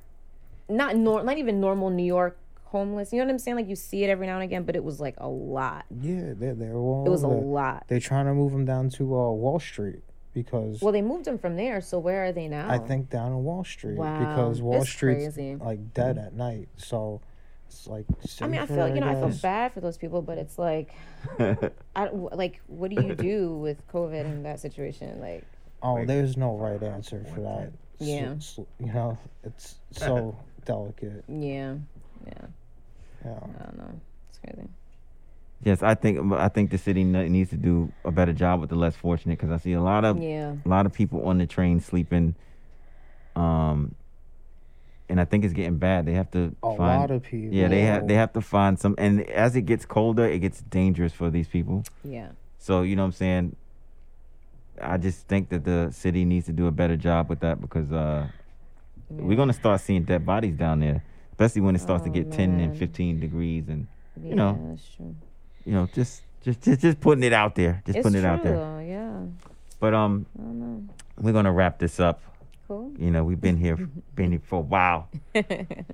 not 0.69 0.95
nor 0.95 1.23
not 1.23 1.37
even 1.37 1.59
normal 1.59 1.89
New 1.89 2.03
York 2.05 2.37
homeless. 2.65 3.11
You 3.13 3.19
know 3.19 3.25
what 3.25 3.31
I'm 3.31 3.39
saying? 3.39 3.57
Like 3.57 3.67
you 3.69 3.75
see 3.75 4.03
it 4.03 4.09
every 4.09 4.27
now 4.27 4.35
and 4.35 4.43
again, 4.43 4.63
but 4.63 4.75
it 4.75 4.83
was 4.83 4.99
like 4.99 5.15
a 5.17 5.27
lot. 5.27 5.85
yeah, 6.01 6.33
they 6.37 6.51
they 6.51 6.67
were 6.69 6.79
all 6.79 7.05
It 7.05 7.09
was 7.09 7.23
a 7.23 7.27
lot. 7.27 7.85
They're 7.87 7.99
trying 7.99 8.25
to 8.25 8.33
move 8.33 8.51
them 8.51 8.65
down 8.65 8.89
to 8.91 9.03
uh, 9.03 9.31
Wall 9.31 9.59
Street 9.59 10.01
because 10.33 10.81
Well, 10.81 10.91
they 10.91 11.01
moved 11.01 11.25
them 11.25 11.37
from 11.39 11.55
there, 11.55 11.81
so 11.81 11.97
where 11.99 12.25
are 12.25 12.31
they 12.31 12.47
now? 12.47 12.69
I 12.69 12.77
think 12.77 13.09
down 13.09 13.31
on 13.31 13.43
Wall 13.43 13.63
Street 13.63 13.97
Wow, 13.97 14.19
because 14.19 14.61
Wall 14.61 14.79
that's 14.79 14.89
Street's 14.89 15.35
crazy. 15.35 15.55
like 15.55 15.93
dead 15.93 16.17
at 16.17 16.33
night. 16.33 16.69
So 16.77 17.21
it's 17.67 17.85
like. 17.87 18.05
I 18.41 18.47
mean, 18.47 18.59
I 18.59 18.65
safer, 18.65 18.75
feel 18.87 18.95
you 18.95 19.01
know 19.01 19.09
I 19.09 19.13
feel 19.15 19.39
bad 19.41 19.73
for 19.73 19.81
those 19.81 19.97
people, 19.97 20.21
but 20.21 20.37
it's 20.37 20.57
like, 20.57 20.93
I 21.39 22.05
don't- 22.05 22.35
like 22.35 22.61
what 22.67 22.89
do 22.91 23.01
you 23.03 23.15
do 23.15 23.55
with 23.57 23.85
COVID 23.89 24.25
in 24.25 24.43
that 24.43 24.59
situation? 24.59 25.19
Like, 25.19 25.43
Oh, 25.83 26.03
there's 26.05 26.37
no 26.37 26.55
right 26.57 26.81
answer 26.81 27.23
for 27.33 27.41
that. 27.41 27.71
S- 28.01 28.07
Yeah. 28.07 28.33
s- 28.37 28.59
you 28.79 28.91
know, 28.93 29.17
it's 29.43 29.75
so 29.91 30.35
delicate. 30.65 31.23
yeah, 31.27 31.75
yeah, 32.25 32.33
Yeah. 33.25 33.39
I 33.59 33.63
don't 33.65 33.77
know. 33.77 33.99
It's 34.29 34.39
crazy. 34.39 34.67
yes, 35.63 35.83
I 35.83 35.93
think 35.95 36.31
I 36.33 36.47
think 36.49 36.71
the 36.71 36.77
city 36.77 37.03
needs 37.03 37.49
to 37.51 37.57
do 37.57 37.91
a 38.05 38.11
better 38.11 38.33
job 38.33 38.59
with 38.61 38.69
the 38.69 38.75
less 38.75 38.95
fortunate 38.95 39.37
because 39.39 39.51
I 39.51 39.57
see 39.57 39.73
a 39.73 39.81
lot 39.81 40.03
of 40.05 40.21
Yeah, 40.21 40.55
a 40.65 40.69
lot 40.69 40.85
of 40.85 40.93
people 40.93 41.27
on 41.27 41.37
the 41.37 41.45
train 41.47 41.79
sleeping. 41.79 42.35
Um, 43.35 43.93
and 45.09 45.19
I 45.21 45.25
think 45.25 45.45
it's 45.45 45.53
getting 45.53 45.77
bad. 45.77 46.05
They 46.05 46.13
have 46.13 46.29
to 46.31 46.53
find 46.61 46.73
A 46.73 46.77
find. 46.77 46.99
lot 47.01 47.11
of 47.11 47.23
people. 47.23 47.53
yeah, 47.55 47.67
they 47.67 47.81
have 47.83 48.07
they 48.07 48.15
have 48.15 48.33
to 48.33 48.41
find 48.41 48.77
some. 48.79 48.95
And 48.97 49.21
as 49.29 49.55
it 49.55 49.61
gets 49.63 49.85
colder, 49.85 50.25
it 50.27 50.39
gets 50.39 50.61
dangerous 50.61 51.13
for 51.13 51.29
these 51.29 51.47
people. 51.47 51.83
yeah, 52.03 52.29
So 52.59 52.81
you 52.81 52.95
know 52.95 53.03
what 53.03 53.07
I'm 53.07 53.11
saying. 53.13 53.55
I 54.81 54.97
just 54.97 55.27
think 55.27 55.49
that 55.49 55.63
the 55.65 55.89
city 55.91 56.23
needs 56.25 56.45
to 56.45 56.51
do 56.53 56.67
a 56.67 56.71
better 56.71 56.95
job 56.95 57.29
with 57.29 57.39
that 57.39 57.59
because 57.59 57.91
uh, 57.91 58.27
we're 59.09 59.35
gonna 59.37 59.53
start 59.53 59.81
seeing 59.81 60.03
dead 60.03 60.25
bodies 60.25 60.55
down 60.55 60.79
there, 60.81 61.03
especially 61.31 61.61
when 61.61 61.73
it 61.75 61.79
starts 61.81 62.03
to 62.03 62.09
Oh, 62.09 62.13
get 62.13 62.31
10 62.31 62.59
and 62.59 62.77
15 62.77 63.19
degrees 63.19 63.69
and 63.69 63.87
yeah. 64.21 64.35
know. 64.35 64.67
that's 64.69 64.87
true. 64.95 65.15
you 65.65 65.73
know, 65.73 65.87
just 65.95 66.21
just 66.43 66.61
just 66.61 66.81
just 66.81 66.99
putting 66.99 67.23
it 67.23 67.33
out 67.33 67.55
there, 67.55 67.81
just 67.85 67.97
it's 67.97 68.03
putting 68.05 68.19
it 68.19 68.21
true. 68.21 68.29
out 68.29 68.43
there. 68.43 68.55
though, 68.55 68.79
Yeah. 68.79 69.19
But 69.79 69.93
um, 69.95 70.25
I 70.37 70.41
don't 70.43 70.59
know. 70.59 70.83
we're 71.19 71.33
gonna 71.33 71.51
wrap 71.51 71.79
this 71.79 71.99
up. 71.99 72.21
Cool. 72.67 72.91
You 72.99 73.11
know, 73.11 73.23
we've 73.23 73.39
been 73.39 73.57
here, 73.57 73.77
been 74.15 74.31
here 74.31 74.41
for 74.43 74.57
a 74.57 74.61
while. 74.61 75.09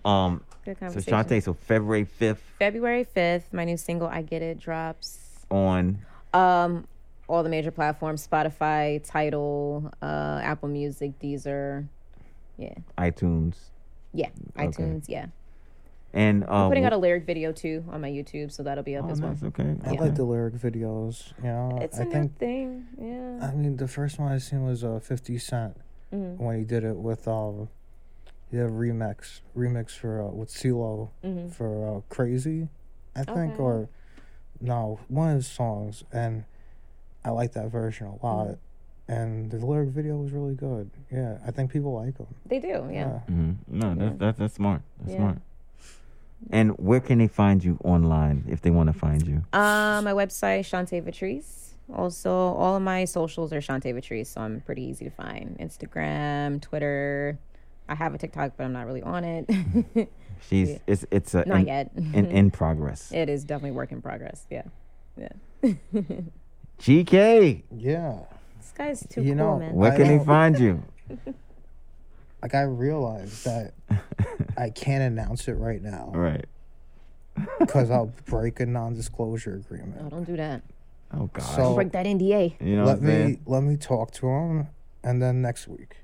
Um, 0.06 0.44
Good 0.66 0.78
so 0.78 0.86
conversation. 0.88 1.14
Chantae, 1.14 1.44
so 1.44 1.54
February 1.54 2.06
fifth 2.06 2.42
February 2.60 3.06
5th, 3.16 3.44
my 3.54 3.64
new 3.66 3.78
single 3.78 4.08
I 4.08 4.22
Get 4.22 4.42
It 4.42 4.60
drops. 4.60 5.20
on 5.52 6.00
Um 6.34 6.88
all 7.30 7.42
the 7.44 7.50
major 7.50 7.72
platforms, 7.72 8.26
Spotify, 8.28 9.02
Tidal, 9.06 9.92
uh 10.02 10.40
Apple 10.44 10.70
Music, 10.70 11.18
Deezer. 11.20 11.88
Yeah. 12.58 12.74
iTunes, 12.98 13.56
Yeah. 14.14 14.30
Okay. 14.58 14.68
iTunes, 14.68 15.06
yeah. 15.08 15.28
and 16.14 16.44
uh, 16.44 16.48
I'm 16.66 16.70
putting 16.70 16.86
out 16.86 16.94
a 16.94 16.98
lyric 16.98 17.26
video 17.26 17.52
too 17.52 17.84
on 17.90 18.02
my 18.02 18.10
YouTube, 18.10 18.52
so 18.52 18.64
that'll 18.64 18.84
be 18.84 18.96
up 18.96 19.06
oh, 19.06 19.12
as 19.12 19.22
well. 19.22 19.32
nice, 19.32 19.44
okay. 19.44 19.76
I 19.86 19.90
okay. 19.92 20.00
like 20.00 20.16
the 20.16 20.24
lyric 20.24 20.56
videos. 20.56 21.34
You 21.42 21.50
know, 21.50 21.80
It's 21.82 22.00
I 22.00 22.04
a 22.04 22.06
new 22.06 22.28
thing. 22.40 22.88
Yeah. 23.00 23.48
I 23.48 23.54
mean, 23.56 23.78
the 23.78 23.88
first 23.88 24.20
one 24.20 24.32
I 24.32 24.38
seen 24.38 24.64
was 24.66 24.84
uh, 24.84 25.00
Fifty 25.00 25.38
Cent 25.38 25.76
Mhm. 26.14 26.38
when 26.38 26.58
he 26.58 26.64
did 26.64 26.84
it 26.84 26.96
with 26.98 27.28
um, 27.28 27.70
he 28.50 28.58
did 28.58 28.68
a 28.68 28.70
remix 28.70 29.42
remix 29.56 29.92
for 29.92 30.22
uh, 30.22 30.28
with 30.30 30.50
CeeLo 30.50 31.10
Mhm. 31.24 31.52
for 31.52 31.98
uh, 31.98 32.02
Crazy, 32.10 32.70
I 33.16 33.24
think, 33.24 33.54
Okay. 33.54 33.64
or 33.64 33.90
no, 34.62 35.00
one 35.08 35.30
of 35.32 35.36
his 35.36 35.48
songs, 35.48 36.04
and 36.14 36.44
I 37.26 37.32
like 37.32 37.54
that 37.54 37.70
version 37.72 38.08
a 38.08 38.26
lot. 38.26 38.48
Mm-hmm. 38.48 38.54
And 39.12 39.52
the 39.52 39.58
lyric 39.66 39.90
video 39.90 40.16
was 40.16 40.32
really 40.32 40.56
good. 40.56 40.90
Yeah, 41.12 41.38
I 41.46 41.52
think 41.52 41.72
people 41.72 41.94
like 41.94 42.18
them. 42.18 42.28
They 42.46 42.60
do, 42.60 42.88
yeah. 42.90 43.20
Mhm. 43.30 43.56
No, 43.68 43.96
that's, 43.96 44.18
that's 44.18 44.40
that's 44.40 44.54
smart. 44.54 44.82
That's 45.00 45.12
Yeah. 45.12 45.18
smart. 45.18 45.38
And 46.50 46.78
where 46.78 47.00
can 47.00 47.18
they 47.20 47.28
find 47.28 47.64
you 47.64 47.78
online 47.84 48.46
if 48.48 48.62
they 48.62 48.70
want 48.70 48.88
to 48.88 48.94
find 48.94 49.26
you? 49.28 49.44
Uh, 49.54 50.02
my 50.04 50.12
website, 50.14 50.62
Chantae 50.62 51.02
Vetrice. 51.02 51.73
Also, 51.92 52.32
all 52.32 52.76
of 52.76 52.82
my 52.82 53.06
socials 53.06 53.52
are 53.52 53.60
Chantae 53.60 53.94
Vetrice, 53.94 54.28
so 54.28 54.42
I'm 54.42 54.62
pretty 54.62 54.84
easy 54.84 55.06
to 55.06 55.12
find. 55.12 55.58
Instagram, 55.60 56.62
Twitter. 56.62 57.38
I 57.90 57.96
have 57.96 58.14
a 58.14 58.18
TikTok, 58.18 58.54
but 58.56 58.64
I'm 58.64 58.74
not 58.74 58.86
really 58.86 59.04
on 59.04 59.24
it. 59.24 59.50
She's 60.50 60.70
Yeah. 60.72 60.78
it's 60.88 61.06
it's 61.12 61.34
a 61.36 61.44
not 61.46 61.62
in, 61.62 61.68
yet. 61.68 61.92
in 61.96 62.26
in 62.28 62.52
progress. 62.62 63.12
it 63.12 63.30
is 63.30 63.44
definitely 63.44 63.72
work 63.76 63.92
in 63.92 64.02
progress. 64.02 64.46
Yeah. 64.50 64.64
Yeah. 65.18 65.30
GK, 66.80 67.64
Yeah, 67.78 68.20
This 68.58 68.72
guy's 68.76 69.08
too 69.08 69.22
You 69.22 69.30
cool, 69.30 69.36
know, 69.36 69.60
man. 69.60 69.74
where 69.76 69.92
I 69.92 69.96
can 69.98 70.08
they 70.08 70.18
know. 70.18 70.24
find 70.24 70.60
you? 70.60 70.84
like 72.42 72.56
I 72.56 72.64
realized 72.64 73.46
that 73.46 73.74
I 74.58 74.70
can't 74.70 75.04
announce 75.04 75.48
it 75.48 75.54
right 75.54 75.82
now 75.82 76.12
right. 76.14 76.46
because 77.60 77.90
I'll 77.92 78.12
break 78.26 78.60
a 78.60 78.66
non-disclosure 78.66 79.56
agreement. 79.56 80.02
Oh, 80.06 80.10
don't 80.10 80.24
do 80.26 80.36
that. 80.38 80.62
Oh 81.16 81.30
God. 81.34 81.44
So- 81.44 81.76
Break 81.76 81.92
that 81.92 82.06
NDA. 82.06 82.56
you 82.62 82.76
know 82.76 82.86
let 82.86 83.00
what 83.00 83.08
saying? 83.08 83.28
me 83.32 83.40
let 83.46 83.64
me 83.64 83.78
talk 83.78 84.12
to 84.14 84.28
him, 84.28 84.68
and 85.04 85.22
then 85.22 85.42
next 85.42 85.68
week, 85.68 85.98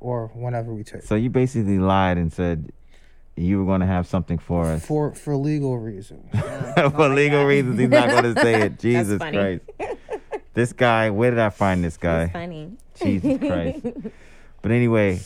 or 0.00 0.28
whenever 0.34 0.72
we 0.74 0.82
take. 0.84 1.02
So 1.02 1.14
you 1.14 1.30
basically 1.30 1.78
lied 1.78 2.18
and 2.18 2.32
said 2.32 2.72
you 3.36 3.58
were 3.58 3.64
going 3.66 3.80
to 3.82 3.86
have 3.86 4.06
something 4.06 4.38
for 4.38 4.64
us. 4.66 4.84
For 4.86 5.14
for 5.14 5.36
legal 5.36 5.78
reasons. 5.78 6.30
for 6.74 7.08
legal 7.08 7.44
reasons, 7.44 7.78
he's 7.78 7.88
not 7.90 8.08
going 8.08 8.34
to 8.34 8.40
say 8.42 8.62
it. 8.62 8.78
Jesus 8.80 9.18
funny. 9.18 9.60
Christ. 9.78 9.98
This 10.54 10.72
guy, 10.72 11.10
where 11.10 11.30
did 11.30 11.38
I 11.40 11.50
find 11.50 11.84
this 11.84 11.98
guy? 11.98 12.24
It's 12.24 12.32
funny. 12.32 12.72
Jesus 12.98 13.38
Christ. 13.40 13.86
But 14.62 14.72
anyway, 14.72 15.20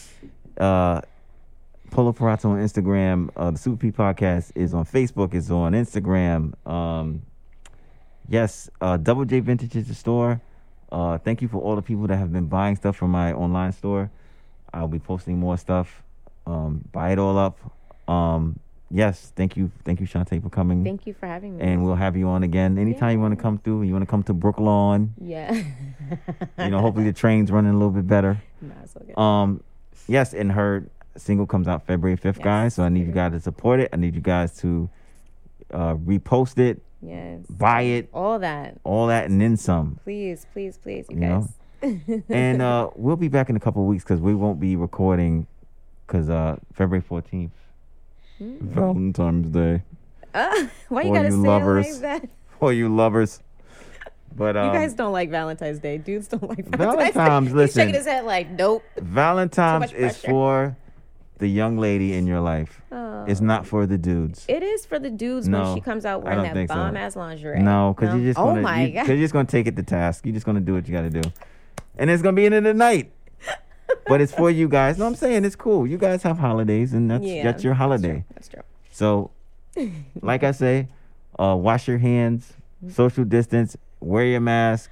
uh 0.58 1.00
Polo 1.92 2.12
Parazzo 2.12 2.46
on 2.46 2.58
Instagram. 2.58 3.30
Uh, 3.36 3.50
the 3.50 3.58
Super 3.58 3.76
P 3.76 3.90
podcast 3.90 4.52
is 4.54 4.74
on 4.74 4.84
Facebook, 4.84 5.34
is 5.34 5.50
on 5.50 5.72
Instagram. 5.72 6.54
Um, 6.68 7.22
yes, 8.30 8.70
uh, 8.80 8.96
Double 8.96 9.26
J 9.26 9.40
Vintage 9.40 9.76
is 9.76 9.88
the 9.88 9.94
store. 9.94 10.40
Uh, 10.90 11.18
thank 11.18 11.42
you 11.42 11.48
for 11.48 11.58
all 11.60 11.76
the 11.76 11.82
people 11.82 12.06
that 12.06 12.16
have 12.16 12.32
been 12.32 12.46
buying 12.46 12.76
stuff 12.76 12.96
from 12.96 13.10
my 13.10 13.32
online 13.34 13.72
store. 13.72 14.10
I'll 14.72 14.88
be 14.88 14.98
posting 14.98 15.38
more 15.38 15.58
stuff. 15.58 16.02
Um, 16.46 16.82
buy 16.92 17.12
it 17.12 17.18
all 17.18 17.36
up. 17.36 17.58
Um, 18.08 18.58
yes, 18.90 19.32
thank 19.36 19.56
you, 19.56 19.70
thank 19.84 20.00
you, 20.00 20.06
Chantae, 20.06 20.42
for 20.42 20.48
coming. 20.50 20.82
Thank 20.82 21.06
you 21.06 21.12
for 21.14 21.26
having 21.26 21.58
me. 21.58 21.62
and 21.64 21.84
we'll 21.84 21.94
have 21.96 22.16
you 22.16 22.26
on 22.28 22.42
again 22.42 22.78
anytime 22.78 23.12
you 23.12 23.20
want 23.20 23.36
to 23.36 23.40
come 23.40 23.58
through. 23.58 23.82
You 23.82 23.92
want 23.92 24.02
to 24.02 24.10
come 24.10 24.22
to 24.24 24.32
Brooklyn. 24.32 25.12
yeah. 25.20 25.52
You 26.58 26.70
know, 26.70 26.80
hopefully 26.80 27.04
the 27.06 27.12
train's 27.12 27.50
running 27.52 27.70
a 27.70 27.74
little 27.74 27.90
bit 27.90 28.06
better. 28.08 28.40
Nah, 28.60 28.74
it's 28.82 28.96
okay. 28.96 29.12
Um, 29.16 29.62
yes, 30.08 30.34
and 30.34 30.50
her 30.52 30.86
single 31.16 31.46
comes 31.46 31.68
out 31.68 31.86
February 31.86 32.16
fifth, 32.16 32.38
Yes. 32.38 32.44
guys. 32.44 32.74
So 32.74 32.82
I 32.82 32.88
need 32.88 33.06
you 33.06 33.12
guys 33.12 33.32
to 33.32 33.40
support 33.40 33.78
it. 33.80 33.90
I 33.92 33.96
need 33.96 34.14
you 34.16 34.20
guys 34.20 34.56
to 34.58 34.88
uh, 35.72 35.94
repost 35.96 36.58
it, 36.58 36.82
yes. 37.02 37.40
buy 37.48 37.82
it, 37.82 38.08
All 38.12 38.38
that. 38.38 38.78
all 38.84 39.06
that, 39.08 39.28
and 39.30 39.40
then 39.40 39.56
some. 39.56 39.98
Please, 40.04 40.46
please, 40.52 40.78
please, 40.78 41.06
you 41.10 41.16
You 41.16 41.22
guys. 41.82 42.22
and 42.28 42.60
uh, 42.60 42.90
we'll 42.94 43.16
be 43.16 43.28
back 43.28 43.48
in 43.50 43.56
a 43.56 43.60
couple 43.60 43.82
of 43.82 43.88
weeks 43.88 44.04
because 44.04 44.20
we 44.20 44.34
won't 44.34 44.60
be 44.60 44.76
recording 44.76 45.46
because 46.06 46.28
uh, 46.28 46.56
February 46.72 47.00
fourteenth, 47.02 47.52
Valentine's 48.38 49.48
Day, 49.50 49.82
Uh, 50.34 50.66
why 50.88 51.02
you 51.02 51.12
gotta 51.12 51.28
you 51.28 51.42
say 51.42 51.48
lovers. 51.48 51.86
it 51.86 51.92
like 51.92 52.00
that? 52.02 52.28
for 52.58 52.72
you 52.72 52.94
lovers. 52.94 53.40
But 54.36 54.56
um, 54.56 54.66
You 54.66 54.72
guys 54.80 54.94
don't 54.94 55.12
like 55.12 55.28
Valentine's 55.30 55.80
Day. 55.80 55.98
Dudes 55.98 56.28
don't 56.28 56.48
like 56.48 56.64
Valentine's, 56.66 57.14
Valentine's, 57.14 57.48
Day. 57.48 57.54
listen. 57.56 57.66
He's 57.66 57.74
shaking 57.74 57.94
his 57.94 58.06
head 58.06 58.24
like, 58.24 58.50
nope. 58.50 58.84
Valentine's 58.98 59.92
is 59.92 60.16
for 60.18 60.76
the 61.40 61.48
young 61.48 61.78
lady 61.78 62.14
in 62.14 62.26
your 62.26 62.40
life. 62.40 62.82
Oh. 62.92 63.24
It's 63.26 63.40
not 63.40 63.66
for 63.66 63.86
the 63.86 63.98
dudes. 63.98 64.44
It 64.48 64.62
is 64.62 64.86
for 64.86 64.98
the 64.98 65.10
dudes 65.10 65.48
No, 65.48 65.62
when 65.62 65.74
she 65.74 65.80
comes 65.80 66.04
out 66.04 66.22
wearing 66.22 66.42
that 66.42 66.52
think 66.54 66.70
so. 66.70 66.76
bomb 66.76 66.96
ass 66.96 67.16
lingerie. 67.16 67.60
No, 67.60 67.94
because 67.96 68.14
you're 68.14 68.24
just 68.30 68.38
oh 68.38 68.46
gonna 68.46 68.60
my 68.60 68.86
you, 68.86 68.94
god. 68.94 69.08
you're 69.08 69.16
just 69.16 69.32
gonna 69.32 69.46
take 69.46 69.66
it 69.66 69.74
to 69.76 69.82
task. 69.82 70.24
You're 70.24 70.34
just 70.34 70.46
gonna 70.46 70.60
do 70.60 70.74
what 70.74 70.86
you 70.86 70.94
gotta 70.94 71.10
do, 71.10 71.22
and 71.98 72.10
it's 72.10 72.22
gonna 72.22 72.36
be 72.36 72.46
in 72.46 72.62
the 72.62 72.74
night. 72.74 73.10
but 74.06 74.20
it's 74.20 74.32
for 74.32 74.50
you 74.50 74.68
guys. 74.68 74.98
No, 74.98 75.06
I'm 75.06 75.14
saying 75.14 75.44
it's 75.44 75.56
cool. 75.56 75.86
You 75.86 75.98
guys 75.98 76.22
have 76.22 76.38
holidays, 76.38 76.92
and 76.92 77.10
that's 77.10 77.24
Yeah, 77.24 77.42
that's 77.42 77.64
your 77.64 77.74
holiday. 77.74 78.24
That's 78.34 78.48
true. 78.48 78.62
So, 78.92 79.30
like 80.20 80.44
I 80.44 80.52
say, 80.52 80.88
uh, 81.38 81.56
wash 81.58 81.88
your 81.88 81.98
hands, 81.98 82.52
social 82.90 83.24
distance, 83.24 83.76
wear 84.00 84.26
your 84.26 84.40
mask. 84.40 84.90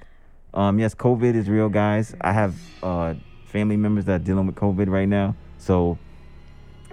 Um, 0.53 0.79
yes, 0.79 0.95
COVID 0.95 1.35
is 1.35 1.47
real, 1.47 1.69
guys. 1.69 2.15
I 2.21 2.33
have 2.33 2.55
uh, 2.81 3.13
family 3.45 3.77
members 3.77 4.05
that 4.05 4.21
are 4.21 4.23
dealing 4.23 4.47
with 4.47 4.55
COVID 4.55 4.89
right 4.89 5.07
now, 5.07 5.35
so 5.59 5.99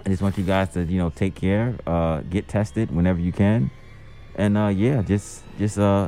I 0.07 0.09
just 0.09 0.21
want 0.21 0.37
you 0.37 0.45
guys 0.45 0.69
to 0.69 0.85
you 0.85 0.97
know 0.97 1.09
take 1.09 1.35
care, 1.35 1.75
uh, 1.85 2.21
get 2.21 2.47
tested 2.47 2.95
whenever 2.95 3.19
you 3.19 3.33
can, 3.33 3.69
and 4.35 4.57
uh, 4.57 4.71
yeah, 4.71 5.01
just 5.01 5.43
just 5.59 5.77
uh, 5.77 6.07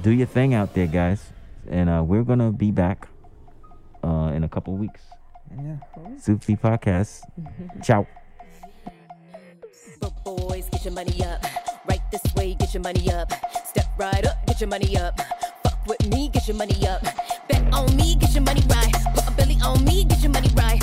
do 0.00 0.10
your 0.10 0.26
thing 0.26 0.54
out 0.54 0.72
there, 0.72 0.86
guys. 0.86 1.22
And 1.68 1.90
uh, 1.90 2.02
we're 2.02 2.22
gonna 2.22 2.50
be 2.50 2.70
back 2.70 3.08
uh, 4.02 4.32
in 4.34 4.42
a 4.42 4.48
couple 4.48 4.74
weeks. 4.78 5.02
Yeah. 5.54 5.76
Soup 6.18 6.40
Tea 6.40 6.56
Podcast. 6.56 7.20
Ciao. 7.84 8.06
But 10.00 10.24
boys, 10.24 10.70
get 10.72 10.86
your 10.86 10.94
money 10.94 11.22
up. 11.22 11.44
Right 11.86 12.00
this 12.10 12.24
way, 12.36 12.54
get 12.54 12.72
your 12.72 12.82
money 12.82 13.12
up. 13.12 13.30
Step 13.66 13.84
right 13.98 14.24
up, 14.24 14.46
get 14.46 14.62
your 14.62 14.70
money 14.70 14.96
up. 14.96 15.20
Fuck 15.62 15.86
with 15.86 16.08
me, 16.08 16.30
get 16.30 16.48
your 16.48 16.56
money 16.56 16.88
up. 16.88 17.02
Bet 17.50 17.70
on 17.70 17.94
me, 17.96 18.16
get 18.16 18.32
your 18.32 18.44
money 18.44 18.62
right. 18.70 18.94
Put 19.14 19.28
a 19.28 19.30
belly 19.32 19.58
on 19.62 19.84
me, 19.84 20.04
get 20.04 20.22
your 20.22 20.32
money 20.32 20.48
right. 20.56 20.80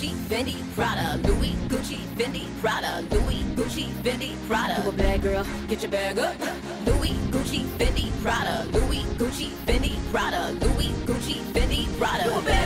Gucci, 0.00 0.14
Fendi, 0.30 0.56
Prada. 0.74 1.20
Louis, 1.28 1.54
Gucci, 1.68 1.98
Fendi, 2.16 2.46
Prada. 2.62 3.04
Louis, 3.10 3.44
Gucci, 3.54 3.92
Fendi, 4.02 4.34
Prada. 4.48 4.82
You 4.82 4.88
a 4.88 4.92
bad 4.92 5.20
girl, 5.20 5.46
get 5.68 5.82
your 5.82 5.90
bag 5.90 6.18
up. 6.18 6.34
Louis, 6.86 7.12
Gucci, 7.30 7.66
Fendi, 7.76 8.10
Prada. 8.22 8.66
Louis, 8.72 9.04
Gucci, 9.18 9.50
Fendi, 9.66 9.98
Prada. 10.10 10.52
Louis, 10.52 10.88
Gucci, 11.04 11.42
Fendi, 11.52 11.86
Prada. 11.98 12.24
You 12.24 12.38
a 12.38 12.42
bad 12.42 12.59